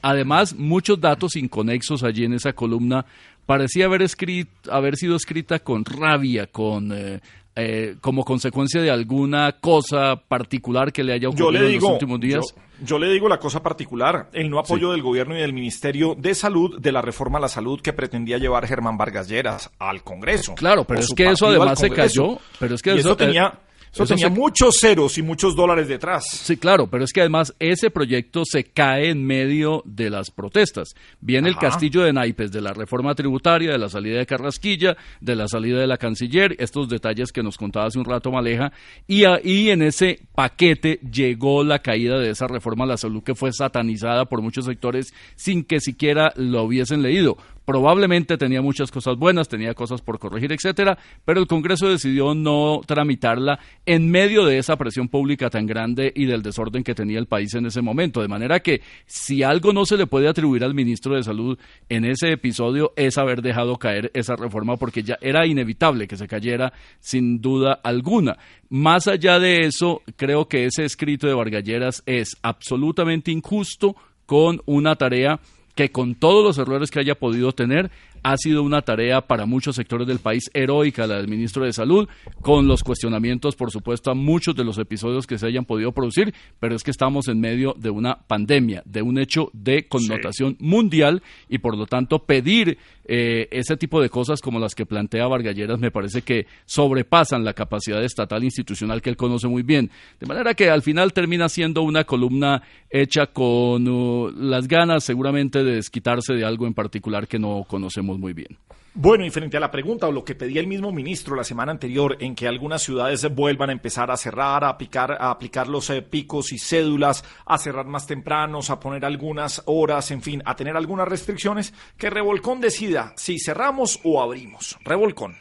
Además, 0.00 0.54
muchos 0.54 1.00
datos 1.00 1.34
inconexos 1.34 2.04
allí 2.04 2.24
en 2.24 2.34
esa 2.34 2.52
columna 2.52 3.04
parecía 3.46 3.86
haber, 3.86 4.02
escrit- 4.02 4.46
haber 4.70 4.94
sido 4.94 5.16
escrita 5.16 5.58
con 5.58 5.84
rabia, 5.84 6.46
con 6.46 6.92
eh, 6.92 7.20
eh, 7.56 7.96
como 8.00 8.24
consecuencia 8.24 8.80
de 8.80 8.90
alguna 8.90 9.52
cosa 9.60 10.16
particular 10.16 10.92
que 10.92 11.04
le 11.04 11.12
haya 11.12 11.22
Yo 11.22 11.30
ocurrido 11.30 11.66
en 11.68 11.74
los 11.80 11.84
últimos 11.84 12.20
días. 12.20 12.44
Yo, 12.80 12.84
yo 12.84 12.98
le 12.98 13.08
digo 13.12 13.28
la 13.28 13.38
cosa 13.38 13.62
particular, 13.62 14.28
el 14.32 14.50
no 14.50 14.58
apoyo 14.58 14.90
del 14.90 15.02
gobierno 15.02 15.36
y 15.36 15.40
del 15.40 15.52
Ministerio 15.52 16.14
de 16.18 16.34
Salud 16.34 16.80
de 16.80 16.90
la 16.92 17.00
reforma 17.00 17.38
a 17.38 17.40
la 17.42 17.48
salud 17.48 17.80
que 17.80 17.92
pretendía 17.92 18.38
llevar 18.38 18.66
Germán 18.66 18.96
Vargas 18.96 19.28
Lleras 19.28 19.70
al 19.78 20.02
Congreso. 20.02 20.54
Claro, 20.56 20.84
pero 20.84 21.00
es 21.00 21.08
que 21.14 21.30
eso 21.30 21.46
además 21.46 21.78
se 21.78 21.90
cayó, 21.90 22.38
pero 22.58 22.74
es 22.74 22.82
que 22.82 22.90
Y 22.94 22.98
eso- 22.98 23.08
eso 23.10 23.16
tenía, 23.16 23.54
eso 23.94 24.04
eso 24.04 24.14
tenía 24.14 24.28
se- 24.28 24.34
muchos 24.34 24.76
ceros 24.80 25.16
y 25.18 25.22
muchos 25.22 25.56
dólares 25.56 25.88
detrás. 25.88 26.24
Sí, 26.28 26.56
claro, 26.56 26.88
pero 26.88 27.04
es 27.04 27.12
que 27.12 27.20
además 27.20 27.54
ese 27.58 27.90
proyecto 27.90 28.42
se 28.44 28.64
cae 28.64 29.08
en 29.10 29.24
medio 29.24 29.82
de 29.86 30.10
las 30.10 30.30
protestas. 30.30 30.94
Viene 31.20 31.48
el 31.48 31.56
castillo 31.56 32.02
de 32.02 32.12
naipes 32.12 32.52
de 32.52 32.60
la 32.60 32.72
reforma 32.74 33.14
tributaria, 33.14 33.72
de 33.72 33.78
la 33.78 33.88
salida 33.88 34.18
de 34.18 34.26
Carrasquilla, 34.26 34.96
de 35.20 35.36
la 35.36 35.48
salida 35.48 35.78
de 35.80 35.86
la 35.86 35.96
canciller, 35.96 36.56
estos 36.58 36.88
detalles 36.88 37.32
que 37.32 37.42
nos 37.42 37.56
contaba 37.56 37.86
hace 37.86 37.98
un 37.98 38.04
rato 38.04 38.30
Maleja, 38.30 38.72
y 39.06 39.24
ahí 39.24 39.70
en 39.70 39.82
ese 39.82 40.20
paquete 40.34 40.98
llegó 41.10 41.62
la 41.64 41.78
caída 41.78 42.18
de 42.18 42.30
esa 42.30 42.46
reforma 42.46 42.84
a 42.84 42.88
la 42.88 42.96
salud 42.96 43.22
que 43.22 43.34
fue 43.34 43.52
satanizada 43.52 44.24
por 44.26 44.42
muchos 44.42 44.64
sectores 44.64 45.14
sin 45.36 45.64
que 45.64 45.80
siquiera 45.80 46.32
lo 46.36 46.64
hubiesen 46.64 47.02
leído. 47.02 47.36
Probablemente 47.64 48.36
tenía 48.36 48.60
muchas 48.60 48.90
cosas 48.90 49.16
buenas, 49.16 49.48
tenía 49.48 49.72
cosas 49.74 50.02
por 50.02 50.18
corregir, 50.18 50.52
etcétera, 50.52 50.98
pero 51.24 51.40
el 51.40 51.46
Congreso 51.46 51.88
decidió 51.88 52.34
no 52.34 52.82
tramitarla 52.86 53.58
en 53.86 54.10
medio 54.10 54.44
de 54.44 54.58
esa 54.58 54.76
presión 54.76 55.08
pública 55.08 55.48
tan 55.48 55.66
grande 55.66 56.12
y 56.14 56.26
del 56.26 56.42
desorden 56.42 56.84
que 56.84 56.94
tenía 56.94 57.18
el 57.18 57.26
país 57.26 57.54
en 57.54 57.66
ese 57.66 57.80
momento. 57.80 58.20
De 58.20 58.28
manera 58.28 58.60
que 58.60 58.82
si 59.06 59.42
algo 59.42 59.72
no 59.72 59.86
se 59.86 59.96
le 59.96 60.06
puede 60.06 60.28
atribuir 60.28 60.62
al 60.62 60.74
ministro 60.74 61.14
de 61.14 61.22
Salud 61.22 61.58
en 61.88 62.04
ese 62.04 62.32
episodio 62.32 62.92
es 62.96 63.16
haber 63.16 63.40
dejado 63.40 63.76
caer 63.76 64.10
esa 64.14 64.36
reforma 64.36 64.76
porque 64.76 65.02
ya 65.02 65.16
era 65.20 65.46
inevitable 65.46 66.06
que 66.06 66.16
se 66.16 66.28
cayera 66.28 66.72
sin 67.00 67.40
duda 67.40 67.80
alguna. 67.82 68.36
Más 68.68 69.08
allá 69.08 69.38
de 69.38 69.60
eso, 69.60 70.02
creo 70.16 70.48
que 70.48 70.66
ese 70.66 70.84
escrito 70.84 71.26
de 71.26 71.34
Vargalleras 71.34 72.02
es 72.04 72.36
absolutamente 72.42 73.30
injusto 73.30 73.96
con 74.26 74.60
una 74.66 74.96
tarea 74.96 75.40
que 75.74 75.90
con 75.90 76.14
todos 76.14 76.44
los 76.44 76.58
errores 76.58 76.90
que 76.90 77.00
haya 77.00 77.14
podido 77.14 77.52
tener, 77.52 77.90
ha 78.22 78.36
sido 78.38 78.62
una 78.62 78.82
tarea 78.82 79.20
para 79.20 79.44
muchos 79.44 79.76
sectores 79.76 80.06
del 80.08 80.18
país 80.18 80.50
heroica 80.54 81.06
la 81.06 81.18
del 81.18 81.28
ministro 81.28 81.64
de 81.64 81.72
Salud, 81.72 82.08
con 82.40 82.66
los 82.66 82.82
cuestionamientos, 82.82 83.54
por 83.54 83.70
supuesto, 83.70 84.10
a 84.10 84.14
muchos 84.14 84.56
de 84.56 84.64
los 84.64 84.78
episodios 84.78 85.26
que 85.26 85.38
se 85.38 85.46
hayan 85.46 85.66
podido 85.66 85.92
producir, 85.92 86.34
pero 86.58 86.74
es 86.74 86.82
que 86.82 86.90
estamos 86.90 87.28
en 87.28 87.38
medio 87.40 87.74
de 87.78 87.90
una 87.90 88.16
pandemia, 88.26 88.82
de 88.86 89.02
un 89.02 89.18
hecho 89.18 89.50
de 89.52 89.86
connotación 89.86 90.56
mundial 90.58 91.22
y 91.50 91.58
por 91.58 91.76
lo 91.76 91.86
tanto 91.86 92.24
pedir 92.24 92.78
eh, 93.06 93.48
ese 93.50 93.76
tipo 93.76 94.00
de 94.00 94.08
cosas 94.08 94.40
como 94.40 94.58
las 94.58 94.74
que 94.74 94.86
plantea 94.86 95.26
Vargalleras 95.26 95.78
me 95.78 95.90
parece 95.90 96.22
que 96.22 96.46
sobrepasan 96.64 97.44
la 97.44 97.52
capacidad 97.52 98.02
estatal 98.02 98.44
institucional 98.44 99.02
que 99.02 99.10
él 99.10 99.16
conoce 99.16 99.48
muy 99.48 99.62
bien. 99.62 99.90
De 100.20 100.26
manera 100.26 100.54
que 100.54 100.70
al 100.70 100.82
final 100.82 101.12
termina 101.12 101.48
siendo 101.48 101.82
una 101.82 102.04
columna 102.04 102.62
hecha 102.90 103.26
con 103.26 103.86
uh, 103.88 104.30
las 104.30 104.68
ganas 104.68 105.04
seguramente 105.04 105.64
de 105.64 105.76
desquitarse 105.76 106.34
de 106.34 106.44
algo 106.44 106.66
en 106.66 106.74
particular 106.74 107.28
que 107.28 107.38
no 107.38 107.64
conocemos 107.68 108.18
muy 108.18 108.32
bien. 108.32 108.56
Bueno, 108.96 109.26
y 109.26 109.30
frente 109.30 109.56
a 109.56 109.60
la 109.60 109.72
pregunta 109.72 110.06
o 110.06 110.12
lo 110.12 110.24
que 110.24 110.36
pedía 110.36 110.60
el 110.60 110.68
mismo 110.68 110.92
ministro 110.92 111.34
la 111.34 111.42
semana 111.42 111.72
anterior 111.72 112.16
en 112.20 112.36
que 112.36 112.46
algunas 112.46 112.80
ciudades 112.80 113.28
vuelvan 113.34 113.70
a 113.70 113.72
empezar 113.72 114.08
a 114.12 114.16
cerrar, 114.16 114.62
a 114.62 114.68
aplicar, 114.68 115.10
a 115.10 115.32
aplicar 115.32 115.66
los 115.66 115.90
eh, 115.90 116.00
picos 116.00 116.52
y 116.52 116.58
cédulas, 116.58 117.24
a 117.44 117.58
cerrar 117.58 117.86
más 117.86 118.06
tempranos, 118.06 118.70
a 118.70 118.78
poner 118.78 119.04
algunas 119.04 119.62
horas, 119.66 120.12
en 120.12 120.22
fin, 120.22 120.42
a 120.44 120.54
tener 120.54 120.76
algunas 120.76 121.08
restricciones, 121.08 121.74
que 121.98 122.08
Revolcón 122.08 122.60
decida 122.60 123.12
si 123.16 123.40
cerramos 123.40 123.98
o 124.04 124.22
abrimos. 124.22 124.78
Revolcón. 124.84 125.38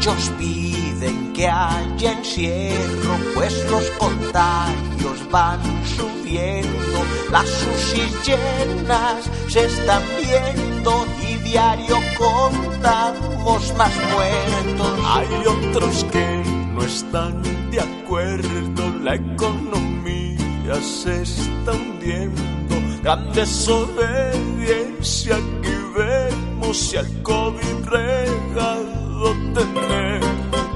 Muchos 0.00 0.32
piden 0.38 1.34
que 1.34 1.46
haya 1.46 2.12
encierro, 2.12 3.18
pues 3.34 3.70
los 3.70 3.84
contagios 3.98 5.30
van 5.30 5.60
subiendo, 5.84 7.04
las 7.30 7.44
UCI 7.44 8.10
llenas 8.24 9.28
se 9.46 9.66
están 9.66 10.02
viendo 10.16 11.06
y 11.20 11.34
diario 11.46 11.98
contamos 12.16 13.74
más 13.76 13.92
muertos. 14.10 14.98
Hay 15.04 15.28
otros 15.46 16.04
que 16.04 16.42
no 16.72 16.82
están 16.82 17.42
de 17.70 17.82
acuerdo, 17.82 18.90
la 19.02 19.16
economía 19.16 20.80
se 20.80 21.24
está 21.24 21.72
hundiendo, 21.72 22.74
gran 23.02 23.30
desobediencia 23.34 25.36
que 25.60 25.76
vemos 25.94 26.78
si 26.78 26.96
al 26.96 27.22
COVID 27.22 27.84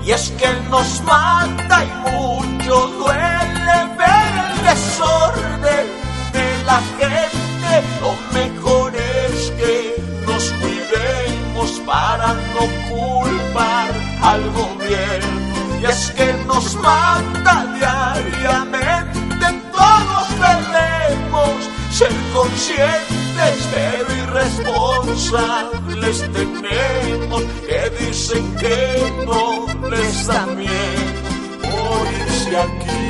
y 0.05 0.11
es 0.11 0.31
que 0.33 0.49
nos 0.69 1.03
mata 1.03 1.83
y 1.83 2.11
mucho 2.11 2.89
duele 2.99 3.77
ver 3.97 4.33
el 4.45 4.63
desorden 4.63 5.87
de 6.33 6.65
la 6.67 6.81
gente. 6.99 7.83
Lo 8.03 8.15
mejor 8.33 8.95
es 8.95 9.51
que 9.53 9.97
nos 10.27 10.53
cuidemos 10.61 11.81
para 11.87 12.35
no 12.35 12.65
culpar 12.91 13.91
al 14.23 14.43
gobierno. 14.51 15.81
Y 15.81 15.87
es 15.87 16.11
que 16.11 16.35
nos 16.47 16.75
mata 16.77 17.67
diariamente, 17.79 19.47
todos 19.73 20.29
debemos 20.39 21.71
ser 21.91 22.13
conscientes 22.35 23.24
pero 23.73 24.15
irresponsables 24.23 26.17
tenemos 26.33 27.43
que 27.67 27.81
dicen 28.05 28.45
que 28.57 28.79
no 29.27 29.67
les 29.91 30.27
da 30.27 30.47
miedo 30.47 31.25
morirse 31.71 32.57
aquí. 32.57 33.05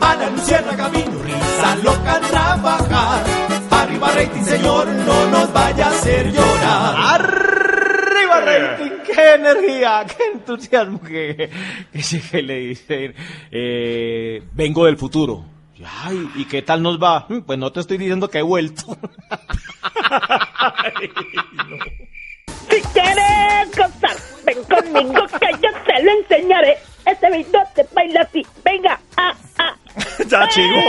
Ana 0.00 0.30
Luciana 0.30 0.76
Camino, 0.76 1.18
risa 1.22 1.76
loca 1.82 2.20
trabajar. 2.30 3.24
Arriba 3.70 4.08
rating, 4.12 4.44
señor, 4.44 4.86
no 4.86 5.26
nos 5.30 5.52
vaya 5.52 5.86
a 5.86 5.90
hacer 5.90 6.32
llorar 6.32 7.21
qué 9.32 9.40
energía, 9.40 10.06
qué 10.16 10.24
entusiasmo 10.34 11.00
que, 11.00 11.50
que, 12.30 12.42
le 12.42 12.58
dicen, 12.58 13.14
eh, 13.50 14.42
vengo 14.52 14.86
del 14.86 14.96
futuro. 14.96 15.44
Ay, 16.04 16.28
¿y 16.36 16.44
qué 16.44 16.62
tal 16.62 16.80
nos 16.82 17.02
va? 17.02 17.26
Mm, 17.28 17.40
pues 17.40 17.58
no 17.58 17.72
te 17.72 17.80
estoy 17.80 17.98
diciendo 17.98 18.28
que 18.28 18.38
he 18.38 18.42
vuelto. 18.42 18.96
Si 22.70 22.80
quieres 22.94 23.70
gozar, 23.76 24.16
ven 24.44 24.64
conmigo 24.64 25.26
que 25.26 25.52
yo 25.60 25.68
te 25.84 26.02
lo 26.02 26.10
enseñaré. 26.12 26.78
Este 27.04 27.30
video 27.30 27.62
te 27.74 27.86
baila 27.92 28.22
así. 28.22 28.46
Venga, 28.64 28.98
ah, 29.16 29.34
ah. 29.58 29.76
ya, 30.28 30.48
chigo. 30.48 30.80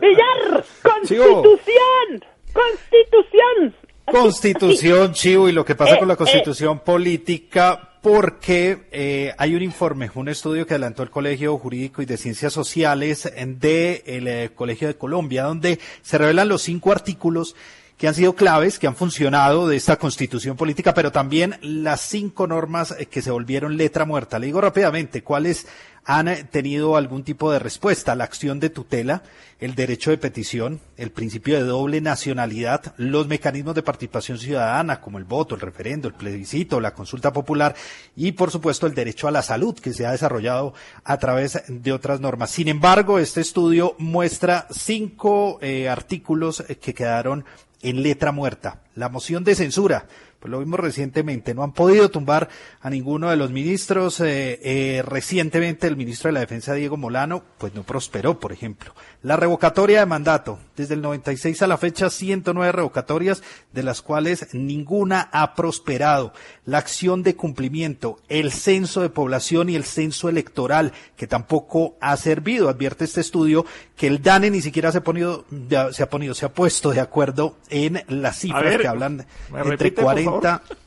Villar, 0.00 0.64
constitución, 0.82 2.24
constitución. 2.52 3.87
Constitución, 4.10 5.12
Chivo, 5.12 5.48
y 5.48 5.52
lo 5.52 5.64
que 5.64 5.74
pasa 5.74 5.96
eh, 5.96 5.98
con 5.98 6.08
la 6.08 6.14
eh. 6.14 6.16
constitución 6.16 6.80
política, 6.80 7.90
porque 8.00 8.86
eh, 8.90 9.32
hay 9.36 9.54
un 9.54 9.62
informe, 9.62 10.10
un 10.14 10.28
estudio 10.28 10.66
que 10.66 10.74
adelantó 10.74 11.02
el 11.02 11.10
Colegio 11.10 11.58
Jurídico 11.58 12.00
y 12.02 12.06
de 12.06 12.16
Ciencias 12.16 12.52
Sociales 12.52 13.30
del 13.34 13.58
de 13.58 14.50
Colegio 14.54 14.88
de 14.88 14.96
Colombia, 14.96 15.44
donde 15.44 15.78
se 16.02 16.18
revelan 16.18 16.48
los 16.48 16.62
cinco 16.62 16.92
artículos 16.92 17.54
que 17.98 18.06
han 18.06 18.14
sido 18.14 18.34
claves, 18.34 18.78
que 18.78 18.86
han 18.86 18.94
funcionado 18.94 19.66
de 19.66 19.76
esta 19.76 19.96
constitución 19.96 20.56
política, 20.56 20.94
pero 20.94 21.10
también 21.10 21.56
las 21.60 22.00
cinco 22.00 22.46
normas 22.46 22.94
que 23.10 23.22
se 23.22 23.32
volvieron 23.32 23.76
letra 23.76 24.04
muerta. 24.04 24.38
Le 24.38 24.46
digo 24.46 24.60
rápidamente 24.60 25.24
cuáles 25.24 25.66
han 26.04 26.46
tenido 26.46 26.96
algún 26.96 27.22
tipo 27.22 27.52
de 27.52 27.58
respuesta. 27.58 28.14
La 28.14 28.24
acción 28.24 28.60
de 28.60 28.70
tutela, 28.70 29.24
el 29.60 29.74
derecho 29.74 30.10
de 30.10 30.16
petición, 30.16 30.80
el 30.96 31.10
principio 31.10 31.56
de 31.56 31.64
doble 31.64 32.00
nacionalidad, 32.00 32.94
los 32.96 33.26
mecanismos 33.26 33.74
de 33.74 33.82
participación 33.82 34.38
ciudadana, 34.38 35.02
como 35.02 35.18
el 35.18 35.24
voto, 35.24 35.54
el 35.54 35.60
referendo, 35.60 36.08
el 36.08 36.14
plebiscito, 36.14 36.80
la 36.80 36.94
consulta 36.94 37.32
popular 37.32 37.74
y, 38.16 38.32
por 38.32 38.50
supuesto, 38.50 38.86
el 38.86 38.94
derecho 38.94 39.28
a 39.28 39.32
la 39.32 39.42
salud, 39.42 39.78
que 39.78 39.92
se 39.92 40.06
ha 40.06 40.12
desarrollado 40.12 40.72
a 41.04 41.18
través 41.18 41.62
de 41.68 41.92
otras 41.92 42.20
normas. 42.20 42.52
Sin 42.52 42.68
embargo, 42.68 43.18
este 43.18 43.42
estudio 43.42 43.94
muestra 43.98 44.66
cinco 44.70 45.58
eh, 45.60 45.90
artículos 45.90 46.64
que 46.80 46.94
quedaron 46.94 47.44
en 47.82 48.02
letra 48.02 48.32
muerta. 48.32 48.82
La 48.94 49.08
moción 49.08 49.44
de 49.44 49.54
censura, 49.54 50.06
pues 50.40 50.52
lo 50.52 50.60
vimos 50.60 50.78
recientemente, 50.78 51.52
no 51.52 51.64
han 51.64 51.72
podido 51.72 52.10
tumbar 52.10 52.48
a 52.80 52.90
ninguno 52.90 53.28
de 53.28 53.36
los 53.36 53.50
ministros. 53.50 54.20
Eh, 54.20 54.60
eh, 54.62 55.02
recientemente 55.02 55.88
el 55.88 55.96
ministro 55.96 56.28
de 56.28 56.34
la 56.34 56.40
Defensa, 56.40 56.74
Diego 56.74 56.96
Molano, 56.96 57.42
pues 57.58 57.74
no 57.74 57.82
prosperó, 57.82 58.38
por 58.38 58.52
ejemplo. 58.52 58.94
La 59.22 59.36
revocatoria 59.36 59.98
de 59.98 60.06
mandato, 60.06 60.60
desde 60.76 60.94
el 60.94 61.02
96 61.02 61.60
a 61.62 61.66
la 61.66 61.76
fecha, 61.76 62.08
109 62.08 62.70
revocatorias, 62.70 63.42
de 63.72 63.82
las 63.82 64.00
cuales 64.00 64.46
ninguna 64.52 65.28
ha 65.32 65.56
prosperado. 65.56 66.32
La 66.64 66.78
acción 66.78 67.24
de 67.24 67.34
cumplimiento, 67.34 68.20
el 68.28 68.52
censo 68.52 69.00
de 69.00 69.10
población 69.10 69.70
y 69.70 69.74
el 69.74 69.82
censo 69.82 70.28
electoral, 70.28 70.92
que 71.16 71.26
tampoco 71.26 71.96
ha 72.00 72.16
servido. 72.16 72.68
Advierte 72.68 73.04
este 73.04 73.20
estudio 73.20 73.66
que 73.96 74.06
el 74.06 74.22
DANE 74.22 74.50
ni 74.52 74.60
siquiera 74.60 74.92
se 74.92 74.98
ha 74.98 75.04
ponido, 75.04 75.44
se 75.90 76.02
ha 76.04 76.08
ponido, 76.08 76.34
se 76.34 76.46
ha 76.46 76.52
puesto 76.52 76.92
de 76.92 77.00
acuerdo 77.00 77.56
en 77.70 78.04
las 78.06 78.38
cifras 78.38 78.78
que 78.78 78.86
hablan 78.86 79.26
entre 79.52 79.94
40. 79.94 80.27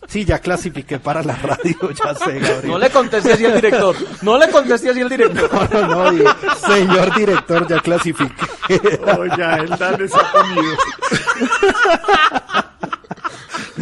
Sí, 0.08 0.26
ya 0.26 0.40
clasifiqué 0.40 1.00
para 1.00 1.24
la 1.24 1.36
radio, 1.36 1.92
ya 1.92 2.14
sé, 2.16 2.40
Gabriel. 2.40 2.68
No 2.68 2.78
le 2.78 2.90
contesté 2.90 3.34
así 3.34 3.46
al 3.46 3.56
director. 3.56 3.96
No 4.22 4.38
le 4.38 4.50
contesté 4.50 4.90
así 4.90 5.00
al 5.00 5.10
director. 5.10 5.50
No, 5.72 5.88
no, 5.88 6.12
no, 6.12 6.36
señor 6.68 7.16
director, 7.16 7.68
ya 7.68 7.80
clasifiqué. 7.80 8.46
Oh, 9.18 9.26
ya, 9.38 9.56
el 9.56 9.70
DANE 9.70 10.08
se 10.08 10.18
ha 10.18 10.32
comido. 10.32 10.76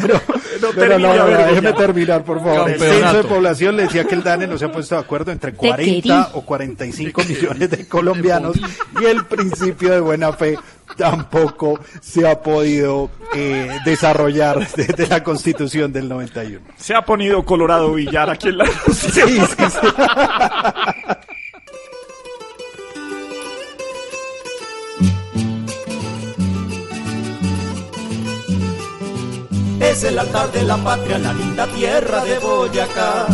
Pero, 0.01 0.21
no, 0.61 0.67
pero 0.75 0.99
no, 0.99 1.13
déjeme 1.13 1.73
terminar, 1.73 2.23
por 2.23 2.39
favor. 2.39 2.69
El 2.69 2.79
censo 2.79 3.17
de 3.17 3.23
población 3.23 3.77
le 3.77 3.83
decía 3.83 4.03
que 4.05 4.15
el 4.15 4.23
DANE 4.23 4.47
no 4.47 4.57
se 4.57 4.65
ha 4.65 4.71
puesto 4.71 4.95
de 4.95 5.01
acuerdo 5.01 5.31
entre 5.31 5.53
40 5.53 6.31
o 6.33 6.41
45 6.41 7.23
millones 7.23 7.69
de 7.69 7.87
colombianos 7.87 8.57
y 8.99 9.05
el 9.05 9.25
principio 9.25 9.91
de 9.91 9.99
buena 9.99 10.33
fe 10.33 10.57
tampoco 10.97 11.79
se 12.01 12.27
ha 12.27 12.41
podido 12.41 13.09
eh, 13.33 13.79
desarrollar 13.85 14.67
desde 14.75 15.07
la 15.07 15.23
constitución 15.23 15.93
del 15.93 16.09
91. 16.09 16.59
Se 16.77 16.95
ha 16.95 17.03
ponido 17.03 17.43
Colorado 17.45 17.93
Villar 17.93 18.29
aquí 18.29 18.49
en 18.49 18.57
la 18.57 18.65
sí, 18.65 19.09
sí, 19.11 19.21
sí. 19.21 19.87
Es 29.99 30.05
el 30.05 30.17
altar 30.17 30.47
de 30.53 30.63
la 30.63 30.77
patria, 30.77 31.17
la 31.19 31.33
linda 31.33 31.65
tierra 31.75 32.23
de 32.23 32.39
Boyacá 32.39 33.27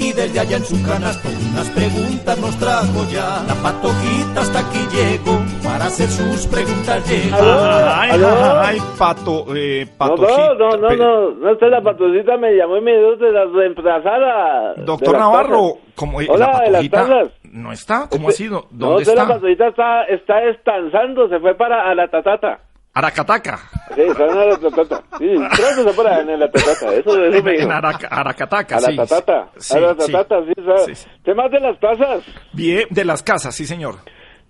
y 0.00 0.12
desde 0.12 0.40
allá 0.40 0.56
en 0.56 0.64
su 0.64 0.74
canasto 0.84 1.28
unas 1.52 1.70
preguntas 1.70 2.38
nos 2.40 2.58
trajo 2.58 3.06
ya. 3.08 3.44
La 3.46 3.54
patojita 3.62 4.40
hasta 4.40 4.58
aquí 4.58 4.80
llegó 4.90 5.38
para 5.62 5.84
hacer 5.84 6.08
sus 6.08 6.48
preguntas 6.48 7.08
llega. 7.08 8.00
Ay, 8.00 8.10
¿Aló? 8.10 8.26
ay, 8.64 8.78
pato, 8.98 9.46
eh, 9.54 9.86
No, 9.86 9.96
patojita. 9.96 10.54
no, 10.54 10.54
no, 10.54 10.76
no, 10.76 10.96
no, 10.96 11.30
no, 11.36 11.50
esta 11.52 11.66
la 11.68 11.80
patojita 11.80 12.36
me 12.36 12.56
llamó 12.56 12.78
y 12.78 12.80
me 12.80 12.96
dijo 12.96 13.16
de 13.18 13.30
la 13.30 13.44
reemplazada. 13.44 14.74
Doctor 14.78 15.16
Navarro, 15.16 15.76
como 15.94 16.20
eh, 16.20 16.26
Hola, 16.28 16.46
la 16.46 16.60
de 16.64 16.70
las 16.72 16.88
patojita 16.88 17.30
no 17.52 17.70
está, 17.70 18.08
¿cómo 18.10 18.28
Este- 18.30 18.42
ha 18.42 18.46
sido? 18.48 18.66
No, 18.72 18.86
¿Dónde 18.94 19.04
la 19.04 19.22
está? 19.22 19.34
patojita 19.34 19.68
está, 19.68 20.02
está 20.06 21.28
se 21.28 21.38
fue 21.38 21.54
para 21.54 21.88
a 21.88 21.94
la 21.94 22.08
tatata. 22.08 22.58
Aracataca. 22.94 23.58
Sí, 23.94 24.02
la 24.06 24.58
tatata. 24.58 25.02
Sí, 25.18 25.26
creo 25.34 25.76
que 25.76 25.90
se 25.90 25.96
para 25.96 26.20
en 26.20 26.38
la 26.38 26.50
tatata, 26.50 26.94
eso, 26.94 27.24
eso 27.24 27.42
me 27.42 27.52
dijo. 27.52 27.64
en 27.64 27.70
Araca- 27.72 28.08
Aracataca, 28.10 28.80
sí. 28.80 28.96
tatata, 28.96 29.48
sí, 29.56 29.76
a 29.76 29.80
la 29.80 29.94
sí. 29.94 30.12
sí, 30.56 30.62
¿sabes? 30.64 31.08
Temas 31.24 31.50
de 31.50 31.60
las 31.60 31.80
tazas. 31.80 32.22
Bien, 32.52 32.86
de 32.90 33.04
las 33.04 33.22
casas, 33.22 33.54
sí, 33.54 33.64
señor. 33.64 33.94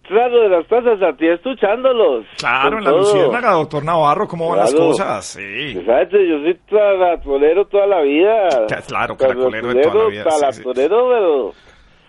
Claro, 0.08 0.40
de 0.42 0.48
las 0.48 0.66
tazas, 0.66 1.00
a 1.02 1.16
ti 1.16 1.28
escuchándolos. 1.28 2.26
Claro, 2.38 2.78
en 2.78 2.84
la. 2.84 2.90
Luciérnaga, 2.90 3.52
doctor 3.52 3.84
Navarro, 3.84 4.26
¿cómo 4.26 4.48
van 4.50 4.58
las 4.58 4.70
Claro. 4.72 4.88
cosas? 4.88 5.24
Sí. 5.24 5.74
¿Sabes? 5.86 6.08
Yo 6.10 6.38
soy 6.42 6.58
taratolero 6.68 7.64
toda 7.66 7.86
la 7.86 8.00
vida. 8.02 8.48
Claro, 8.88 9.16
caracolero 9.16 9.72
de 9.72 9.82
toda 9.82 9.94
la 10.04 10.10
vida, 10.10 10.24
sí, 10.24 10.30
sí. 10.30 10.62
Taratolero, 10.64 11.08
pero... 11.08 11.52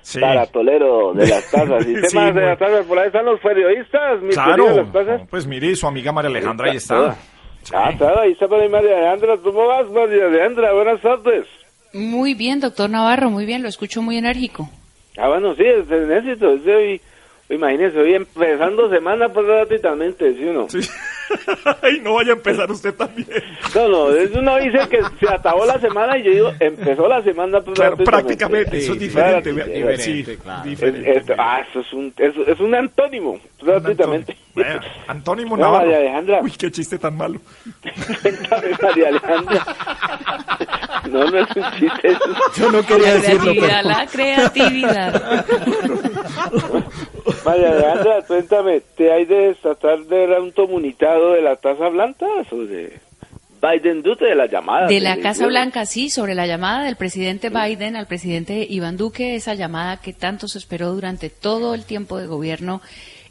Sí. 0.03 0.19
Taratolero 0.19 1.13
de 1.13 1.27
las 1.27 1.49
tazas. 1.49 1.83
¿Y 1.87 1.95
Sí, 1.95 2.01
temas 2.11 2.27
de 2.35 2.41
muy- 2.41 2.49
las 2.49 2.59
tazas? 2.59 2.85
Por 2.85 2.99
ahí 2.99 3.07
están 3.07 3.25
los 3.25 3.39
periodistas, 3.39 4.21
mis 4.21 4.35
Claro, 4.35 4.75
las 4.75 4.91
tazas. 4.91 5.21
no, 5.21 5.25
pues 5.27 5.47
mire, 5.47 5.75
su 5.75 5.87
amiga 5.87 6.11
María 6.11 6.29
Alejandra 6.29 6.69
ahí 6.69 6.77
está. 6.77 6.95
Toda. 6.95 7.17
Ah, 7.73 7.91
claro, 7.97 8.19
ahí 8.21 8.33
está 8.33 8.47
para 8.47 8.63
mí 8.63 8.69
María 8.69 8.97
Alejandra. 8.97 9.37
¿Cómo 9.37 9.65
vas, 9.65 9.89
María 9.89 10.25
Alejandra? 10.25 10.73
Buenas 10.73 11.01
tardes. 11.01 11.47
Muy 11.93 12.33
bien, 12.33 12.59
doctor 12.59 12.89
Navarro, 12.89 13.29
muy 13.29 13.45
bien, 13.45 13.61
lo 13.63 13.69
escucho 13.69 14.01
muy 14.01 14.17
enérgico. 14.17 14.69
Ah, 15.17 15.29
bueno, 15.29 15.55
sí, 15.55 15.63
es 15.63 15.89
el 15.89 16.11
éxito. 16.11 16.53
Es 16.53 16.63
de 16.65 16.75
hoy, 16.75 17.01
imagínese, 17.55 17.97
hoy 17.99 18.13
empezando 18.15 18.89
semana 18.89 19.29
pues 19.29 19.45
gratuitamente, 19.45 20.33
¿sí 20.35 20.45
o 20.47 20.53
no? 20.53 20.67
Ay, 21.81 21.99
no 22.01 22.15
vaya 22.15 22.33
a 22.33 22.35
empezar 22.35 22.69
usted 22.69 22.93
también. 22.93 23.27
No, 23.73 23.87
no, 23.87 24.09
es 24.11 24.29
uno 24.35 24.57
dice 24.57 24.77
que 24.89 24.99
se 25.19 25.33
acabó 25.33 25.65
la 25.65 25.79
semana 25.79 26.17
y 26.17 26.23
yo 26.23 26.31
digo, 26.31 26.51
empezó 26.59 27.07
la 27.07 27.21
semana 27.23 27.61
pues, 27.61 27.75
Claro, 27.75 27.95
gratuitamente. 27.95 28.35
prácticamente, 28.35 28.77
eso 28.77 28.93
es 28.93 28.99
diferente, 28.99 29.51
vea, 29.51 29.65
diferente, 29.65 30.03
Sí, 30.03 30.37
claro. 30.41 30.69
Es- 30.69 30.81
es- 30.83 31.23
ah, 31.37 31.61
eso 31.69 31.79
es 31.79 31.93
un, 31.93 32.13
es, 32.17 32.33
es 32.47 32.59
un 32.59 32.75
antónimo, 32.75 33.39
gratuitamente. 33.61 34.35
Antónimo 35.07 35.57
No, 35.57 35.63
Navarro. 35.63 35.85
María 35.85 35.97
Alejandra. 36.01 36.41
Uy, 36.43 36.51
qué 36.51 36.69
chiste 36.71 36.99
tan 36.99 37.17
malo. 37.17 37.39
Cuéntame, 38.21 38.67
María 38.81 39.07
Alejandra. 39.07 39.65
No, 41.09 41.23
no 41.29 41.37
es 41.39 41.47
un 41.55 41.63
chiste. 41.79 42.09
es 42.09 42.17
Yo 42.57 42.71
no 42.71 42.81
quería 42.85 43.07
la 43.07 43.13
decirlo, 43.15 43.53
creatividad, 43.53 43.81
pero- 43.81 43.89
la 43.89 44.07
creatividad. 44.07 45.45
María 47.45 47.69
Alejandra, 47.71 48.21
cuéntame, 48.27 48.81
¿te 48.95 49.11
hay 49.11 49.25
de 49.25 49.55
tratar 49.61 49.99
de 50.05 50.27
dar 50.27 50.41
un 50.41 50.51
comunicado 50.51 51.33
de 51.33 51.41
la 51.41 51.55
Taza 51.55 51.89
Blanca 51.89 52.25
o 52.51 52.55
de 52.63 52.99
Biden 53.61 54.01
Duque 54.01 54.25
de 54.25 54.35
la 54.35 54.45
llamada? 54.47 54.87
De 54.87 54.99
la 54.99 55.17
Casa? 55.17 55.45
Blanca, 55.47 55.85
sí, 55.85 56.09
sobre 56.09 56.35
la 56.35 56.47
llamada 56.47 56.83
del 56.83 56.95
presidente 56.95 57.49
Biden 57.49 57.95
al 57.95 58.07
presidente 58.07 58.65
Iván 58.69 58.97
Duque, 58.97 59.35
esa 59.35 59.53
llamada 59.53 59.97
que 59.97 60.13
tanto 60.13 60.47
se 60.47 60.57
esperó 60.57 60.93
durante 60.93 61.29
todo 61.29 61.73
el 61.73 61.83
tiempo 61.85 62.17
de 62.17 62.27
gobierno 62.27 62.81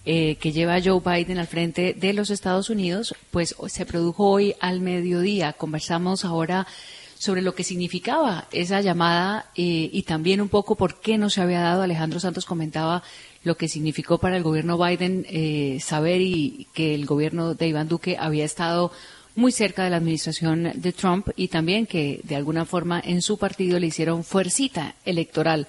eh, 0.04 0.36
que 0.36 0.52
lleva 0.52 0.80
Joe 0.82 1.00
Biden 1.04 1.38
al 1.38 1.46
frente 1.46 1.94
de 1.94 2.12
los 2.12 2.30
Estados 2.30 2.70
Unidos, 2.70 3.14
pues 3.30 3.54
se 3.68 3.86
produjo 3.86 4.28
hoy 4.30 4.54
al 4.60 4.80
mediodía. 4.80 5.52
Conversamos 5.52 6.24
ahora 6.24 6.66
sobre 7.22 7.40
lo 7.40 7.54
que 7.54 7.62
significaba 7.62 8.48
esa 8.50 8.80
llamada 8.80 9.46
eh, 9.54 9.88
y 9.92 10.02
también 10.02 10.40
un 10.40 10.48
poco 10.48 10.74
por 10.74 10.98
qué 10.98 11.18
no 11.18 11.30
se 11.30 11.40
había 11.40 11.60
dado. 11.60 11.82
Alejandro 11.82 12.18
Santos 12.18 12.44
comentaba 12.44 13.04
lo 13.44 13.56
que 13.56 13.68
significó 13.68 14.18
para 14.18 14.36
el 14.36 14.42
gobierno 14.42 14.76
Biden 14.76 15.24
eh, 15.28 15.78
saber 15.80 16.20
y 16.20 16.66
que 16.74 16.96
el 16.96 17.06
gobierno 17.06 17.54
de 17.54 17.68
Iván 17.68 17.86
Duque 17.86 18.16
había 18.18 18.44
estado 18.44 18.90
muy 19.36 19.52
cerca 19.52 19.84
de 19.84 19.90
la 19.90 19.98
administración 19.98 20.72
de 20.74 20.92
Trump 20.92 21.28
y 21.36 21.46
también 21.46 21.86
que 21.86 22.20
de 22.24 22.34
alguna 22.34 22.64
forma 22.64 23.00
en 23.04 23.22
su 23.22 23.38
partido 23.38 23.78
le 23.78 23.86
hicieron 23.86 24.24
fuercita 24.24 24.96
electoral. 25.04 25.68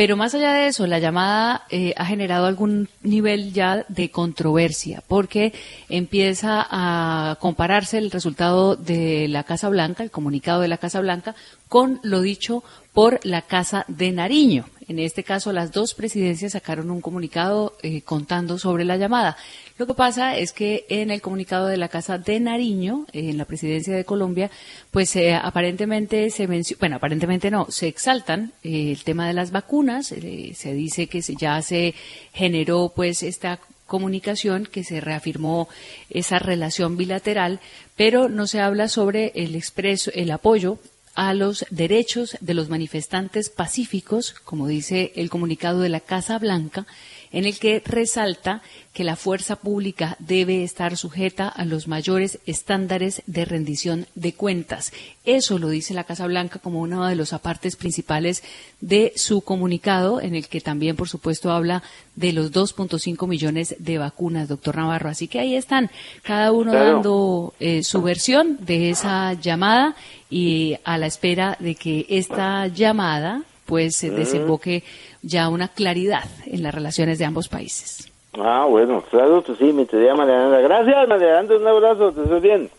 Pero 0.00 0.16
más 0.16 0.34
allá 0.34 0.54
de 0.54 0.68
eso, 0.68 0.86
la 0.86 0.98
llamada 0.98 1.66
eh, 1.68 1.92
ha 1.98 2.06
generado 2.06 2.46
algún 2.46 2.88
nivel 3.02 3.52
ya 3.52 3.84
de 3.88 4.10
controversia, 4.10 5.02
porque 5.06 5.52
empieza 5.90 6.66
a 6.70 7.36
compararse 7.38 7.98
el 7.98 8.10
resultado 8.10 8.76
de 8.76 9.28
la 9.28 9.44
Casa 9.44 9.68
Blanca, 9.68 10.02
el 10.02 10.10
comunicado 10.10 10.62
de 10.62 10.68
la 10.68 10.78
Casa 10.78 11.02
Blanca, 11.02 11.34
con 11.68 12.00
lo 12.02 12.22
dicho 12.22 12.64
por 12.92 13.20
la 13.24 13.42
Casa 13.42 13.84
de 13.88 14.10
Nariño. 14.12 14.66
En 14.88 14.98
este 14.98 15.22
caso, 15.22 15.52
las 15.52 15.70
dos 15.70 15.94
presidencias 15.94 16.52
sacaron 16.52 16.90
un 16.90 17.00
comunicado 17.00 17.76
eh, 17.82 18.02
contando 18.02 18.58
sobre 18.58 18.84
la 18.84 18.96
llamada. 18.96 19.36
Lo 19.78 19.86
que 19.86 19.94
pasa 19.94 20.36
es 20.36 20.52
que 20.52 20.84
en 20.88 21.12
el 21.12 21.20
comunicado 21.20 21.68
de 21.68 21.76
la 21.76 21.88
Casa 21.88 22.18
de 22.18 22.40
Nariño, 22.40 23.06
eh, 23.12 23.30
en 23.30 23.38
la 23.38 23.44
presidencia 23.44 23.94
de 23.94 24.04
Colombia, 24.04 24.50
pues 24.90 25.14
eh, 25.14 25.34
aparentemente 25.34 26.28
se 26.30 26.48
menciona, 26.48 26.80
bueno, 26.80 26.96
aparentemente 26.96 27.52
no, 27.52 27.66
se 27.70 27.86
exaltan 27.86 28.52
eh, 28.64 28.90
el 28.90 29.04
tema 29.04 29.28
de 29.28 29.34
las 29.34 29.52
vacunas, 29.52 30.08
se 30.08 30.74
dice 30.74 31.06
que 31.06 31.22
se- 31.22 31.36
ya 31.36 31.62
se 31.62 31.94
generó 32.32 32.92
pues 32.94 33.22
esta 33.22 33.60
comunicación 33.86 34.66
que 34.66 34.82
se 34.82 35.00
reafirmó 35.00 35.68
esa 36.10 36.40
relación 36.40 36.96
bilateral, 36.96 37.60
pero 37.96 38.28
no 38.28 38.48
se 38.48 38.60
habla 38.60 38.88
sobre 38.88 39.30
el 39.36 39.54
expreso, 39.54 40.10
el 40.14 40.30
apoyo 40.32 40.78
a 41.14 41.34
los 41.34 41.66
derechos 41.70 42.36
de 42.40 42.54
los 42.54 42.68
manifestantes 42.68 43.50
pacíficos, 43.50 44.34
como 44.44 44.68
dice 44.68 45.12
el 45.16 45.30
comunicado 45.30 45.80
de 45.80 45.88
la 45.88 46.00
Casa 46.00 46.38
Blanca, 46.38 46.86
en 47.32 47.44
el 47.44 47.58
que 47.58 47.82
resalta 47.84 48.62
que 48.92 49.04
la 49.04 49.14
fuerza 49.16 49.56
pública 49.56 50.16
debe 50.18 50.64
estar 50.64 50.96
sujeta 50.96 51.48
a 51.48 51.64
los 51.64 51.86
mayores 51.86 52.40
estándares 52.46 53.22
de 53.26 53.44
rendición 53.44 54.06
de 54.16 54.32
cuentas. 54.34 54.92
Eso 55.24 55.58
lo 55.58 55.68
dice 55.68 55.94
la 55.94 56.04
Casa 56.04 56.26
Blanca 56.26 56.58
como 56.58 56.80
uno 56.80 57.06
de 57.06 57.14
los 57.14 57.32
apartes 57.32 57.76
principales 57.76 58.42
de 58.80 59.12
su 59.14 59.42
comunicado, 59.42 60.20
en 60.20 60.34
el 60.34 60.48
que 60.48 60.60
también, 60.60 60.96
por 60.96 61.08
supuesto, 61.08 61.52
habla 61.52 61.82
de 62.16 62.32
los 62.32 62.52
2.5 62.52 63.28
millones 63.28 63.76
de 63.78 63.98
vacunas, 63.98 64.48
doctor 64.48 64.76
Navarro. 64.76 65.08
Así 65.08 65.28
que 65.28 65.38
ahí 65.38 65.54
están, 65.54 65.90
cada 66.22 66.50
uno 66.52 66.72
Claro. 66.72 66.92
dando 66.94 67.54
eh, 67.60 67.82
su 67.84 68.02
versión 68.02 68.58
de 68.60 68.90
esa 68.90 69.34
llamada 69.34 69.94
y 70.28 70.76
a 70.84 70.98
la 70.98 71.06
espera 71.06 71.56
de 71.60 71.76
que 71.76 72.06
esta 72.08 72.66
llamada 72.66 73.42
pues 73.66 73.94
se 73.94 74.10
desemboque 74.10 74.82
ya 75.22 75.48
una 75.48 75.68
claridad 75.68 76.24
en 76.46 76.62
las 76.62 76.74
relaciones 76.74 77.18
de 77.18 77.24
ambos 77.24 77.48
países. 77.48 78.10
Ah, 78.38 78.64
bueno, 78.68 79.02
claro 79.10 79.42
que 79.42 79.54
sí, 79.56 79.64
mi 79.72 79.86
querida 79.86 80.14
María 80.14 80.34
Alejandra. 80.46 80.60
Gracias, 80.60 81.08
María 81.08 81.26
Alejandra, 81.38 81.56
un 81.58 81.66
abrazo, 81.66 82.12
te 82.12 82.22
estés 82.22 82.42
bien. 82.42 82.70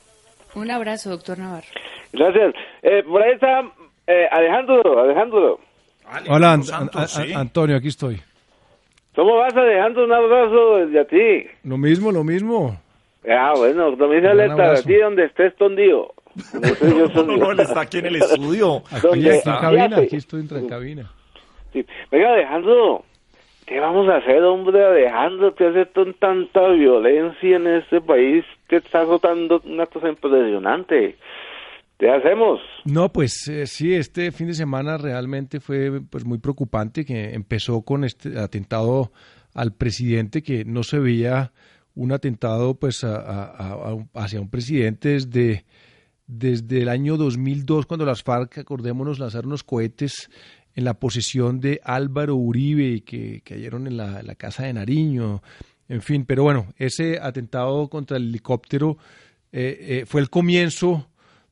Un 0.56 0.72
abrazo, 0.72 1.10
doctor 1.10 1.38
Navarro. 1.39 1.68
Gracias. 2.14 2.54
Eh, 2.84 3.04
por 3.04 3.22
ahí 3.22 3.34
está 3.34 3.62
eh, 4.08 4.28
Alejandro, 4.32 5.00
Alejandro. 5.02 5.60
Hola, 6.30 6.54
An- 6.54 6.64
Santos, 6.64 7.18
An- 7.18 7.26
sí. 7.28 7.34
Antonio, 7.34 7.78
aquí 7.78 7.88
estoy. 7.89 8.22
¿Cómo 9.16 9.36
vas, 9.38 9.54
Alejandro? 9.56 10.06
Un 10.06 10.14
abrazo 10.14 10.76
desde 10.78 11.00
a 11.00 11.06
ti. 11.06 11.48
Lo 11.64 11.78
mismo, 11.78 12.12
lo 12.12 12.24
mismo. 12.24 12.80
Ah, 13.30 13.54
bueno, 13.56 13.96
también 13.98 14.26
abrazo. 14.52 14.82
a 14.82 14.86
ti 14.86 14.96
donde 14.96 15.26
estés 15.26 15.54
yo 16.94 17.08
No, 17.14 17.24
no, 17.24 17.38
no, 17.38 17.52
él 17.52 17.60
está 17.60 17.82
aquí 17.82 17.98
en 18.00 18.06
el 18.08 18.16
estudio. 18.18 18.78
Aquí, 18.89 19.02
¿Dónde? 19.08 19.30
aquí 19.38 19.50
en 19.50 19.56
cabina, 19.58 19.98
aquí 19.98 20.16
estoy 20.16 20.42
en 20.60 20.68
cabina. 20.68 21.12
Sí. 21.74 21.86
Venga, 22.11 22.34
Alejandro, 22.34 23.03
¿qué 23.65 23.80
vamos 23.80 24.07
a 24.09 24.17
hacer, 24.17 24.41
hombre, 24.43 24.84
Alejandro? 24.86 25.55
¿Qué 25.55 25.67
hace 25.67 25.86
tanta 26.19 26.67
violencia 26.69 27.55
en 27.55 27.67
este 27.67 28.01
país 28.01 28.43
que 28.67 28.78
está 28.78 29.01
azotando 29.01 29.61
una 29.65 29.86
cosa 29.86 30.09
impresionante? 30.09 31.17
¿Qué 31.97 32.09
hacemos? 32.09 32.59
No, 32.86 33.09
pues 33.09 33.47
eh, 33.47 33.67
sí, 33.67 33.93
este 33.93 34.32
fin 34.32 34.47
de 34.47 34.53
semana 34.55 34.97
realmente 34.97 35.59
fue 35.59 36.01
pues 36.09 36.26
muy 36.26 36.39
preocupante 36.39 37.05
que 37.05 37.34
empezó 37.36 37.84
con 37.84 38.03
este 38.03 38.39
atentado 38.39 39.11
al 39.53 39.74
presidente 39.74 40.41
que 40.41 40.65
no 40.65 40.82
se 40.84 40.97
veía 40.97 41.51
un 41.93 42.11
atentado 42.11 42.74
pues 42.74 43.03
a- 43.03 43.17
a- 43.17 43.91
a- 43.91 44.24
hacia 44.24 44.41
un 44.41 44.49
presidente 44.49 45.09
desde 45.09 45.65
desde 46.34 46.82
el 46.82 46.88
año 46.88 47.17
2002 47.17 47.86
cuando 47.86 48.05
las 48.05 48.24
FARC, 48.24 48.59
acordémonos, 48.59 49.19
lanzaron 49.19 49.47
unos 49.47 49.63
cohetes 49.65 50.30
en 50.76 50.86
la 50.86 50.95
posesión 50.95 51.59
de 51.59 51.82
Álvaro 51.84 52.36
Uribe 52.36 53.01
que 53.01 53.41
cayeron 53.41 53.88
en 53.88 53.97
la, 53.97 54.36
casa 54.36 54.63
de 54.63 54.74
Nariño, 54.74 55.41
en 55.89 56.01
fin, 56.01 56.26
pero 56.26 56.43
bueno, 56.43 56.74
ese 56.78 57.19
atentado 57.19 57.89
contra 57.89 58.17
el 58.17 58.30
helicóptero 58.30 58.97
eh, 59.51 59.78
eh, 59.82 60.05
fue 60.05 60.22
el 60.22 60.30
comienzo 60.30 61.07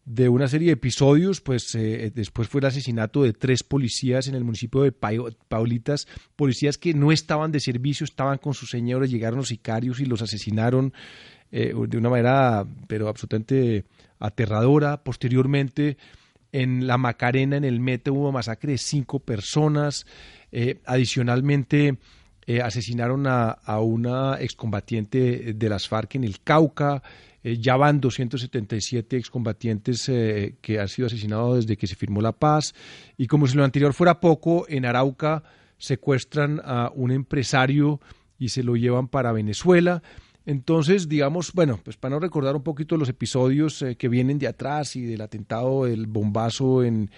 de 0.05 0.29
una 0.29 0.47
serie 0.47 0.67
de 0.67 0.73
episodios, 0.73 1.41
pues 1.41 1.75
eh, 1.75 2.11
después 2.15 2.47
fue 2.47 2.61
el 2.61 2.67
asesinato 2.67 3.23
de 3.23 3.33
tres 3.33 3.63
policías 3.63 4.27
en 4.27 4.35
el 4.35 4.43
municipio 4.43 4.81
de 4.81 4.91
Paulitas, 4.91 6.07
policías 6.35 6.77
que 6.77 6.93
no 6.93 7.11
estaban 7.11 7.51
de 7.51 7.59
servicio, 7.59 8.05
estaban 8.05 8.37
con 8.37 8.53
sus 8.53 8.69
señores, 8.69 9.11
llegaron 9.11 9.39
los 9.39 9.49
sicarios 9.49 9.99
y 9.99 10.05
los 10.05 10.21
asesinaron 10.21 10.93
de 11.51 11.97
una 11.97 12.11
manera 12.11 12.65
pero 12.87 13.07
absolutamente 13.07 13.83
aterradora. 14.19 15.03
Posteriormente 15.03 15.97
En 16.51 16.87
la 16.87 16.97
Macarena, 16.97 17.57
en 17.57 17.63
el 17.63 17.79
Mete, 17.79 18.09
hubo 18.11 18.31
masacre 18.31 18.73
de 18.73 18.77
cinco 18.77 19.19
personas. 19.19 20.05
Eh, 20.51 20.79
adicionalmente, 20.85 21.97
eh, 22.47 22.61
asesinaron 22.61 23.27
a, 23.27 23.57
una 23.79 24.39
excombatiente 24.39 25.53
de 25.53 25.69
las 25.69 25.87
FARC 25.87 26.15
en 26.15 26.23
el 26.23 26.41
Cauca. 26.41 27.03
Eh, 27.43 27.57
ya 27.57 27.77
van 27.77 28.01
277 28.01 29.15
excombatientes 29.15 30.05
que 30.05 30.79
han 30.79 30.87
sido 30.87 31.05
asesinados 31.05 31.57
desde 31.57 31.77
que 31.77 31.87
se 31.87 31.95
firmó 31.95 32.21
la 32.21 32.31
paz. 32.31 32.73
Y 33.17 33.27
como 33.27 33.47
si 33.47 33.55
lo 33.55 33.63
anterior 33.63 33.93
fuera 33.93 34.19
poco, 34.19 34.65
en 34.67 34.85
Arauca 34.85 35.43
secuestran 35.77 36.61
a 36.63 36.91
un 36.93 37.11
empresario 37.11 38.01
y 38.39 38.49
se 38.49 38.63
lo 38.63 38.75
llevan 38.75 39.07
para 39.07 39.31
Venezuela. 39.31 40.01
Entonces, 40.49 41.07
digamos, 41.07 41.53
bueno, 41.53 41.79
pues 41.83 41.95
para 41.95 42.15
no 42.15 42.19
recordar 42.19 42.55
un 42.55 42.63
poquito 42.63 42.97
los 42.97 43.07
episodios 43.07 43.85
que 43.99 44.07
vienen 44.09 44.39
de 44.39 44.47
atrás 44.47 44.95
y 44.95 45.03
del 45.03 45.21
atentado, 45.21 45.85
el 45.85 46.07
bombazo 46.07 46.83
en, 46.83 47.11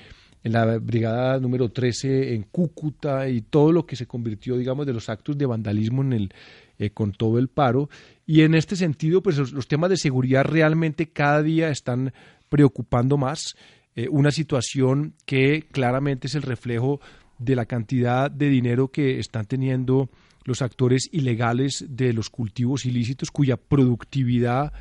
en 0.43 0.51
la 0.51 0.77
brigada 0.79 1.39
número 1.39 1.69
13 1.69 2.33
en 2.33 2.43
Cúcuta 2.43 3.29
y 3.29 3.39
todo 3.39 3.71
lo 3.71 3.85
que 3.85 3.95
se 3.95 4.05
convirtió, 4.05 4.57
digamos, 4.57 4.85
de 4.85 4.91
los 4.91 5.07
actos 5.07 5.37
de 5.37 5.45
vandalismo 5.45 6.01
en 6.01 6.11
el, 6.11 6.33
eh, 6.77 6.89
con 6.89 7.13
todo 7.13 7.39
el 7.39 7.47
paro. 7.47 7.89
Y 8.25 8.41
en 8.41 8.53
este 8.53 8.75
sentido, 8.75 9.23
pues 9.23 9.37
los, 9.37 9.65
temas 9.65 9.89
de 9.89 9.95
seguridad 9.95 10.43
realmente 10.43 11.07
cada 11.07 11.41
día 11.41 11.69
están 11.69 12.13
preocupando 12.49 13.15
más. 13.15 13.55
Eh, 13.95 14.09
una 14.09 14.31
situación 14.31 15.13
que 15.25 15.69
claramente 15.71 16.27
es 16.27 16.35
el 16.35 16.41
reflejo 16.41 16.99
de 17.39 17.55
la 17.55 17.65
cantidad 17.65 18.29
de 18.29 18.49
dinero 18.49 18.89
que 18.89 19.19
están 19.19 19.45
teniendo 19.45 20.09
los 20.45 20.61
actores 20.61 21.09
ilegales 21.11 21.85
de 21.87 22.13
los 22.13 22.29
cultivos 22.29 22.85
ilícitos, 22.85 23.31
cuya 23.31 23.57
productividad 23.57 24.73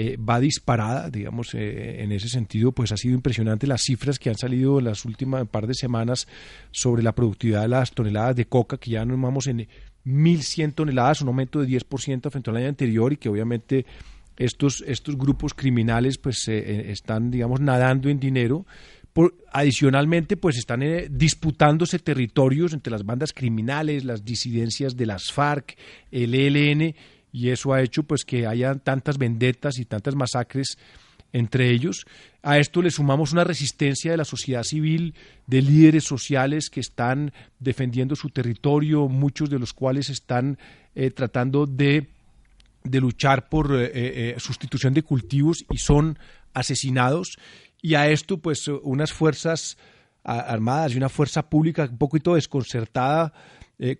eh, 0.00 0.16
va 0.16 0.38
disparada, 0.38 1.10
digamos, 1.10 1.54
eh, 1.54 2.04
en 2.04 2.12
ese 2.12 2.28
sentido, 2.28 2.70
pues 2.70 2.92
ha 2.92 2.96
sido 2.96 3.14
impresionante 3.14 3.66
las 3.66 3.82
cifras 3.82 4.20
que 4.20 4.30
han 4.30 4.36
salido 4.36 4.78
en 4.78 4.84
las 4.84 5.04
últimas 5.04 5.48
par 5.48 5.66
de 5.66 5.74
semanas 5.74 6.28
sobre 6.70 7.02
la 7.02 7.16
productividad 7.16 7.62
de 7.62 7.68
las 7.68 7.90
toneladas 7.90 8.36
de 8.36 8.44
coca, 8.44 8.78
que 8.78 8.92
ya 8.92 9.04
nos 9.04 9.20
vamos 9.20 9.48
en 9.48 9.66
1.100 10.06 10.74
toneladas, 10.74 11.20
un 11.22 11.28
aumento 11.28 11.60
de 11.60 11.66
10% 11.66 12.30
frente 12.30 12.50
al 12.50 12.56
año 12.56 12.68
anterior 12.68 13.12
y 13.12 13.16
que 13.16 13.28
obviamente 13.28 13.86
estos, 14.36 14.84
estos 14.86 15.18
grupos 15.18 15.52
criminales 15.52 16.16
pues 16.16 16.46
eh, 16.46 16.92
están, 16.92 17.32
digamos, 17.32 17.60
nadando 17.60 18.08
en 18.08 18.20
dinero. 18.20 18.66
Adicionalmente, 19.52 20.36
pues 20.36 20.56
están 20.58 20.82
disputándose 21.10 21.98
territorios 21.98 22.72
entre 22.72 22.92
las 22.92 23.04
bandas 23.04 23.32
criminales, 23.32 24.04
las 24.04 24.24
disidencias 24.24 24.96
de 24.96 25.06
las 25.06 25.32
FARC, 25.32 25.76
el 26.12 26.34
ELN, 26.34 26.94
y 27.32 27.50
eso 27.50 27.72
ha 27.72 27.82
hecho 27.82 28.04
pues 28.04 28.24
que 28.24 28.46
haya 28.46 28.74
tantas 28.76 29.18
vendetas 29.18 29.78
y 29.78 29.84
tantas 29.84 30.14
masacres 30.14 30.78
entre 31.32 31.70
ellos. 31.70 32.06
A 32.42 32.58
esto 32.58 32.80
le 32.82 32.90
sumamos 32.90 33.32
una 33.32 33.44
resistencia 33.44 34.10
de 34.10 34.16
la 34.16 34.24
sociedad 34.24 34.62
civil, 34.62 35.14
de 35.46 35.62
líderes 35.62 36.04
sociales 36.04 36.70
que 36.70 36.80
están 36.80 37.32
defendiendo 37.58 38.16
su 38.16 38.30
territorio, 38.30 39.08
muchos 39.08 39.50
de 39.50 39.58
los 39.58 39.72
cuales 39.72 40.08
están 40.08 40.58
eh, 40.94 41.10
tratando 41.10 41.66
de, 41.66 42.08
de, 42.84 43.00
luchar 43.00 43.48
por 43.48 43.74
eh, 43.74 43.90
eh, 43.92 44.34
sustitución 44.38 44.94
de 44.94 45.02
cultivos 45.02 45.64
y 45.70 45.78
son 45.78 46.18
asesinados. 46.54 47.38
Y 47.80 47.94
a 47.94 48.08
esto, 48.08 48.38
pues, 48.38 48.68
unas 48.68 49.12
fuerzas 49.12 49.76
armadas 50.24 50.92
y 50.92 50.96
una 50.96 51.08
fuerza 51.08 51.48
pública 51.48 51.88
un 51.90 51.98
poquito 51.98 52.34
desconcertada 52.34 53.32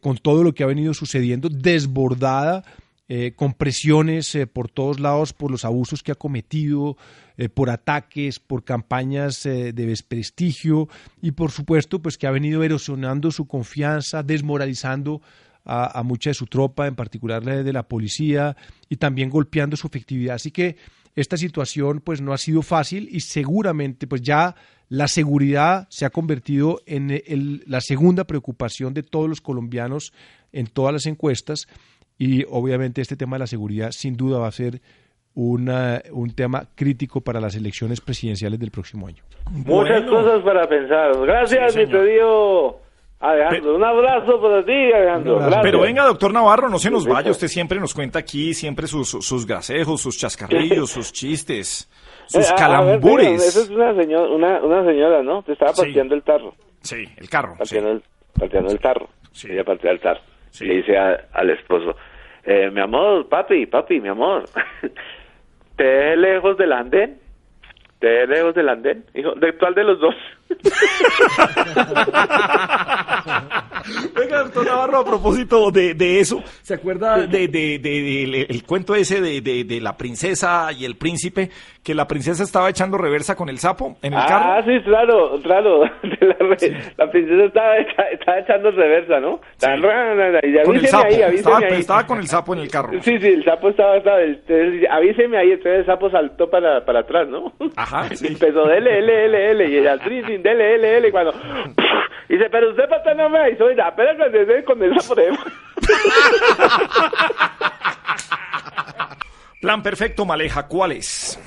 con 0.00 0.18
todo 0.18 0.42
lo 0.42 0.52
que 0.52 0.64
ha 0.64 0.66
venido 0.66 0.92
sucediendo, 0.92 1.48
desbordada 1.48 2.64
eh, 3.10 3.32
con 3.34 3.54
presiones 3.54 4.34
eh, 4.34 4.46
por 4.46 4.68
todos 4.68 5.00
lados 5.00 5.32
por 5.32 5.50
los 5.50 5.64
abusos 5.64 6.02
que 6.02 6.12
ha 6.12 6.14
cometido, 6.14 6.98
eh, 7.38 7.48
por 7.48 7.70
ataques, 7.70 8.38
por 8.38 8.64
campañas 8.64 9.44
de 9.44 9.72
desprestigio 9.72 10.90
y 11.22 11.30
por 11.30 11.50
supuesto 11.50 12.02
pues 12.02 12.18
que 12.18 12.26
ha 12.26 12.30
venido 12.30 12.62
erosionando 12.62 13.30
su 13.30 13.46
confianza, 13.46 14.22
desmoralizando 14.22 15.22
a, 15.64 16.02
mucha 16.02 16.30
de 16.30 16.34
su 16.34 16.46
tropa, 16.46 16.86
en 16.86 16.96
particular 16.96 17.44
la 17.44 17.62
de 17.62 17.72
la 17.72 17.88
policía 17.88 18.56
y 18.90 18.96
también 18.96 19.30
golpeando 19.30 19.76
su 19.78 19.86
efectividad. 19.86 20.34
Así 20.34 20.50
que 20.50 20.76
esta 21.20 21.36
situación 21.36 22.00
pues 22.00 22.20
no 22.20 22.32
ha 22.32 22.38
sido 22.38 22.62
fácil 22.62 23.08
y 23.10 23.20
seguramente 23.20 24.06
pues 24.06 24.22
ya 24.22 24.54
la 24.88 25.08
seguridad 25.08 25.86
se 25.90 26.06
ha 26.06 26.10
convertido 26.10 26.80
en 26.86 27.60
la 27.66 27.80
segunda 27.80 28.24
preocupación 28.24 28.94
de 28.94 29.02
todos 29.02 29.28
los 29.28 29.40
colombianos 29.40 30.12
en 30.52 30.68
todas 30.68 30.92
las 30.92 31.06
encuestas 31.06 31.66
y 32.18 32.44
obviamente 32.48 33.00
este 33.00 33.16
tema 33.16 33.36
de 33.36 33.40
la 33.40 33.46
seguridad 33.48 33.90
sin 33.90 34.16
duda 34.16 34.38
va 34.38 34.46
a 34.46 34.52
ser 34.52 34.80
una, 35.34 36.02
un 36.12 36.30
tema 36.34 36.68
crítico 36.74 37.20
para 37.20 37.40
las 37.40 37.56
elecciones 37.56 38.00
presidenciales 38.00 38.58
del 38.58 38.70
próximo 38.70 39.08
año. 39.08 39.22
Muchas 39.50 40.02
cosas 40.04 40.42
para 40.42 40.68
pensar. 40.68 41.12
Gracias, 41.20 41.76
mi 41.76 41.86
querido 41.86 42.80
Alejandro. 43.20 43.74
un 43.74 43.84
abrazo 43.84 44.40
para 44.40 44.64
ti, 44.64 44.92
Alejandro. 44.92 45.40
Pero 45.62 45.80
venga, 45.80 46.04
doctor 46.04 46.32
Navarro, 46.32 46.68
no 46.68 46.78
se 46.78 46.90
nos 46.90 47.06
vaya. 47.06 47.30
Usted 47.30 47.48
siempre 47.48 47.80
nos 47.80 47.92
cuenta 47.92 48.20
aquí, 48.20 48.54
siempre 48.54 48.86
sus, 48.86 49.10
sus 49.10 49.46
grasejos, 49.46 50.00
sus 50.00 50.16
chascarrillos, 50.16 50.90
sus 50.90 51.12
chistes, 51.12 51.90
sus 52.26 52.48
eh, 52.48 52.54
calambures. 52.56 53.42
esa 53.42 53.60
es 53.60 53.70
una, 53.70 53.94
señora, 53.94 54.28
una, 54.28 54.62
una 54.62 54.84
señora, 54.84 55.22
¿no? 55.22 55.42
Te 55.42 55.52
estaba 55.52 55.72
partiendo 55.72 56.14
el 56.14 56.22
tarro. 56.22 56.54
Sí, 56.82 57.04
el 57.16 57.28
carro. 57.28 57.56
Partiendo, 57.58 57.90
el, 57.90 58.02
partiendo 58.38 58.70
el 58.70 58.78
tarro. 58.78 59.08
Sí. 59.32 59.50
Ella 59.50 59.64
partía 59.64 59.90
el 59.90 60.00
tarro. 60.00 60.20
Le 60.60 60.74
dice 60.76 60.96
al 60.96 61.50
esposo, 61.50 61.96
eh, 62.44 62.70
mi 62.70 62.80
amor, 62.80 63.28
papi, 63.28 63.66
papi, 63.66 64.00
mi 64.00 64.08
amor, 64.08 64.44
¿te 65.76 65.84
dejé 65.84 66.16
lejos 66.16 66.56
del 66.56 66.72
andén? 66.72 67.18
¿Te 67.98 68.06
dejé 68.06 68.26
lejos 68.26 68.54
del 68.54 68.68
andén? 68.68 69.04
Hijo, 69.14 69.32
¿de 69.32 69.52
cuál 69.58 69.74
de 69.74 69.84
los 69.84 70.00
dos? 70.00 70.14
Venga, 74.14 74.42
doctor 74.42 74.66
Navarro, 74.66 74.98
a 74.98 75.04
propósito 75.04 75.70
de, 75.70 75.94
de 75.94 76.20
eso, 76.20 76.42
¿se 76.62 76.74
acuerda 76.74 77.26
de, 77.26 77.48
de, 77.48 77.78
de, 77.78 78.46
el 78.48 78.64
cuento 78.64 78.94
ese 78.94 79.20
de, 79.20 79.40
de, 79.40 79.80
la 79.80 79.96
princesa 79.96 80.70
y 80.72 80.84
el 80.84 80.96
príncipe? 80.96 81.50
Que 81.82 81.94
la 81.94 82.06
princesa 82.06 82.42
estaba 82.42 82.68
echando 82.68 82.98
reversa 82.98 83.34
con 83.34 83.48
el 83.48 83.58
sapo 83.58 83.96
en 84.02 84.12
el 84.12 84.20
carro. 84.26 84.44
Ah, 84.52 84.62
sí, 84.64 84.78
claro, 84.84 85.40
claro. 85.42 85.84
La, 86.98 87.10
princesa 87.10 87.44
estaba, 87.44 87.76
estaba, 87.78 88.38
echando 88.40 88.70
reversa, 88.72 89.20
¿no? 89.20 89.40
Sí. 89.56 89.66
Y 90.42 90.62
con 90.64 90.76
el 90.76 90.86
sapo. 90.86 91.06
Ahí, 91.06 91.14
estaba, 91.34 91.58
ahí. 91.58 91.80
estaba, 91.80 92.06
con 92.06 92.18
el 92.18 92.26
sapo 92.26 92.54
en 92.54 92.60
el 92.60 92.70
carro. 92.70 92.92
Sí, 93.00 93.18
sí, 93.18 93.26
el 93.26 93.44
sapo 93.44 93.70
estaba, 93.70 93.96
estaba 93.96 94.18
avíseme 94.90 95.38
ahí, 95.38 95.52
entonces 95.52 95.80
el 95.80 95.86
sapo 95.86 96.10
saltó 96.10 96.50
para, 96.50 96.84
para 96.84 97.00
atrás, 97.00 97.28
¿no? 97.28 97.52
Ajá, 97.76 98.08
sí. 98.14 98.26
Empezó, 98.28 98.66
dele, 98.66 98.90
dele, 98.96 99.12
dele, 99.12 99.38
dele, 99.38 99.68
y 99.70 99.76
el 99.76 99.88
actriz, 100.38 100.42
dele, 100.42 100.64
dele, 100.64 100.88
dele, 100.88 101.08
y 101.08 101.10
cuando... 101.10 101.34
Y 102.28 102.34
dice, 102.34 102.50
pero 102.50 102.70
usted 102.70 102.88
para 102.88 103.14
no 103.14 103.30
me 103.30 103.38
avisó, 103.38 103.70
y 103.70 103.80
apenas 103.80 104.16
cuando 104.16 104.64
con 104.64 104.82
el 104.82 105.00
sapo 105.00 105.14
de... 105.14 105.30
Plan 109.60 109.82
perfecto, 109.82 110.24
Maleja, 110.24 110.68
¿cuál 110.68 110.92
es? 110.92 111.38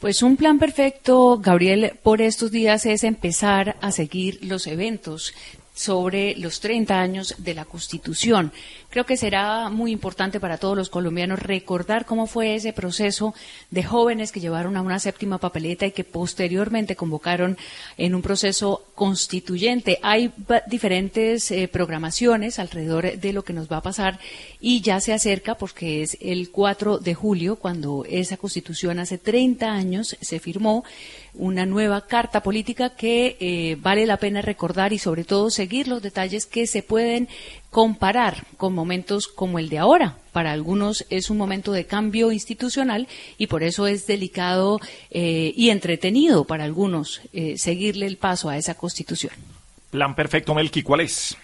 Pues 0.00 0.22
un 0.22 0.36
plan 0.36 0.58
perfecto, 0.58 1.38
Gabriel, 1.38 1.92
por 2.02 2.22
estos 2.22 2.50
días 2.50 2.86
es 2.86 3.04
empezar 3.04 3.76
a 3.82 3.92
seguir 3.92 4.38
los 4.42 4.66
eventos 4.66 5.34
sobre 5.74 6.34
los 6.36 6.60
30 6.60 6.98
años 6.98 7.34
de 7.38 7.54
la 7.54 7.64
Constitución. 7.66 8.52
Creo 8.90 9.06
que 9.06 9.16
será 9.16 9.68
muy 9.70 9.92
importante 9.92 10.40
para 10.40 10.58
todos 10.58 10.76
los 10.76 10.90
colombianos 10.90 11.38
recordar 11.38 12.06
cómo 12.06 12.26
fue 12.26 12.56
ese 12.56 12.72
proceso 12.72 13.34
de 13.70 13.84
jóvenes 13.84 14.32
que 14.32 14.40
llevaron 14.40 14.76
a 14.76 14.82
una 14.82 14.98
séptima 14.98 15.38
papeleta 15.38 15.86
y 15.86 15.92
que 15.92 16.02
posteriormente 16.02 16.96
convocaron 16.96 17.56
en 17.96 18.16
un 18.16 18.22
proceso 18.22 18.84
constituyente. 18.96 20.00
Hay 20.02 20.32
diferentes 20.66 21.52
eh, 21.52 21.68
programaciones 21.68 22.58
alrededor 22.58 23.16
de 23.16 23.32
lo 23.32 23.44
que 23.44 23.52
nos 23.52 23.70
va 23.70 23.76
a 23.76 23.82
pasar 23.82 24.18
y 24.60 24.80
ya 24.80 24.98
se 24.98 25.12
acerca 25.12 25.54
porque 25.54 26.02
es 26.02 26.18
el 26.20 26.50
4 26.50 26.98
de 26.98 27.14
julio 27.14 27.56
cuando 27.56 28.04
esa 28.08 28.38
constitución 28.38 28.98
hace 28.98 29.18
30 29.18 29.70
años 29.70 30.16
se 30.20 30.40
firmó 30.40 30.82
una 31.34 31.64
nueva 31.64 32.08
carta 32.08 32.42
política 32.42 32.90
que 32.96 33.36
eh, 33.38 33.76
vale 33.80 34.04
la 34.04 34.16
pena 34.16 34.42
recordar 34.42 34.92
y 34.92 34.98
sobre 34.98 35.22
todo 35.22 35.48
seguir 35.50 35.86
los 35.86 36.02
detalles 36.02 36.46
que 36.46 36.66
se 36.66 36.82
pueden 36.82 37.28
comparar 37.70 38.46
con 38.56 38.74
momentos 38.74 39.28
como 39.28 39.58
el 39.58 39.68
de 39.68 39.78
ahora. 39.78 40.16
Para 40.32 40.52
algunos 40.52 41.06
es 41.08 41.30
un 41.30 41.38
momento 41.38 41.72
de 41.72 41.86
cambio 41.86 42.32
institucional 42.32 43.08
y 43.38 43.46
por 43.46 43.62
eso 43.62 43.86
es 43.86 44.06
delicado 44.06 44.80
eh, 45.10 45.52
y 45.56 45.70
entretenido 45.70 46.44
para 46.44 46.64
algunos 46.64 47.22
eh, 47.32 47.56
seguirle 47.56 48.06
el 48.06 48.16
paso 48.16 48.48
a 48.48 48.56
esa 48.56 48.74
constitución. 48.74 49.32
Plan 49.90 50.14
perfecto, 50.14 50.54
Melqui, 50.54 50.82
¿cuál 50.82 51.00
es? 51.00 51.36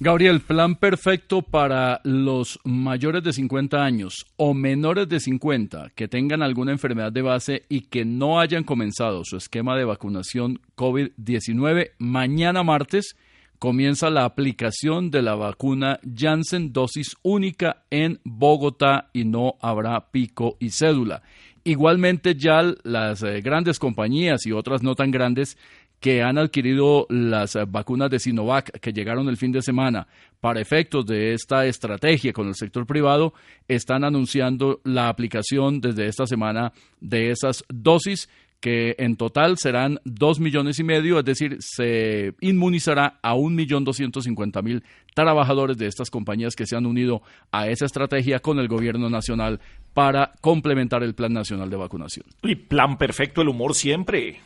Gabriel, 0.00 0.40
plan 0.40 0.76
perfecto 0.76 1.42
para 1.42 2.00
los 2.04 2.60
mayores 2.62 3.24
de 3.24 3.32
50 3.32 3.82
años 3.82 4.26
o 4.36 4.54
menores 4.54 5.08
de 5.08 5.18
50 5.18 5.90
que 5.96 6.06
tengan 6.06 6.40
alguna 6.40 6.70
enfermedad 6.70 7.10
de 7.10 7.22
base 7.22 7.64
y 7.68 7.80
que 7.80 8.04
no 8.04 8.38
hayan 8.38 8.62
comenzado 8.62 9.24
su 9.24 9.36
esquema 9.36 9.76
de 9.76 9.84
vacunación 9.84 10.60
COVID-19 10.76 11.90
mañana 11.98 12.62
martes 12.62 13.16
comienza 13.58 14.10
la 14.10 14.24
aplicación 14.24 15.10
de 15.10 15.22
la 15.22 15.34
vacuna 15.34 15.98
Janssen 16.16 16.72
dosis 16.72 17.16
única 17.22 17.84
en 17.90 18.20
Bogotá 18.24 19.10
y 19.12 19.24
no 19.24 19.56
habrá 19.60 20.10
pico 20.10 20.56
y 20.60 20.70
cédula. 20.70 21.22
Igualmente 21.64 22.34
ya 22.34 22.62
las 22.84 23.22
eh, 23.22 23.40
grandes 23.40 23.78
compañías 23.78 24.46
y 24.46 24.52
otras 24.52 24.82
no 24.82 24.94
tan 24.94 25.10
grandes 25.10 25.58
que 26.00 26.22
han 26.22 26.38
adquirido 26.38 27.06
las 27.10 27.56
eh, 27.56 27.64
vacunas 27.66 28.10
de 28.10 28.18
Sinovac 28.18 28.70
que 28.80 28.92
llegaron 28.92 29.28
el 29.28 29.36
fin 29.36 29.52
de 29.52 29.62
semana 29.62 30.06
para 30.40 30.60
efectos 30.60 31.04
de 31.06 31.32
esta 31.32 31.66
estrategia 31.66 32.32
con 32.32 32.46
el 32.46 32.54
sector 32.54 32.86
privado, 32.86 33.34
están 33.66 34.04
anunciando 34.04 34.80
la 34.84 35.08
aplicación 35.08 35.80
desde 35.80 36.06
esta 36.06 36.26
semana 36.26 36.72
de 37.00 37.30
esas 37.30 37.64
dosis 37.68 38.28
que 38.60 38.96
en 38.98 39.16
total 39.16 39.56
serán 39.56 40.00
dos 40.04 40.40
millones 40.40 40.78
y 40.78 40.84
medio, 40.84 41.18
es 41.18 41.24
decir, 41.24 41.58
se 41.60 42.34
inmunizará 42.40 43.18
a 43.22 43.34
un 43.34 43.54
millón 43.54 43.84
doscientos 43.84 44.24
cincuenta 44.24 44.62
mil 44.62 44.82
trabajadores 45.14 45.78
de 45.78 45.86
estas 45.86 46.10
compañías 46.10 46.56
que 46.56 46.66
se 46.66 46.76
han 46.76 46.86
unido 46.86 47.22
a 47.52 47.68
esa 47.68 47.86
estrategia 47.86 48.40
con 48.40 48.58
el 48.58 48.68
gobierno 48.68 49.10
nacional 49.10 49.60
para 49.94 50.32
complementar 50.40 51.02
el 51.02 51.14
Plan 51.14 51.32
Nacional 51.32 51.70
de 51.70 51.76
Vacunación. 51.76 52.26
Y 52.42 52.54
plan 52.54 52.98
perfecto, 52.98 53.42
el 53.42 53.48
humor 53.48 53.74
siempre. 53.74 54.40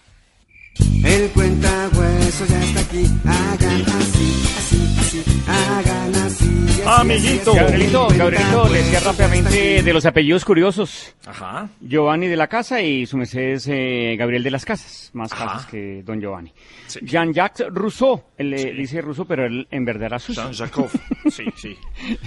El 1.05 1.31
cuenta 1.31 1.91
hueso 1.95 2.47
ya 2.47 2.65
está 2.65 2.81
aquí. 2.81 3.05
Hagan 3.25 3.83
así, 3.83 4.43
así, 4.57 4.72
Amiguito. 6.87 7.55
Gabrielito, 7.55 8.09
Gabrielito, 8.17 8.69
le 8.69 8.79
decía 8.79 9.01
rápidamente 9.01 9.83
de 9.83 9.93
los 9.93 10.07
apellidos 10.07 10.45
curiosos. 10.45 11.15
Ajá. 11.27 11.69
Giovanni 11.81 12.29
de 12.29 12.37
la 12.37 12.49
Casa 12.49 12.81
y 12.81 13.07
su 13.07 13.17
merced 13.19 13.61
eh, 13.67 14.17
Gabriel 14.17 14.43
de 14.43 14.51
las 14.51 14.65
Casas, 14.65 15.11
más 15.13 15.31
casas 15.33 15.67
que 15.67 16.03
don 16.03 16.21
Giovanni. 16.21 16.53
Jean-Jacques 17.03 17.67
Rousseau, 17.71 18.23
él 18.39 18.51
le 18.51 18.73
dice 18.73 19.01
Rousseau, 19.01 19.27
pero 19.27 19.45
él 19.47 19.69
en 19.71 19.85
verdad 19.85 20.07
era 20.07 20.19
suyo. 20.19 20.43
Jean-Jacques, 20.43 20.91
sí, 21.31 21.45
sí. 21.57 21.77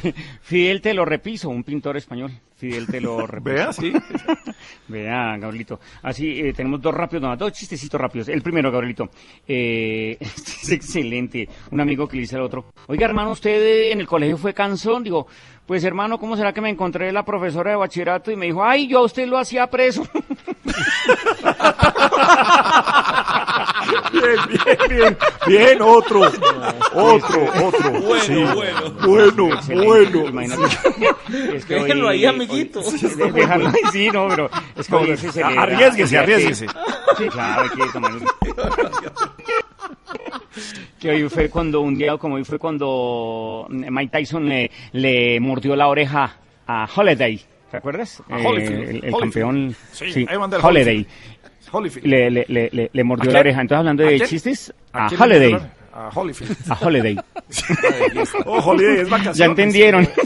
Fidel 0.41 0.81
Te 0.81 0.93
lo 0.93 1.05
Repiso, 1.05 1.49
un 1.49 1.63
pintor 1.63 1.97
español. 1.97 2.31
Fidel 2.55 2.87
Te 2.87 3.01
lo 3.01 3.25
Repiso. 3.27 3.55
Vea, 3.55 3.73
sí. 3.73 3.93
Vea, 4.87 5.37
Gabrielito. 5.37 5.79
Así, 6.03 6.39
eh, 6.39 6.53
tenemos 6.53 6.81
dos 6.81 6.93
rápidos, 6.93 7.23
no, 7.23 7.35
dos 7.35 7.51
chistecitos 7.51 7.99
rápidos. 7.99 8.29
El 8.29 8.41
primero, 8.41 8.71
Gabrielito. 8.71 9.09
Eh, 9.47 10.17
es 10.19 10.71
excelente. 10.71 11.47
Un 11.71 11.81
amigo 11.81 12.07
que 12.07 12.15
le 12.15 12.21
dice 12.21 12.35
al 12.35 12.43
otro, 12.43 12.65
oiga, 12.87 13.05
hermano, 13.05 13.31
¿usted 13.31 13.61
eh, 13.61 13.91
en 13.91 13.99
el 13.99 14.07
colegio 14.07 14.37
fue 14.37 14.53
cansón? 14.53 15.03
Digo, 15.03 15.27
pues 15.65 15.83
hermano, 15.83 16.19
¿cómo 16.19 16.37
será 16.37 16.53
que 16.53 16.61
me 16.61 16.69
encontré 16.69 17.11
la 17.11 17.25
profesora 17.25 17.71
de 17.71 17.77
bachillerato 17.77 18.31
y 18.31 18.35
me 18.35 18.45
dijo, 18.45 18.63
ay, 18.63 18.87
yo 18.87 18.99
a 18.99 19.05
usted 19.05 19.27
lo 19.27 19.37
hacía 19.37 19.67
preso? 19.67 20.03
Bien, 24.11 24.37
bien, 24.49 24.77
bien. 24.89 25.17
Bien, 25.47 25.81
otro. 25.81 26.21
Otro, 26.93 27.43
otro. 27.63 27.91
Bueno, 28.01 28.23
Sí. 28.23 28.33
bueno. 28.53 28.91
Bueno, 29.05 29.49
bueno. 29.83 30.25
imagínate. 30.29 30.75
Es 31.55 31.65
que 31.65 31.73
Déjenlo 31.75 32.07
hoy- 32.07 32.15
ahí, 32.17 32.25
amiguito. 32.25 32.79
hoy- 32.81 32.97
de- 32.99 33.31
déjalo 33.31 33.67
ahí, 33.69 33.73
sí, 33.91 34.09
no, 34.11 34.27
pero 34.27 34.49
es 34.75 34.87
que 34.87 34.95
hoy 34.95 35.09
No, 35.11 35.17
se 35.17 35.31
celebra- 35.31 35.31
o 35.31 35.33
sea, 35.33 35.65
que- 35.95 36.17
arriésguese. 36.17 36.67
Sí, 37.17 37.27
claro, 37.29 37.61
hay 37.63 37.69
que 37.69 37.91
tomar 37.93 38.11
que 40.99 41.09
hoy 41.09 41.29
fue 41.29 41.49
cuando, 41.49 41.81
un 41.81 41.95
día 41.97 42.17
como 42.17 42.35
hoy 42.35 42.43
fue 42.45 42.57
cuando 42.57 43.67
Mike 43.69 44.17
Tyson 44.17 44.47
le, 44.47 44.71
le 44.93 45.39
mordió 45.39 45.75
la 45.75 45.87
oreja 45.87 46.37
a 46.67 46.87
Holiday. 46.95 47.41
¿Te 47.69 47.77
acuerdas? 47.77 48.23
A 48.29 48.39
Eh, 48.39 48.45
Holyfield, 48.45 48.73
el, 48.73 48.87
el 48.87 48.95
Holyfield. 48.95 49.19
campeón. 49.19 49.75
Sí, 49.91 50.25
Evander 50.29 50.59
Holiday. 50.63 51.05
Holyfield. 51.71 52.07
Le, 52.07 52.29
le, 52.31 52.45
le, 52.47 52.89
le, 52.91 53.03
mordió 53.03 53.29
¿A 53.29 53.33
la 53.33 53.39
oreja. 53.41 53.61
Entonces, 53.61 53.79
hablando 53.79 54.03
¿A 54.03 54.07
de 54.07 54.17
quién? 54.17 54.29
chistes, 54.29 54.73
¿A 54.93 55.05
a, 55.07 55.23
Holiday. 55.23 55.57
A 55.93 56.09
Holyfield. 56.13 56.55
A 56.69 56.73
Holiday. 56.75 57.15
Oh, 58.45 58.59
Holiday 58.59 59.01
es 59.01 59.09
vacaciones. 59.09 59.37
Ya 59.37 59.45
entendieron. 59.45 60.07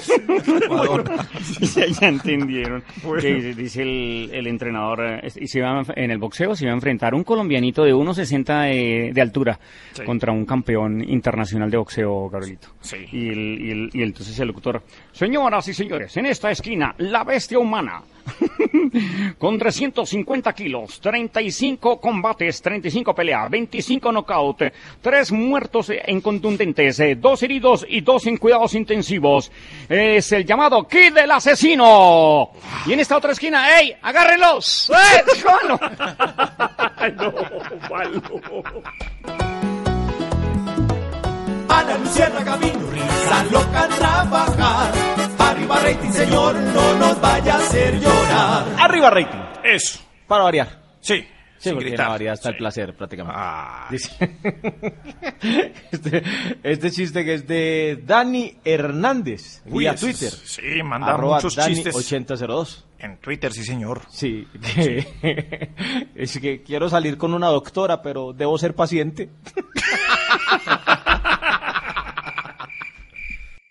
Ya, 1.75 1.85
ya 1.87 2.07
entendieron. 2.07 2.83
Bueno. 3.03 3.21
Que 3.21 3.53
dice- 3.53 3.81
el, 3.81 4.29
el 4.33 4.47
entrenador, 4.47 5.21
y 5.35 5.47
se 5.47 5.59
iba 5.59 5.79
a 5.79 5.83
en 5.95 6.11
el 6.11 6.17
boxeo 6.17 6.55
se 6.55 6.65
iba 6.65 6.71
a 6.71 6.75
enfrentar 6.75 7.13
un 7.13 7.23
colombianito 7.23 7.83
de 7.83 7.93
1.60 7.93 8.63
de, 8.69 9.11
de 9.13 9.21
altura 9.21 9.59
Sí. 9.93 10.03
contra 10.03 10.31
un 10.31 10.45
campeón 10.45 11.03
internacional 11.07 11.69
de 11.69 11.77
boxeo, 11.77 12.29
Gabrielito. 12.29 12.69
Sí. 12.81 12.97
Y, 13.11 13.29
el, 13.29 13.61
y, 13.61 13.71
el- 13.71 13.89
y 13.93 14.03
entonces 14.03 14.39
el 14.39 14.47
locutor, 14.47 14.81
señoras 15.11 15.67
y 15.67 15.73
señores, 15.73 16.15
en 16.17 16.25
esta 16.27 16.51
esquina, 16.51 16.93
la 16.99 17.23
bestia 17.23 17.59
humana. 17.59 18.01
Con 19.37 19.57
350 19.57 20.53
kilos, 20.53 20.99
35 21.01 21.99
combates, 21.99 22.61
35 22.61 23.13
peleas, 23.13 23.49
25 23.49 24.11
knockout, 24.11 24.63
3 25.01 25.31
muertos 25.31 25.89
en 25.89 26.21
contundentes, 26.21 27.01
2 27.17 27.43
heridos 27.43 27.85
y 27.87 28.01
2 28.01 28.27
en 28.27 28.37
cuidados 28.37 28.75
intensivos. 28.75 29.51
Es 29.87 30.31
el 30.31 30.45
llamado 30.45 30.87
Kid 30.87 31.13
del 31.13 31.31
Asesino. 31.31 32.51
Y 32.85 32.93
en 32.93 32.99
esta 32.99 33.17
otra 33.17 33.31
esquina, 33.31 33.79
¡ey! 33.79 33.93
¡Agárrenlos! 34.01 34.91
¡Eh! 34.91 35.23
Ay, 36.97 37.13
no, 37.13 37.33
malo. 37.89 39.38
Ana 41.79 41.97
Luciana 41.97 42.43
Camino, 42.43 42.91
risa 42.91 43.43
loca 43.51 43.87
trabajar. 43.97 44.91
Arriba 45.39 45.79
rating, 45.79 46.11
señor, 46.11 46.55
no 46.55 46.95
nos 46.95 47.21
vaya 47.21 47.55
a 47.55 47.57
hacer 47.57 47.99
llorar. 47.99 48.65
Arriba 48.79 49.09
rating. 49.09 49.39
Eso. 49.63 49.99
Para 50.27 50.43
variar. 50.43 50.67
Sí. 51.01 51.25
Sí, 51.57 51.63
sin 51.69 51.73
porque 51.73 51.89
gritar. 51.89 52.05
no 52.05 52.11
varía 52.13 52.31
hasta 52.31 52.49
el 52.49 52.55
Sí. 52.55 52.59
placer 52.59 52.95
prácticamente. 52.95 53.37
Ah. 53.41 53.89
Este, 55.91 56.23
este 56.63 56.91
chiste 56.91 57.25
que 57.25 57.33
es 57.33 57.47
de 57.47 58.01
Dani 58.05 58.57
Hernández, 58.63 59.61
Uy, 59.65 59.79
vía 59.83 59.91
es- 59.93 59.99
Twitter. 60.01 60.31
sí, 60.31 60.61
manda 60.83 61.07
Arroba 61.13 61.35
muchos 61.35 61.55
Dani 61.55 61.75
chistes. 61.75 61.95
8002. 61.95 62.85
En 62.99 63.17
Twitter, 63.17 63.51
sí, 63.53 63.63
señor. 63.63 64.01
Sí, 64.09 64.47
que, 64.75 65.71
es 66.15 66.37
que 66.39 66.61
quiero 66.63 66.89
salir 66.89 67.17
con 67.17 67.33
una 67.33 67.47
doctora, 67.47 68.01
pero 68.01 68.31
debo 68.33 68.57
ser 68.57 68.73
paciente. 68.75 69.29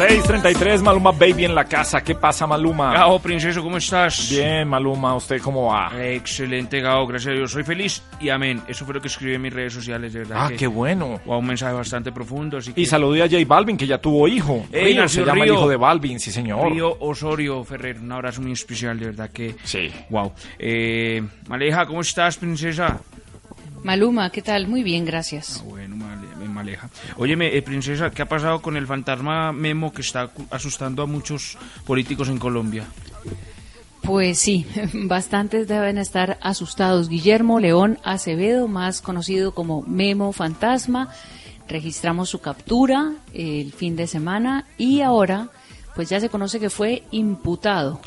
Ay, 0.00 0.16
mi 0.16 0.22
633, 0.22 0.82
Maluma 0.82 1.10
Baby 1.12 1.44
en 1.44 1.54
la 1.54 1.64
casa. 1.64 2.02
¿Qué 2.02 2.14
pasa, 2.14 2.46
Maluma? 2.46 2.92
Gao, 2.94 3.18
princeso, 3.20 3.62
¿cómo 3.62 3.76
estás? 3.76 4.30
Bien, 4.30 4.66
Maluma, 4.66 5.14
¿usted 5.14 5.40
cómo 5.42 5.66
va? 5.66 5.90
Excelente, 6.02 6.80
Gao, 6.80 7.06
gracias 7.06 7.32
a 7.32 7.36
Dios. 7.36 7.52
Soy 7.52 7.64
feliz 7.64 8.02
y 8.18 8.30
amén. 8.30 8.62
Eso 8.66 8.84
fue 8.86 8.94
lo 8.94 9.00
que 9.02 9.08
escribí 9.08 9.34
en 9.34 9.42
mis 9.42 9.52
redes 9.52 9.74
sociales, 9.74 10.12
de 10.14 10.20
verdad. 10.20 10.36
Ah, 10.40 10.48
que- 10.48 10.56
qué 10.56 10.66
bueno. 10.66 11.20
Wow, 11.26 11.38
un 11.38 11.46
mensaje 11.46 11.74
bastante 11.74 12.12
profundo. 12.12 12.56
Así 12.58 12.72
que... 12.72 12.80
Y 12.80 12.86
saludé 12.86 13.22
a 13.22 13.28
J 13.28 13.36
Balvin, 13.46 13.76
que 13.76 13.86
ya 13.86 13.98
tuvo 13.98 14.26
hijo. 14.26 14.64
Ey, 14.72 14.94
Río, 14.94 15.08
se 15.08 15.20
llama 15.20 15.34
el 15.44 15.50
Río. 15.50 15.54
hijo 15.54 15.68
de 15.68 15.76
Balvin, 15.76 16.18
sí, 16.18 16.30
señor. 16.32 16.72
Río 16.72 16.96
Osorio 17.00 17.62
Ferrer, 17.64 17.98
un 18.00 18.10
abrazo 18.12 18.40
muy 18.40 18.52
especial, 18.52 18.98
de 18.98 19.06
verdad 19.06 19.30
que... 19.30 19.54
Sí. 19.64 19.90
Wow. 20.08 20.32
Eh, 20.58 21.22
Maleja, 21.48 21.84
¿cómo 21.86 22.00
estás, 22.00 22.36
princesa? 22.38 23.00
Maluma, 23.84 24.30
¿qué 24.30 24.42
tal? 24.42 24.66
Muy 24.66 24.82
bien, 24.82 25.04
gracias. 25.04 25.62
Bueno, 25.66 25.96
Male- 25.96 26.28
eh. 26.68 26.78
Óyeme, 27.16 27.56
eh, 27.56 27.62
princesa, 27.62 28.10
¿qué 28.10 28.22
ha 28.22 28.28
pasado 28.28 28.60
con 28.60 28.76
el 28.76 28.86
fantasma 28.86 29.52
Memo 29.52 29.92
que 29.92 30.02
está 30.02 30.30
asustando 30.50 31.02
a 31.02 31.06
muchos 31.06 31.58
políticos 31.86 32.28
en 32.28 32.38
Colombia? 32.38 32.86
Pues 34.02 34.38
sí, 34.38 34.66
bastantes 34.92 35.68
deben 35.68 35.98
estar 35.98 36.38
asustados. 36.42 37.08
Guillermo 37.08 37.60
León 37.60 37.98
Acevedo, 38.04 38.68
más 38.68 39.02
conocido 39.02 39.52
como 39.52 39.82
Memo 39.82 40.32
Fantasma, 40.32 41.10
registramos 41.68 42.28
su 42.28 42.40
captura 42.40 43.12
el 43.32 43.72
fin 43.72 43.96
de 43.96 44.06
semana 44.06 44.66
y 44.76 45.02
ahora 45.02 45.50
pues 45.94 46.08
ya 46.08 46.20
se 46.20 46.28
conoce 46.28 46.60
que 46.60 46.70
fue 46.70 47.04
imputado 47.10 48.00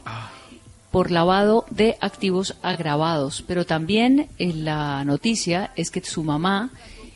por 0.92 1.10
lavado 1.10 1.66
de 1.70 1.98
activos 2.02 2.56
agravados. 2.62 3.44
Pero 3.48 3.66
también 3.66 4.30
en 4.38 4.66
la 4.66 5.04
noticia 5.06 5.72
es 5.76 5.90
que 5.90 6.04
su 6.04 6.24
mamá 6.24 6.70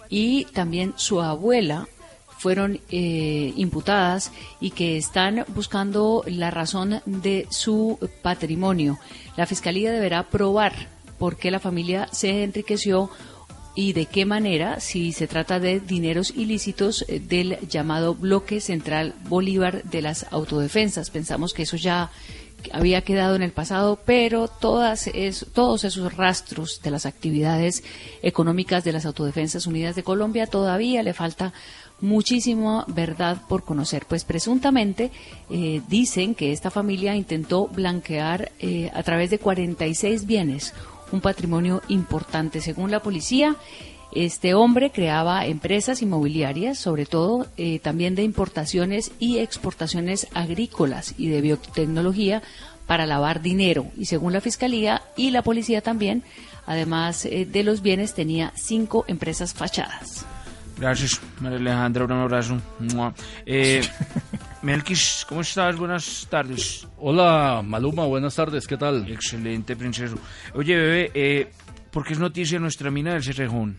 y 0.10 0.46
también 0.46 0.94
su 0.96 1.22
abuela 1.22 1.88
fueron 2.38 2.80
eh, 2.90 3.54
imputadas 3.56 4.32
y 4.60 4.72
que 4.72 4.98
están 4.98 5.44
buscando 5.50 6.24
la 6.28 6.52
razón 6.52 7.02
de 7.06 7.48
su 7.50 7.98
patrimonio. 8.22 9.00
La 9.36 9.48
Fiscalía 9.48 9.92
deberá 9.92 10.24
probar 10.24 10.74
por 11.18 11.38
qué 11.38 11.50
la 11.52 11.60
familia 11.60 12.08
se 12.12 12.44
enriqueció 12.44 13.10
y 13.74 13.94
de 13.94 14.08
qué 14.08 14.26
manera, 14.26 14.80
si 14.80 15.12
se 15.12 15.28
trata 15.28 15.60
de 15.60 15.80
dineros 15.80 16.32
ilícitos 16.32 17.06
eh, 17.08 17.20
del 17.20 17.60
llamado 17.68 18.16
bloque 18.16 18.60
central 18.60 19.14
Bolívar 19.30 19.84
de 19.84 20.02
las 20.02 20.26
autodefensas. 20.32 21.12
Pensamos 21.12 21.54
que 21.54 21.64
eso 21.64 21.78
ya 21.78 22.10
había 22.74 23.02
quedado 23.02 23.36
en 23.36 23.42
el 23.44 23.52
pasado, 23.52 24.00
pero 24.06 24.48
todas 24.48 25.08
es- 25.08 25.46
todos 25.54 25.84
esos 25.84 26.16
rastros 26.16 26.82
de 26.82 26.92
las 26.92 27.06
actividades 27.06 27.84
económicas 28.22 28.84
de 28.84 28.94
las 28.94 29.06
Autodefensas 29.06 29.68
Unidas 29.68 29.96
de 29.96 30.04
Colombia 30.04 30.48
todavía 30.48 31.04
le 31.04 31.14
falta 31.14 31.54
muchísima 32.00 32.86
verdad 32.88 33.42
por 33.50 33.64
conocer. 33.64 34.06
Pues 34.08 34.24
presuntamente 34.24 35.12
eh, 35.50 35.82
dicen 35.88 36.36
que 36.36 36.52
esta 36.52 36.70
familia 36.70 37.16
intentó 37.16 37.68
blanquear 37.68 38.52
eh, 38.60 38.92
a 38.94 39.04
través 39.04 39.30
de 39.30 39.40
46 39.40 40.26
bienes 40.26 40.74
un 41.12 41.22
patrimonio 41.22 41.82
importante. 41.88 42.62
Según 42.62 42.92
la 42.92 43.02
policía, 43.02 43.56
este 44.26 44.54
hombre 44.54 44.92
creaba 44.92 45.46
empresas 45.46 46.02
inmobiliarias, 46.02 46.78
sobre 46.78 47.06
todo 47.06 47.48
eh, 47.58 47.80
también 47.80 48.16
de 48.16 48.24
importaciones 48.24 49.12
y 49.20 49.40
exportaciones 49.40 50.28
agrícolas 50.34 51.14
y 51.18 51.30
de 51.30 51.42
biotecnología 51.42 52.42
para 52.88 53.06
lavar 53.06 53.42
dinero. 53.42 53.88
Y 53.98 54.06
según 54.06 54.34
la 54.34 54.42
Fiscalía 54.42 55.02
y 55.16 55.32
la 55.32 55.44
policía 55.44 55.82
también, 55.82 56.24
además 56.66 57.26
eh, 57.26 57.46
de 57.46 57.64
los 57.64 57.82
bienes, 57.82 58.16
tenía 58.16 58.54
cinco 58.56 59.06
empresas 59.08 59.54
fachadas. 59.54 60.26
Gracias, 60.80 61.20
María 61.40 61.58
Alejandra, 61.58 62.06
un 62.06 62.12
abrazo. 62.12 62.58
Eh, 63.46 63.82
Melkis, 64.62 65.26
¿cómo 65.28 65.42
estás? 65.42 65.76
Buenas 65.76 66.28
tardes. 66.30 66.88
Hola, 66.98 67.64
Maluma, 67.66 68.06
buenas 68.06 68.36
tardes, 68.36 68.68
¿qué 68.68 68.78
tal? 68.78 69.10
Excelente, 69.10 69.76
princeso. 69.76 70.18
Oye, 70.54 70.76
bebé, 70.76 71.12
eh, 71.14 71.52
¿por 71.92 72.06
qué 72.06 72.14
es 72.14 72.20
noticia 72.20 72.60
nuestra 72.60 72.92
mina 72.92 73.14
del 73.14 73.24
Cerrejón? 73.24 73.78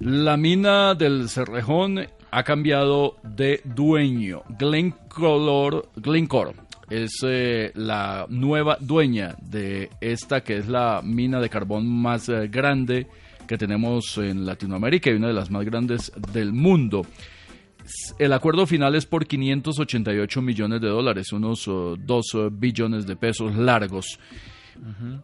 La 0.00 0.36
mina 0.36 0.94
del 0.94 1.28
Cerrejón 1.28 2.06
ha 2.30 2.42
cambiado 2.44 3.16
de 3.22 3.60
dueño. 3.64 4.42
Glencore, 4.58 5.82
Glencore 5.96 6.52
es 6.88 7.18
eh, 7.24 7.72
la 7.74 8.26
nueva 8.28 8.78
dueña 8.80 9.36
de 9.42 9.90
esta 10.00 10.42
que 10.42 10.58
es 10.58 10.68
la 10.68 11.02
mina 11.04 11.40
de 11.40 11.50
carbón 11.50 11.86
más 11.86 12.28
eh, 12.28 12.48
grande 12.48 13.06
que 13.46 13.58
tenemos 13.58 14.18
en 14.18 14.46
Latinoamérica 14.46 15.10
y 15.10 15.14
una 15.14 15.28
de 15.28 15.34
las 15.34 15.50
más 15.50 15.64
grandes 15.64 16.12
del 16.32 16.52
mundo. 16.52 17.04
El 18.18 18.32
acuerdo 18.34 18.66
final 18.66 18.94
es 18.94 19.06
por 19.06 19.26
588 19.26 20.42
millones 20.42 20.80
de 20.80 20.88
dólares, 20.88 21.32
unos 21.32 21.64
2 21.64 21.98
billones 22.52 23.06
de 23.06 23.16
pesos 23.16 23.56
largos 23.56 24.18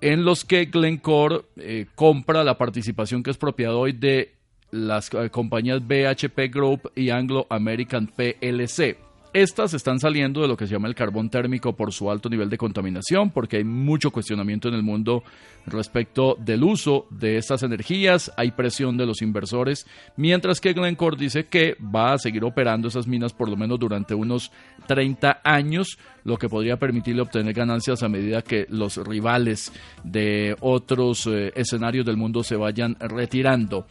en 0.00 0.24
los 0.24 0.44
que 0.44 0.66
Glencore 0.66 1.42
eh, 1.56 1.86
compra 1.94 2.44
la 2.44 2.58
participación 2.58 3.22
que 3.22 3.30
es 3.30 3.36
propiedad 3.36 3.74
hoy 3.74 3.92
de 3.92 4.34
las 4.74 5.08
eh, 5.14 5.30
compañías 5.30 5.80
BHP 5.86 6.52
Group 6.52 6.90
y 6.96 7.10
Anglo 7.10 7.46
American 7.48 8.08
PLC. 8.08 8.98
Estas 9.32 9.74
están 9.74 9.98
saliendo 9.98 10.42
de 10.42 10.48
lo 10.48 10.56
que 10.56 10.66
se 10.66 10.74
llama 10.74 10.86
el 10.86 10.94
carbón 10.94 11.28
térmico 11.28 11.72
por 11.72 11.92
su 11.92 12.08
alto 12.08 12.28
nivel 12.28 12.48
de 12.48 12.56
contaminación, 12.56 13.30
porque 13.30 13.56
hay 13.56 13.64
mucho 13.64 14.12
cuestionamiento 14.12 14.68
en 14.68 14.74
el 14.74 14.84
mundo 14.84 15.24
respecto 15.66 16.36
del 16.38 16.62
uso 16.62 17.06
de 17.10 17.36
estas 17.36 17.64
energías, 17.64 18.32
hay 18.36 18.52
presión 18.52 18.96
de 18.96 19.06
los 19.06 19.22
inversores, 19.22 19.86
mientras 20.16 20.60
que 20.60 20.72
Glencore 20.72 21.16
dice 21.16 21.46
que 21.46 21.76
va 21.82 22.12
a 22.12 22.18
seguir 22.18 22.44
operando 22.44 22.86
esas 22.86 23.08
minas 23.08 23.32
por 23.32 23.48
lo 23.48 23.56
menos 23.56 23.80
durante 23.80 24.14
unos 24.14 24.52
30 24.86 25.40
años, 25.42 25.98
lo 26.22 26.36
que 26.36 26.48
podría 26.48 26.78
permitirle 26.78 27.22
obtener 27.22 27.54
ganancias 27.54 28.04
a 28.04 28.08
medida 28.08 28.42
que 28.42 28.66
los 28.70 28.98
rivales 28.98 29.72
de 30.04 30.56
otros 30.60 31.26
eh, 31.26 31.50
escenarios 31.56 32.06
del 32.06 32.16
mundo 32.16 32.44
se 32.44 32.54
vayan 32.54 32.96
retirando. 33.00 33.86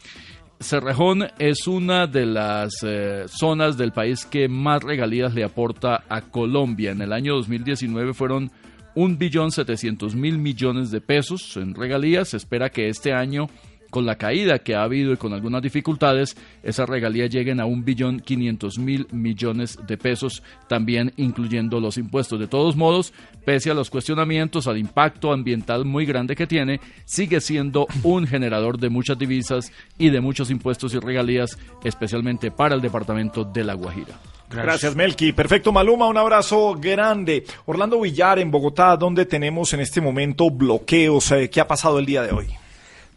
Cerrejón 0.63 1.27
es 1.39 1.67
una 1.67 2.07
de 2.07 2.25
las 2.25 2.73
eh, 2.83 3.25
zonas 3.27 3.77
del 3.77 3.91
país 3.91 4.25
que 4.25 4.47
más 4.47 4.81
regalías 4.81 5.33
le 5.33 5.43
aporta 5.43 6.03
a 6.09 6.21
Colombia. 6.21 6.91
En 6.91 7.01
el 7.01 7.13
año 7.13 7.35
2019 7.35 8.13
fueron 8.13 8.51
un 8.95 9.17
billón 9.17 9.51
setecientos 9.51 10.15
mil 10.15 10.37
millones 10.37 10.91
de 10.91 11.01
pesos 11.01 11.57
en 11.57 11.75
regalías. 11.75 12.29
Se 12.29 12.37
espera 12.37 12.69
que 12.69 12.87
este 12.87 13.13
año, 13.13 13.47
con 13.93 14.07
la 14.07 14.15
caída 14.15 14.57
que 14.57 14.73
ha 14.73 14.81
habido 14.81 15.13
y 15.13 15.17
con 15.17 15.33
algunas 15.33 15.61
dificultades, 15.61 16.35
esas 16.63 16.89
regalías 16.89 17.29
lleguen 17.29 17.59
a 17.59 17.67
un 17.67 17.85
billón 17.85 18.21
quinientos 18.21 18.79
mil 18.79 19.05
millones 19.11 19.77
de 19.85 19.99
pesos, 19.99 20.41
también 20.67 21.13
incluyendo 21.15 21.79
los 21.79 21.99
impuestos. 21.99 22.39
De 22.39 22.47
todos 22.47 22.75
modos, 22.75 23.13
pese 23.45 23.69
a 23.69 23.75
los 23.75 23.91
cuestionamientos, 23.91 24.65
al 24.65 24.79
impacto 24.79 25.31
ambiental 25.31 25.85
muy 25.85 26.07
grande 26.07 26.35
que 26.35 26.47
tiene, 26.47 26.81
sigue 27.05 27.39
siendo 27.39 27.85
un 28.01 28.25
generador 28.25 28.79
de 28.79 28.89
muchas 28.89 29.19
divisas 29.19 29.71
y 29.99 30.09
de 30.09 30.21
muchos 30.21 30.49
impuestos 30.49 30.95
y 30.95 30.97
regalías, 30.97 31.59
especialmente 31.83 32.49
para 32.49 32.73
el 32.73 32.81
departamento 32.81 33.43
de 33.43 33.63
La 33.63 33.75
Guajira. 33.75 34.19
Gracias. 34.49 34.95
Melqui. 34.95 35.33
Perfecto, 35.33 35.71
Maluma, 35.71 36.07
un 36.07 36.17
abrazo 36.17 36.73
grande. 36.79 37.43
Orlando 37.67 38.01
Villar, 38.01 38.39
en 38.39 38.49
Bogotá, 38.49 38.97
donde 38.97 39.27
tenemos 39.27 39.71
en 39.73 39.81
este 39.81 40.01
momento 40.01 40.49
bloqueos. 40.49 41.31
Eh, 41.31 41.51
¿Qué 41.51 41.61
ha 41.61 41.67
pasado 41.67 41.99
el 41.99 42.07
día 42.07 42.23
de 42.23 42.31
hoy? 42.31 42.62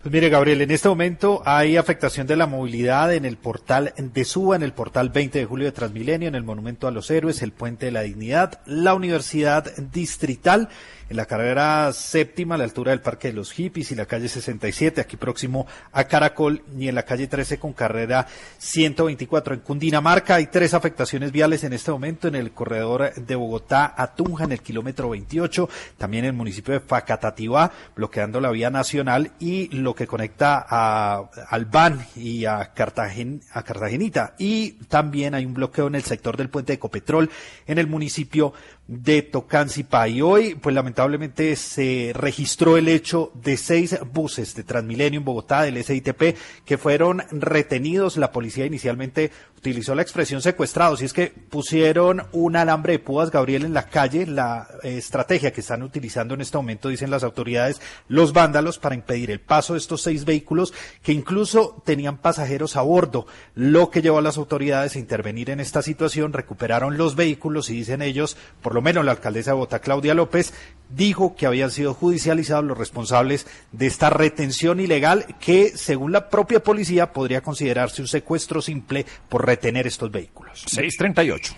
Pues 0.07 0.13
mire, 0.13 0.29
Gabriel, 0.29 0.63
en 0.63 0.71
este 0.71 0.89
momento 0.89 1.43
hay 1.45 1.77
afectación 1.77 2.29
de 2.29 2.37
la 2.37 2.47
movilidad 2.47 3.13
en 3.13 3.25
el 3.25 3.37
portal 3.37 3.93
de 3.99 4.25
Suba, 4.25 4.55
en 4.55 4.63
el 4.63 4.73
portal 4.73 5.11
20 5.11 5.41
de 5.41 5.45
julio 5.47 5.67
de 5.67 5.73
Transmilenio, 5.73 6.29
en 6.29 6.37
el 6.37 6.45
Monumento 6.45 6.87
a 6.87 6.93
los 6.93 7.11
Héroes, 7.11 7.43
el 7.43 7.51
Puente 7.51 7.87
de 7.87 7.91
la 7.91 8.03
Dignidad, 8.03 8.61
la 8.67 8.95
Universidad 8.95 9.77
Distrital, 9.77 10.69
en 11.09 11.17
la 11.17 11.27
carrera 11.27 11.93
séptima 11.93 12.55
a 12.55 12.59
la 12.59 12.65
altura 12.65 12.91
del 12.91 13.01
Parque 13.01 13.29
de 13.29 13.35
los 13.35 13.53
Hippies 13.53 13.93
y 13.93 13.95
la 13.95 14.07
calle 14.07 14.29
67, 14.29 15.01
aquí 15.01 15.17
próximo 15.17 15.67
a 15.93 16.05
Caracol, 16.05 16.63
y 16.79 16.89
en 16.89 16.95
la 16.95 17.05
calle 17.05 17.27
13 17.29 17.59
con 17.59 17.73
carrera 17.73 18.27
124. 18.59 19.55
En 19.55 19.61
Cundinamarca 19.61 20.37
hay 20.37 20.47
tres 20.47 20.75
afectaciones 20.75 21.33
viales 21.33 21.65
en 21.65 21.73
este 21.73 21.91
momento 21.91 22.29
en 22.29 22.35
el 22.35 22.53
corredor 22.53 23.15
de 23.15 23.35
Bogotá 23.37 23.95
a 23.97 24.15
Tunja, 24.15 24.45
en 24.45 24.53
el 24.53 24.61
kilómetro 24.61 25.11
28, 25.11 25.69
también 25.97 26.25
en 26.25 26.31
el 26.31 26.37
municipio 26.37 26.75
de 26.75 26.81
Facatativá, 26.81 27.71
bloqueando 27.95 28.41
la 28.41 28.51
vía 28.51 28.71
nacional 28.71 29.33
y 29.39 29.69
lo 29.69 29.95
que 29.95 30.07
conecta 30.07 30.67
a 30.69 31.31
Albán 31.51 32.07
y 32.17 32.45
a, 32.47 32.73
Cartagen, 32.75 33.43
a 33.53 33.63
Cartagenita. 33.63 34.35
Y 34.39 34.73
también 34.89 35.35
hay 35.35 35.47
un 35.47 35.55
bloqueo 35.55 35.87
en 35.87 35.95
el 35.95 36.03
sector 36.03 36.37
del 36.37 36.49
puente 36.49 36.73
de 36.73 36.77
Ecopetrol 36.77 37.31
en 37.67 37.79
el 37.79 37.87
municipio 37.87 38.53
de 38.89 39.23
Tocancipá. 39.23 40.09
Y 40.09 40.23
hoy, 40.23 40.55
pues 40.55 40.75
lamentablemente 40.75 41.57
se 41.57 42.13
registró 42.15 42.77
el 42.77 42.89
hecho 42.89 43.33
de 43.35 43.57
seis 43.57 43.99
buses 44.13 44.55
de 44.55 44.63
Transmilenio 44.63 45.19
en 45.19 45.25
Bogotá 45.25 45.63
del 45.63 45.83
SITP 45.83 46.37
que 46.65 46.79
fueron 46.79 47.23
retenidos. 47.31 48.17
La 48.17 48.31
policía 48.31 48.67
inicialmente 48.67 49.33
utilizó 49.57 49.95
la 49.95 50.03
expresión 50.03 50.41
secuestrados 50.41 51.03
y 51.03 51.07
es 51.07 51.13
que 51.13 51.27
pusieron 51.27 52.23
un 52.33 52.55
alambre 52.55 52.93
de 52.93 52.99
púas, 53.01 53.31
Gabriel, 53.31 53.65
en 53.65 53.75
la 53.75 53.89
calle. 53.89 54.27
La 54.27 54.69
estrategia 54.85 55.53
que 55.53 55.63
están 55.63 55.83
utilizando 55.83 56.35
en 56.35 56.41
este 56.41 56.57
momento, 56.57 56.89
dicen 56.89 57.11
las 57.11 57.25
autoridades, 57.25 57.81
los 58.07 58.33
vándalos 58.33 58.79
para 58.79 58.95
impedir 58.95 59.31
el 59.31 59.41
paso 59.41 59.73
de 59.73 59.81
estos 59.81 60.03
seis 60.03 60.25
vehículos 60.25 60.73
que 61.03 61.13
incluso 61.13 61.83
tenían 61.85 62.19
pasajeros 62.19 62.77
a 62.77 62.83
bordo, 62.83 63.27
lo 63.55 63.91
que 63.91 64.03
llevó 64.03 64.19
a 64.19 64.23
las 64.23 64.39
autoridades 64.39 64.95
a 64.95 65.01
intervenir 65.01 65.51
en 65.51 65.59
esta 65.59 65.83
situación, 65.83 66.33
recuperaron 66.33 66.97
los 66.97 67.17
vehículos 67.17 67.71
y 67.71 67.75
dicen 67.75 68.03
ellos, 68.03 68.37
por 68.63 68.76
lo 68.77 68.83
menos 68.83 69.05
la 69.05 69.11
alcaldesa 69.13 69.51
de 69.51 69.55
Bogotá, 69.55 69.81
Claudia 69.81 70.15
López, 70.15 70.53
dijo 70.89 71.35
que 71.35 71.47
habían 71.47 71.71
sido 71.73 71.95
judicializados 71.95 72.65
los 72.65 72.79
responsables 72.79 73.47
de 73.73 73.87
esta 73.87 74.09
retención 74.11 74.79
ilegal 74.79 75.27
que, 75.41 75.73
según 75.77 76.13
la 76.13 76.29
propia 76.31 76.63
policía, 76.63 77.13
podría 77.13 77.41
considerarse 77.41 78.03
un 78.03 78.09
secuestro 78.09 78.63
simple 78.63 79.05
por 79.29 79.45
retener 79.45 79.87
estos 79.89 80.11
vehículos. 80.13 80.61
638. 80.67 81.55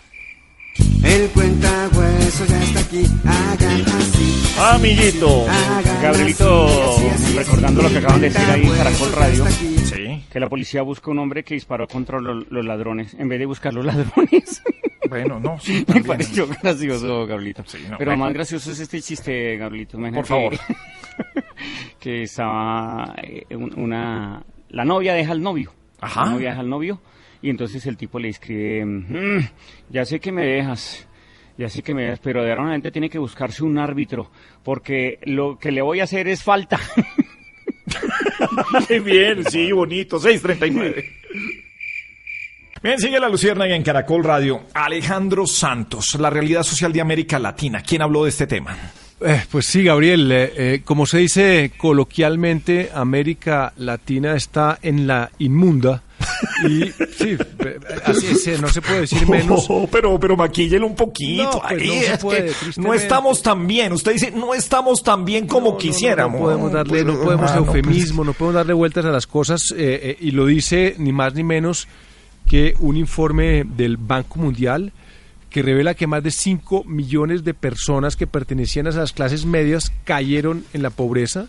El 1.02 1.28
cuentahueso 1.30 2.44
ya 2.46 2.62
está 2.62 2.80
aquí, 2.80 3.04
hagan 3.24 3.82
así. 3.82 4.42
Amiguito. 4.60 5.46
Gabrielito, 6.00 6.68
recordando 7.36 7.82
lo 7.82 7.88
que 7.90 7.98
acaban 7.98 8.20
de 8.20 8.30
decir 8.30 8.48
ahí 8.50 8.62
en 8.64 8.76
Caracol 8.76 9.12
Radio, 9.12 9.44
Sí. 9.84 10.24
que 10.30 10.38
la 10.40 10.48
policía 10.48 10.82
busca 10.82 11.10
un 11.10 11.18
hombre 11.18 11.42
que 11.44 11.54
disparó 11.54 11.88
contra 11.88 12.20
lo- 12.20 12.34
los 12.48 12.64
ladrones, 12.64 13.14
en 13.14 13.28
vez 13.28 13.38
de 13.40 13.46
buscar 13.46 13.74
los 13.74 13.84
ladrones. 13.90 14.62
Bueno, 15.08 15.38
no, 15.40 15.58
sí. 15.60 15.84
Me 15.94 16.02
pareció 16.02 16.46
gracioso, 16.46 17.26
Gabrielito. 17.26 17.62
no, 17.90 17.98
Pero 17.98 18.10
bueno. 18.12 18.24
más 18.24 18.32
gracioso 18.34 18.72
es 18.72 18.80
este 18.80 19.00
chiste. 19.00 19.54
Imagínate 19.54 20.12
Por 20.14 20.26
favor. 20.26 20.52
que 22.00 22.22
estaba 22.22 23.14
eh, 23.22 23.44
un- 23.56 23.78
una... 23.78 24.42
La 24.70 24.84
novia 24.84 25.14
deja 25.14 25.32
al 25.32 25.42
novio. 25.42 25.72
Ajá. 26.00 26.24
La 26.26 26.30
novia 26.32 26.48
deja 26.50 26.60
al 26.60 26.68
novio 26.68 27.00
y 27.40 27.50
entonces 27.50 27.86
el 27.86 27.96
tipo 27.96 28.18
le 28.18 28.28
escribe, 28.28 28.84
"Mm, 28.84 29.48
ya 29.90 30.04
sé 30.04 30.20
que 30.20 30.32
me 30.32 30.44
dejas, 30.44 31.06
ya 31.56 31.68
sé 31.68 31.82
que 31.82 31.94
me 31.94 32.02
dejas, 32.02 32.20
pero 32.20 32.42
de 32.42 32.50
ahora 32.50 32.62
en 32.62 32.66
adelante 32.68 32.90
tiene 32.90 33.08
que 33.08 33.18
buscarse 33.18 33.64
un 33.64 33.78
árbitro, 33.78 34.30
porque 34.62 35.18
lo 35.22 35.58
que 35.58 35.70
le 35.72 35.82
voy 35.82 36.00
a 36.00 36.04
hacer 36.04 36.28
es 36.28 36.42
falta. 36.42 36.78
Qué 38.88 39.00
bien, 39.00 39.44
sí, 39.44 39.72
bonito. 39.72 40.18
639. 40.18 41.04
Bien, 42.82 42.98
sigue 42.98 43.18
la 43.18 43.28
Luciérnaga 43.28 43.74
en 43.74 43.82
Caracol 43.82 44.22
Radio. 44.24 44.62
Alejandro 44.74 45.46
Santos, 45.46 46.16
la 46.18 46.30
realidad 46.30 46.62
social 46.62 46.92
de 46.92 47.00
América 47.00 47.38
Latina. 47.38 47.82
¿Quién 47.86 48.02
habló 48.02 48.22
de 48.24 48.30
este 48.30 48.46
tema? 48.46 48.76
Eh, 49.20 49.42
pues 49.50 49.66
sí, 49.66 49.82
Gabriel. 49.82 50.30
eh, 50.30 50.52
eh, 50.56 50.80
como 50.84 51.04
se 51.04 51.18
dice 51.18 51.72
coloquialmente, 51.76 52.90
América 52.94 53.72
Latina 53.78 54.36
está 54.36 54.78
en 54.80 55.08
la 55.08 55.28
inmunda. 55.38 56.04
Y 56.64 56.84
sí, 57.16 57.36
eh, 57.58 57.78
así 58.04 58.26
es, 58.50 58.60
no 58.60 58.68
se 58.68 58.80
puede 58.80 59.00
decir 59.02 59.28
menos. 59.28 59.66
Oh, 59.68 59.88
pero, 59.90 60.18
pero 60.20 60.36
maquíllelo 60.36 60.86
un 60.86 60.94
poquito. 60.94 61.42
No, 61.44 61.50
pues 61.62 61.82
Ahí 61.82 61.88
no 61.88 62.02
se 62.06 62.18
puede, 62.18 62.52
no 62.76 62.94
estamos 62.94 63.42
tan 63.42 63.66
bien. 63.66 63.92
Usted 63.92 64.12
dice, 64.12 64.30
no 64.30 64.54
estamos 64.54 65.02
tan 65.02 65.24
bien 65.24 65.48
como 65.48 65.72
No, 65.72 65.78
quisiéramos. 65.78 66.38
No 66.38 66.46
podemos 66.46 66.72
darle, 66.72 67.04
no 67.04 67.12
Pues, 67.14 67.24
podemos 67.24 67.50
hermano, 67.50 67.66
eufemismo, 67.66 68.24
no 68.24 68.32
podemos 68.34 68.54
darle 68.54 68.72
vueltas 68.72 69.04
a 69.04 69.10
las 69.10 69.26
cosas 69.26 69.62
eh, 69.76 70.00
eh, 70.02 70.16
y 70.20 70.30
lo 70.30 70.46
dice 70.46 70.94
ni 70.98 71.12
más 71.12 71.34
ni 71.34 71.42
menos 71.42 71.88
que 72.48 72.74
un 72.80 72.96
informe 72.96 73.64
del 73.64 73.96
Banco 73.96 74.40
Mundial 74.40 74.92
que 75.50 75.62
revela 75.62 75.94
que 75.94 76.06
más 76.06 76.22
de 76.22 76.30
5 76.30 76.84
millones 76.84 77.44
de 77.44 77.54
personas 77.54 78.16
que 78.16 78.26
pertenecían 78.26 78.86
a 78.86 78.90
las 78.90 79.12
clases 79.12 79.46
medias 79.46 79.92
cayeron 80.04 80.64
en 80.72 80.82
la 80.82 80.90
pobreza. 80.90 81.48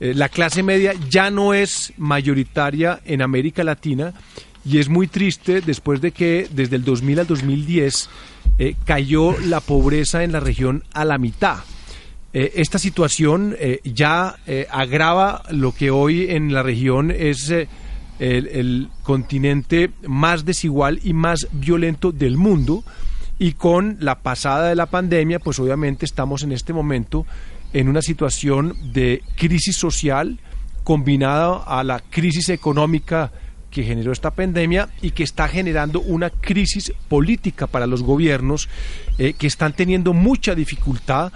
Eh, 0.00 0.14
la 0.14 0.28
clase 0.28 0.62
media 0.62 0.94
ya 1.10 1.30
no 1.30 1.54
es 1.54 1.92
mayoritaria 1.96 3.00
en 3.04 3.22
América 3.22 3.64
Latina 3.64 4.14
y 4.64 4.78
es 4.78 4.88
muy 4.88 5.06
triste 5.06 5.60
después 5.60 6.00
de 6.00 6.12
que 6.12 6.48
desde 6.50 6.76
el 6.76 6.84
2000 6.84 7.20
al 7.20 7.26
2010 7.26 8.08
eh, 8.58 8.74
cayó 8.84 9.38
la 9.38 9.60
pobreza 9.60 10.24
en 10.24 10.32
la 10.32 10.40
región 10.40 10.82
a 10.92 11.04
la 11.04 11.18
mitad. 11.18 11.58
Eh, 12.32 12.52
esta 12.56 12.78
situación 12.78 13.56
ya 13.84 14.36
agrava 14.70 15.42
lo 15.50 15.72
que 15.72 15.90
hoy 15.90 16.30
en 16.30 16.52
la 16.52 16.62
región 16.62 17.10
es 17.10 17.52
el, 18.18 18.88
continente 19.02 19.90
más 20.06 20.44
desigual 20.44 21.00
y 21.02 21.12
más 21.12 21.48
violento 21.52 22.12
del 22.12 22.36
mundo. 22.36 22.84
Y 23.38 23.52
con 23.52 23.98
la 24.00 24.20
pasada 24.20 24.68
de 24.68 24.74
la 24.74 24.86
pandemia, 24.86 25.38
pues 25.38 25.58
obviamente 25.58 26.06
estamos 26.06 26.42
en 26.42 26.52
este 26.52 26.72
momento 26.72 27.26
en 27.72 27.88
una 27.88 28.00
situación 28.00 28.74
de 28.92 29.22
crisis 29.36 29.76
social 29.76 30.38
combinada 30.84 31.62
a 31.66 31.84
la 31.84 32.00
crisis 32.00 32.48
económica 32.48 33.32
que 33.70 33.82
generó 33.82 34.12
esta 34.12 34.30
pandemia 34.30 34.88
y 35.02 35.10
que 35.10 35.22
está 35.22 35.48
generando 35.48 36.00
una 36.00 36.30
crisis 36.30 36.94
política 37.08 37.66
para 37.66 37.86
los 37.86 38.02
gobiernos 38.02 38.70
eh, 39.18 39.34
que 39.34 39.46
están 39.46 39.74
teniendo 39.74 40.14
mucha 40.14 40.54
dificultad 40.54 41.32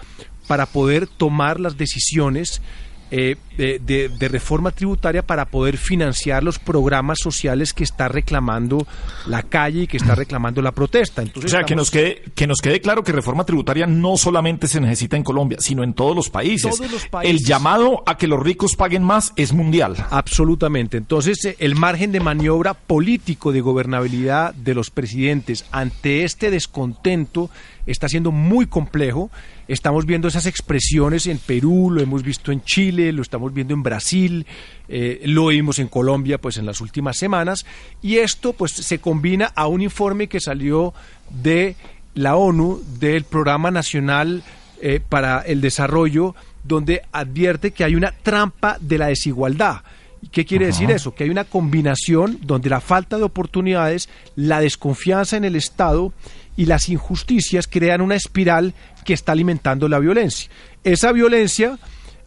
para 0.46 0.66
poder 0.66 1.06
tomar 1.06 1.60
las 1.60 1.76
decisiones 1.76 2.62
eh, 3.10 3.36
de, 3.60 4.28
reforma 4.28 4.70
tributaria 4.70 5.22
para 5.22 5.44
poder 5.46 5.76
financiar 5.76 6.42
los 6.42 6.58
programas 6.58 7.18
sociales 7.20 7.74
que 7.74 7.84
está 7.84 8.08
reclamando 8.08 8.86
la 9.26 9.42
calle 9.42 9.82
y 9.82 9.86
que 9.86 9.96
está 9.96 10.14
reclamando 10.14 10.62
la 10.62 10.72
protesta. 10.72 11.22
Entonces, 11.22 11.52
o 11.52 11.56
sea, 11.56 11.64
que, 11.64 11.76
nos 11.76 11.90
quede, 11.90 12.22
que 12.34 12.46
nos 12.46 12.60
quede 12.60 12.80
claro 12.80 13.02
que 13.02 13.12
reforma 13.12 13.44
tributaria 13.44 13.86
no 13.86 14.16
solamente 14.16 14.68
se 14.68 14.80
necesita 14.80 15.16
en 15.16 15.24
Colombia, 15.24 15.58
sino 15.60 15.82
en 15.82 15.94
todos 15.94 16.16
los 16.16 16.30
países. 16.30 16.80
El 17.22 17.38
llamado 17.38 18.02
a 18.06 18.16
que 18.16 18.26
los 18.26 18.40
ricos 18.40 18.76
paguen 18.76 19.02
más 19.02 19.32
es 19.36 19.52
mundial. 19.52 19.96
Absolutamente. 20.10 20.96
Entonces, 20.96 21.44
eh, 21.44 21.56
el 21.58 21.74
margen 21.74 22.12
de 22.12 22.20
maniobra 22.20 22.74
político 22.74 23.52
de 23.52 23.60
gobernabilidad 23.60 24.54
de 24.54 24.74
los 24.74 24.90
presidentes 24.90 25.66
ante 25.70 26.24
este 26.24 26.50
descontento 26.50 27.50
está 27.86 28.08
siendo 28.08 28.32
muy 28.32 28.66
complejo. 28.66 29.30
Estamos 29.68 30.06
viendo 30.06 30.28
esas 30.28 30.46
expresiones 30.46 31.26
en 31.26 31.38
Perú, 31.38 31.90
lo 31.90 32.00
hemos 32.00 32.22
visto 32.22 32.52
en 32.52 32.62
Chile, 32.62 33.12
lo 33.12 33.22
estamos 33.22 33.49
viendo 33.52 33.74
en 33.74 33.82
Brasil, 33.82 34.46
eh, 34.88 35.20
lo 35.24 35.46
vimos 35.46 35.78
en 35.78 35.88
Colombia 35.88 36.38
pues 36.38 36.56
en 36.56 36.66
las 36.66 36.80
últimas 36.80 37.16
semanas 37.16 37.66
y 38.02 38.18
esto 38.18 38.52
pues 38.52 38.72
se 38.72 38.98
combina 38.98 39.52
a 39.54 39.66
un 39.66 39.82
informe 39.82 40.28
que 40.28 40.40
salió 40.40 40.94
de 41.30 41.76
la 42.14 42.36
ONU 42.36 42.82
del 42.98 43.24
Programa 43.24 43.70
Nacional 43.70 44.42
eh, 44.80 45.00
para 45.06 45.40
el 45.40 45.60
Desarrollo 45.60 46.34
donde 46.64 47.02
advierte 47.12 47.70
que 47.70 47.84
hay 47.84 47.94
una 47.94 48.12
trampa 48.12 48.78
de 48.80 48.98
la 48.98 49.06
desigualdad. 49.06 49.82
¿Qué 50.30 50.44
quiere 50.44 50.66
decir 50.66 50.90
eso? 50.90 51.14
Que 51.14 51.24
hay 51.24 51.30
una 51.30 51.44
combinación 51.44 52.38
donde 52.42 52.68
la 52.68 52.80
falta 52.80 53.16
de 53.16 53.22
oportunidades, 53.22 54.08
la 54.36 54.60
desconfianza 54.60 55.36
en 55.36 55.44
el 55.44 55.56
Estado 55.56 56.12
y 56.56 56.66
las 56.66 56.88
injusticias 56.90 57.66
crean 57.66 58.02
una 58.02 58.16
espiral 58.16 58.74
que 59.04 59.14
está 59.14 59.32
alimentando 59.32 59.88
la 59.88 59.98
violencia. 59.98 60.50
Esa 60.84 61.12
violencia, 61.12 61.78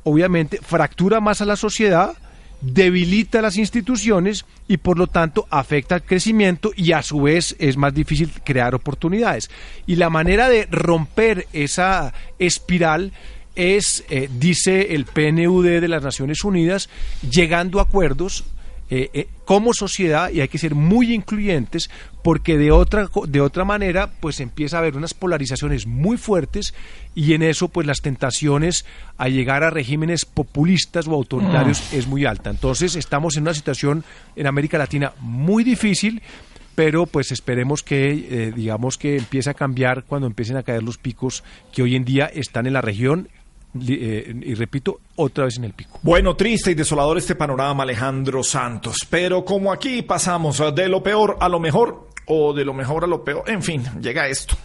obviamente, 0.03 0.59
fractura 0.61 1.19
más 1.19 1.41
a 1.41 1.45
la 1.45 1.55
sociedad, 1.55 2.15
debilita 2.61 3.41
las 3.41 3.57
instituciones 3.57 4.45
y 4.67 4.77
por 4.77 4.97
lo 4.97 5.07
tanto 5.07 5.45
afecta 5.49 5.95
al 5.95 6.03
crecimiento 6.03 6.71
y 6.75 6.93
a 6.93 7.03
su 7.03 7.21
vez 7.21 7.55
es 7.59 7.75
más 7.75 7.93
difícil 7.93 8.31
crear 8.43 8.73
oportunidades. 8.73 9.49
Y 9.85 9.97
la 9.97 10.09
manera 10.09 10.49
de 10.49 10.67
romper 10.71 11.47
esa 11.51 12.13
espiral 12.39 13.11
es, 13.55 14.03
eh, 14.09 14.29
dice 14.39 14.95
el 14.95 15.05
PNUD 15.05 15.81
de 15.81 15.87
las 15.87 16.03
Naciones 16.03 16.43
Unidas, 16.43 16.89
llegando 17.29 17.79
a 17.79 17.83
acuerdos 17.83 18.45
eh, 18.95 19.09
eh, 19.15 19.27
como 19.43 19.73
sociedad 19.73 20.29
y 20.29 20.41
hay 20.41 20.47
que 20.49 20.59
ser 20.59 20.75
muy 20.75 21.15
incluyentes 21.15 21.89
porque 22.21 22.59
de 22.59 22.71
otra 22.71 23.09
de 23.27 23.41
otra 23.41 23.65
manera 23.65 24.11
pues 24.19 24.39
empieza 24.39 24.77
a 24.77 24.81
haber 24.81 24.95
unas 24.95 25.15
polarizaciones 25.15 25.87
muy 25.87 26.15
fuertes 26.15 26.75
y 27.15 27.33
en 27.33 27.41
eso 27.41 27.69
pues 27.69 27.87
las 27.87 28.01
tentaciones 28.01 28.85
a 29.17 29.29
llegar 29.29 29.63
a 29.63 29.71
regímenes 29.71 30.25
populistas 30.25 31.07
o 31.07 31.13
autoritarios 31.13 31.81
mm. 31.91 31.95
es 31.95 32.05
muy 32.05 32.25
alta 32.25 32.51
entonces 32.51 32.95
estamos 32.95 33.35
en 33.35 33.41
una 33.41 33.55
situación 33.55 34.03
en 34.35 34.45
América 34.45 34.77
Latina 34.77 35.13
muy 35.19 35.63
difícil 35.63 36.21
pero 36.75 37.07
pues 37.07 37.31
esperemos 37.31 37.81
que 37.81 38.11
eh, 38.11 38.53
digamos 38.55 38.99
que 38.99 39.17
empiece 39.17 39.49
a 39.49 39.55
cambiar 39.55 40.03
cuando 40.03 40.27
empiecen 40.27 40.57
a 40.57 40.61
caer 40.61 40.83
los 40.83 40.99
picos 40.99 41.43
que 41.71 41.81
hoy 41.81 41.95
en 41.95 42.05
día 42.05 42.27
están 42.27 42.67
en 42.67 42.73
la 42.73 42.81
región 42.81 43.27
eh, 43.80 44.34
y 44.41 44.53
repito, 44.53 44.99
otra 45.15 45.45
vez 45.45 45.57
en 45.57 45.65
el 45.65 45.74
pico. 45.74 45.99
Bueno, 46.01 46.36
triste 46.36 46.71
y 46.71 46.76
desolador 46.76 47.17
este 47.17 47.36
panorama, 47.36 47.84
Alejandro 47.84 48.43
Santos. 48.43 48.97
Pero 49.09 49.43
como 49.43 49.71
aquí 49.71 50.01
pasamos 50.01 50.61
de 50.76 50.88
lo 50.88 51.01
peor 51.01 51.38
a 51.39 51.49
lo 51.49 51.59
mejor, 51.59 52.09
o 52.28 52.53
de 52.53 52.65
lo 52.65 52.74
mejor 52.74 53.03
a 53.03 53.07
lo 53.07 53.24
peor, 53.24 53.43
en 53.47 53.61
fin, 53.61 53.84
llega 54.01 54.28
esto. 54.28 54.55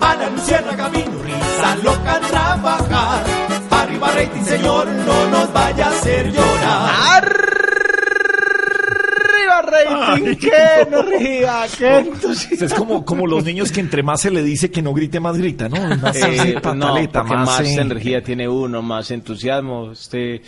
Ana 0.00 0.30
Luciana 0.30 0.76
Camino, 0.76 1.22
risa 1.22 1.76
loca 1.82 2.20
trabajar. 2.20 3.24
Arriba 3.70 4.10
rating, 4.12 4.44
señor, 4.44 4.86
no 4.86 5.30
nos 5.30 5.52
vaya 5.52 5.86
a 5.86 5.90
hacer 5.90 6.32
llorar 6.32 7.53
rating, 9.64 10.36
que 10.36 10.90
no 10.90 11.02
ría, 11.02 11.66
que 11.76 12.12
Es 12.64 12.74
como, 12.74 13.04
como 13.04 13.26
los 13.26 13.44
niños 13.44 13.72
que 13.72 13.80
entre 13.80 14.02
más 14.02 14.20
se 14.20 14.30
le 14.30 14.42
dice 14.42 14.70
que 14.70 14.82
no 14.82 14.92
grite, 14.92 15.20
más 15.20 15.36
grita, 15.36 15.68
¿no? 15.68 15.96
Más 15.96 16.16
eh, 16.16 16.58
pataleta, 16.62 17.22
más, 17.22 17.60
energía 17.60 18.22
tiene 18.22 18.48
uno, 18.48 18.82
más 18.82 19.10
entusiasmo. 19.10 19.92
Este, 19.92 20.42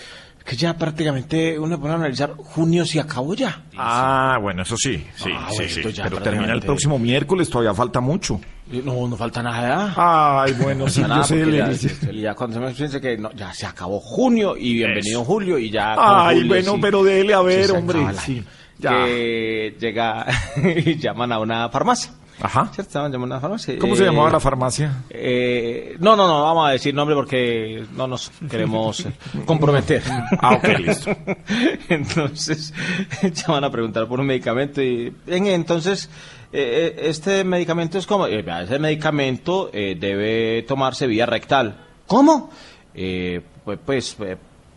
que 0.47 0.55
ya 0.55 0.79
prácticamente 0.79 1.59
uno 1.59 1.79
puede 1.79 1.95
analizar, 1.95 2.35
junio 2.37 2.87
se 2.87 3.01
acabó 3.01 3.35
ya. 3.35 3.65
Ah, 3.77 4.39
bueno, 4.41 4.63
eso 4.63 4.77
sí, 4.77 5.05
sí, 5.17 5.31
ah, 5.35 5.49
sí, 5.51 5.69
sí. 5.69 5.81
Pero 5.83 6.21
termina 6.23 6.53
el 6.53 6.61
próximo 6.61 7.01
miércoles, 7.01 7.51
todavía 7.51 7.75
falta 7.75 8.01
mucho. 8.01 8.41
No, 8.85 9.09
no 9.09 9.17
falta 9.17 9.43
nada. 9.43 9.93
Ay, 9.97 10.53
bueno, 10.53 10.89
sí, 10.89 11.03
yo 11.03 11.25
sé. 11.25 11.51
Ya, 11.51 12.13
y 12.13 12.21
ya 12.21 12.35
cuando 12.35 12.59
se 12.59 12.65
me 12.65 12.73
piensa 12.73 13.01
que 13.01 13.19
no, 13.19 13.33
ya 13.33 13.53
se 13.53 13.67
acabó 13.67 13.99
junio 13.99 14.57
y 14.57 14.75
bienvenido 14.75 15.25
julio 15.25 15.59
y 15.59 15.71
ya. 15.71 15.97
Ay, 15.99 16.47
bueno, 16.47 16.77
pero 16.81 17.03
dele 17.03 17.35
a 17.35 17.43
ver, 17.43 17.73
hombre. 17.73 17.99
Sí 18.25 18.45
que 18.81 19.77
llega 19.79 20.27
y 20.57 20.97
llaman 20.97 21.33
a 21.33 21.39
una 21.39 21.69
farmacia. 21.69 22.13
Ajá. 22.41 22.71
Estaban 22.77 23.11
llamando 23.11 23.35
a 23.35 23.39
una 23.39 23.41
farmacia. 23.41 23.79
¿Cómo 23.79 23.97
se 23.97 24.05
llamaba 24.05 24.31
la 24.31 24.41
farmacia? 24.41 25.05
Eh, 25.09 25.97
no, 26.01 26.17
no, 26.17 26.29
no, 26.29 26.43
vamos 26.43 26.69
a 26.69 26.73
decir 26.73 26.95
nombre 26.95 27.17
porque 27.17 27.85
no 27.95 28.07
nos 28.07 28.31
queremos 28.51 29.07
comprometer. 29.47 30.03
ah, 30.41 30.55
ok, 30.55 30.69
listo. 30.79 31.17
entonces, 31.89 32.75
llaman 33.23 33.65
a 33.65 33.71
preguntar 33.71 34.07
por 34.07 34.21
un 34.21 34.27
medicamento 34.27 34.83
y 34.83 35.15
entonces, 35.27 36.11
eh, 36.53 36.95
eh, 36.99 37.09
este 37.09 37.43
medicamento 37.43 37.97
es 37.97 38.07
como, 38.07 38.27
ese 38.27 38.79
medicamento 38.79 39.71
debe 39.73 40.63
tomarse 40.69 41.07
vía 41.07 41.27
rectal. 41.27 41.85
¿Cómo? 42.07 42.51
pues, 42.93 43.79
pues 43.85 44.17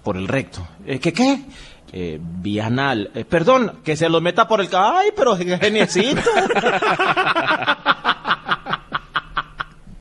por 0.04 0.16
el 0.16 0.28
recto. 0.28 0.66
¿Qué 0.86 1.14
qué? 1.14 1.44
Eh, 1.92 2.20
bienal. 2.22 3.12
Eh, 3.16 3.26
perdón, 3.26 3.80
que 3.84 3.96
se 3.96 4.10
los 4.10 4.22
meta 4.22 4.48
por 4.48 4.62
el... 4.62 4.70
¡Ay, 4.74 5.10
pero 5.16 5.36
geniecito! 5.36 6.22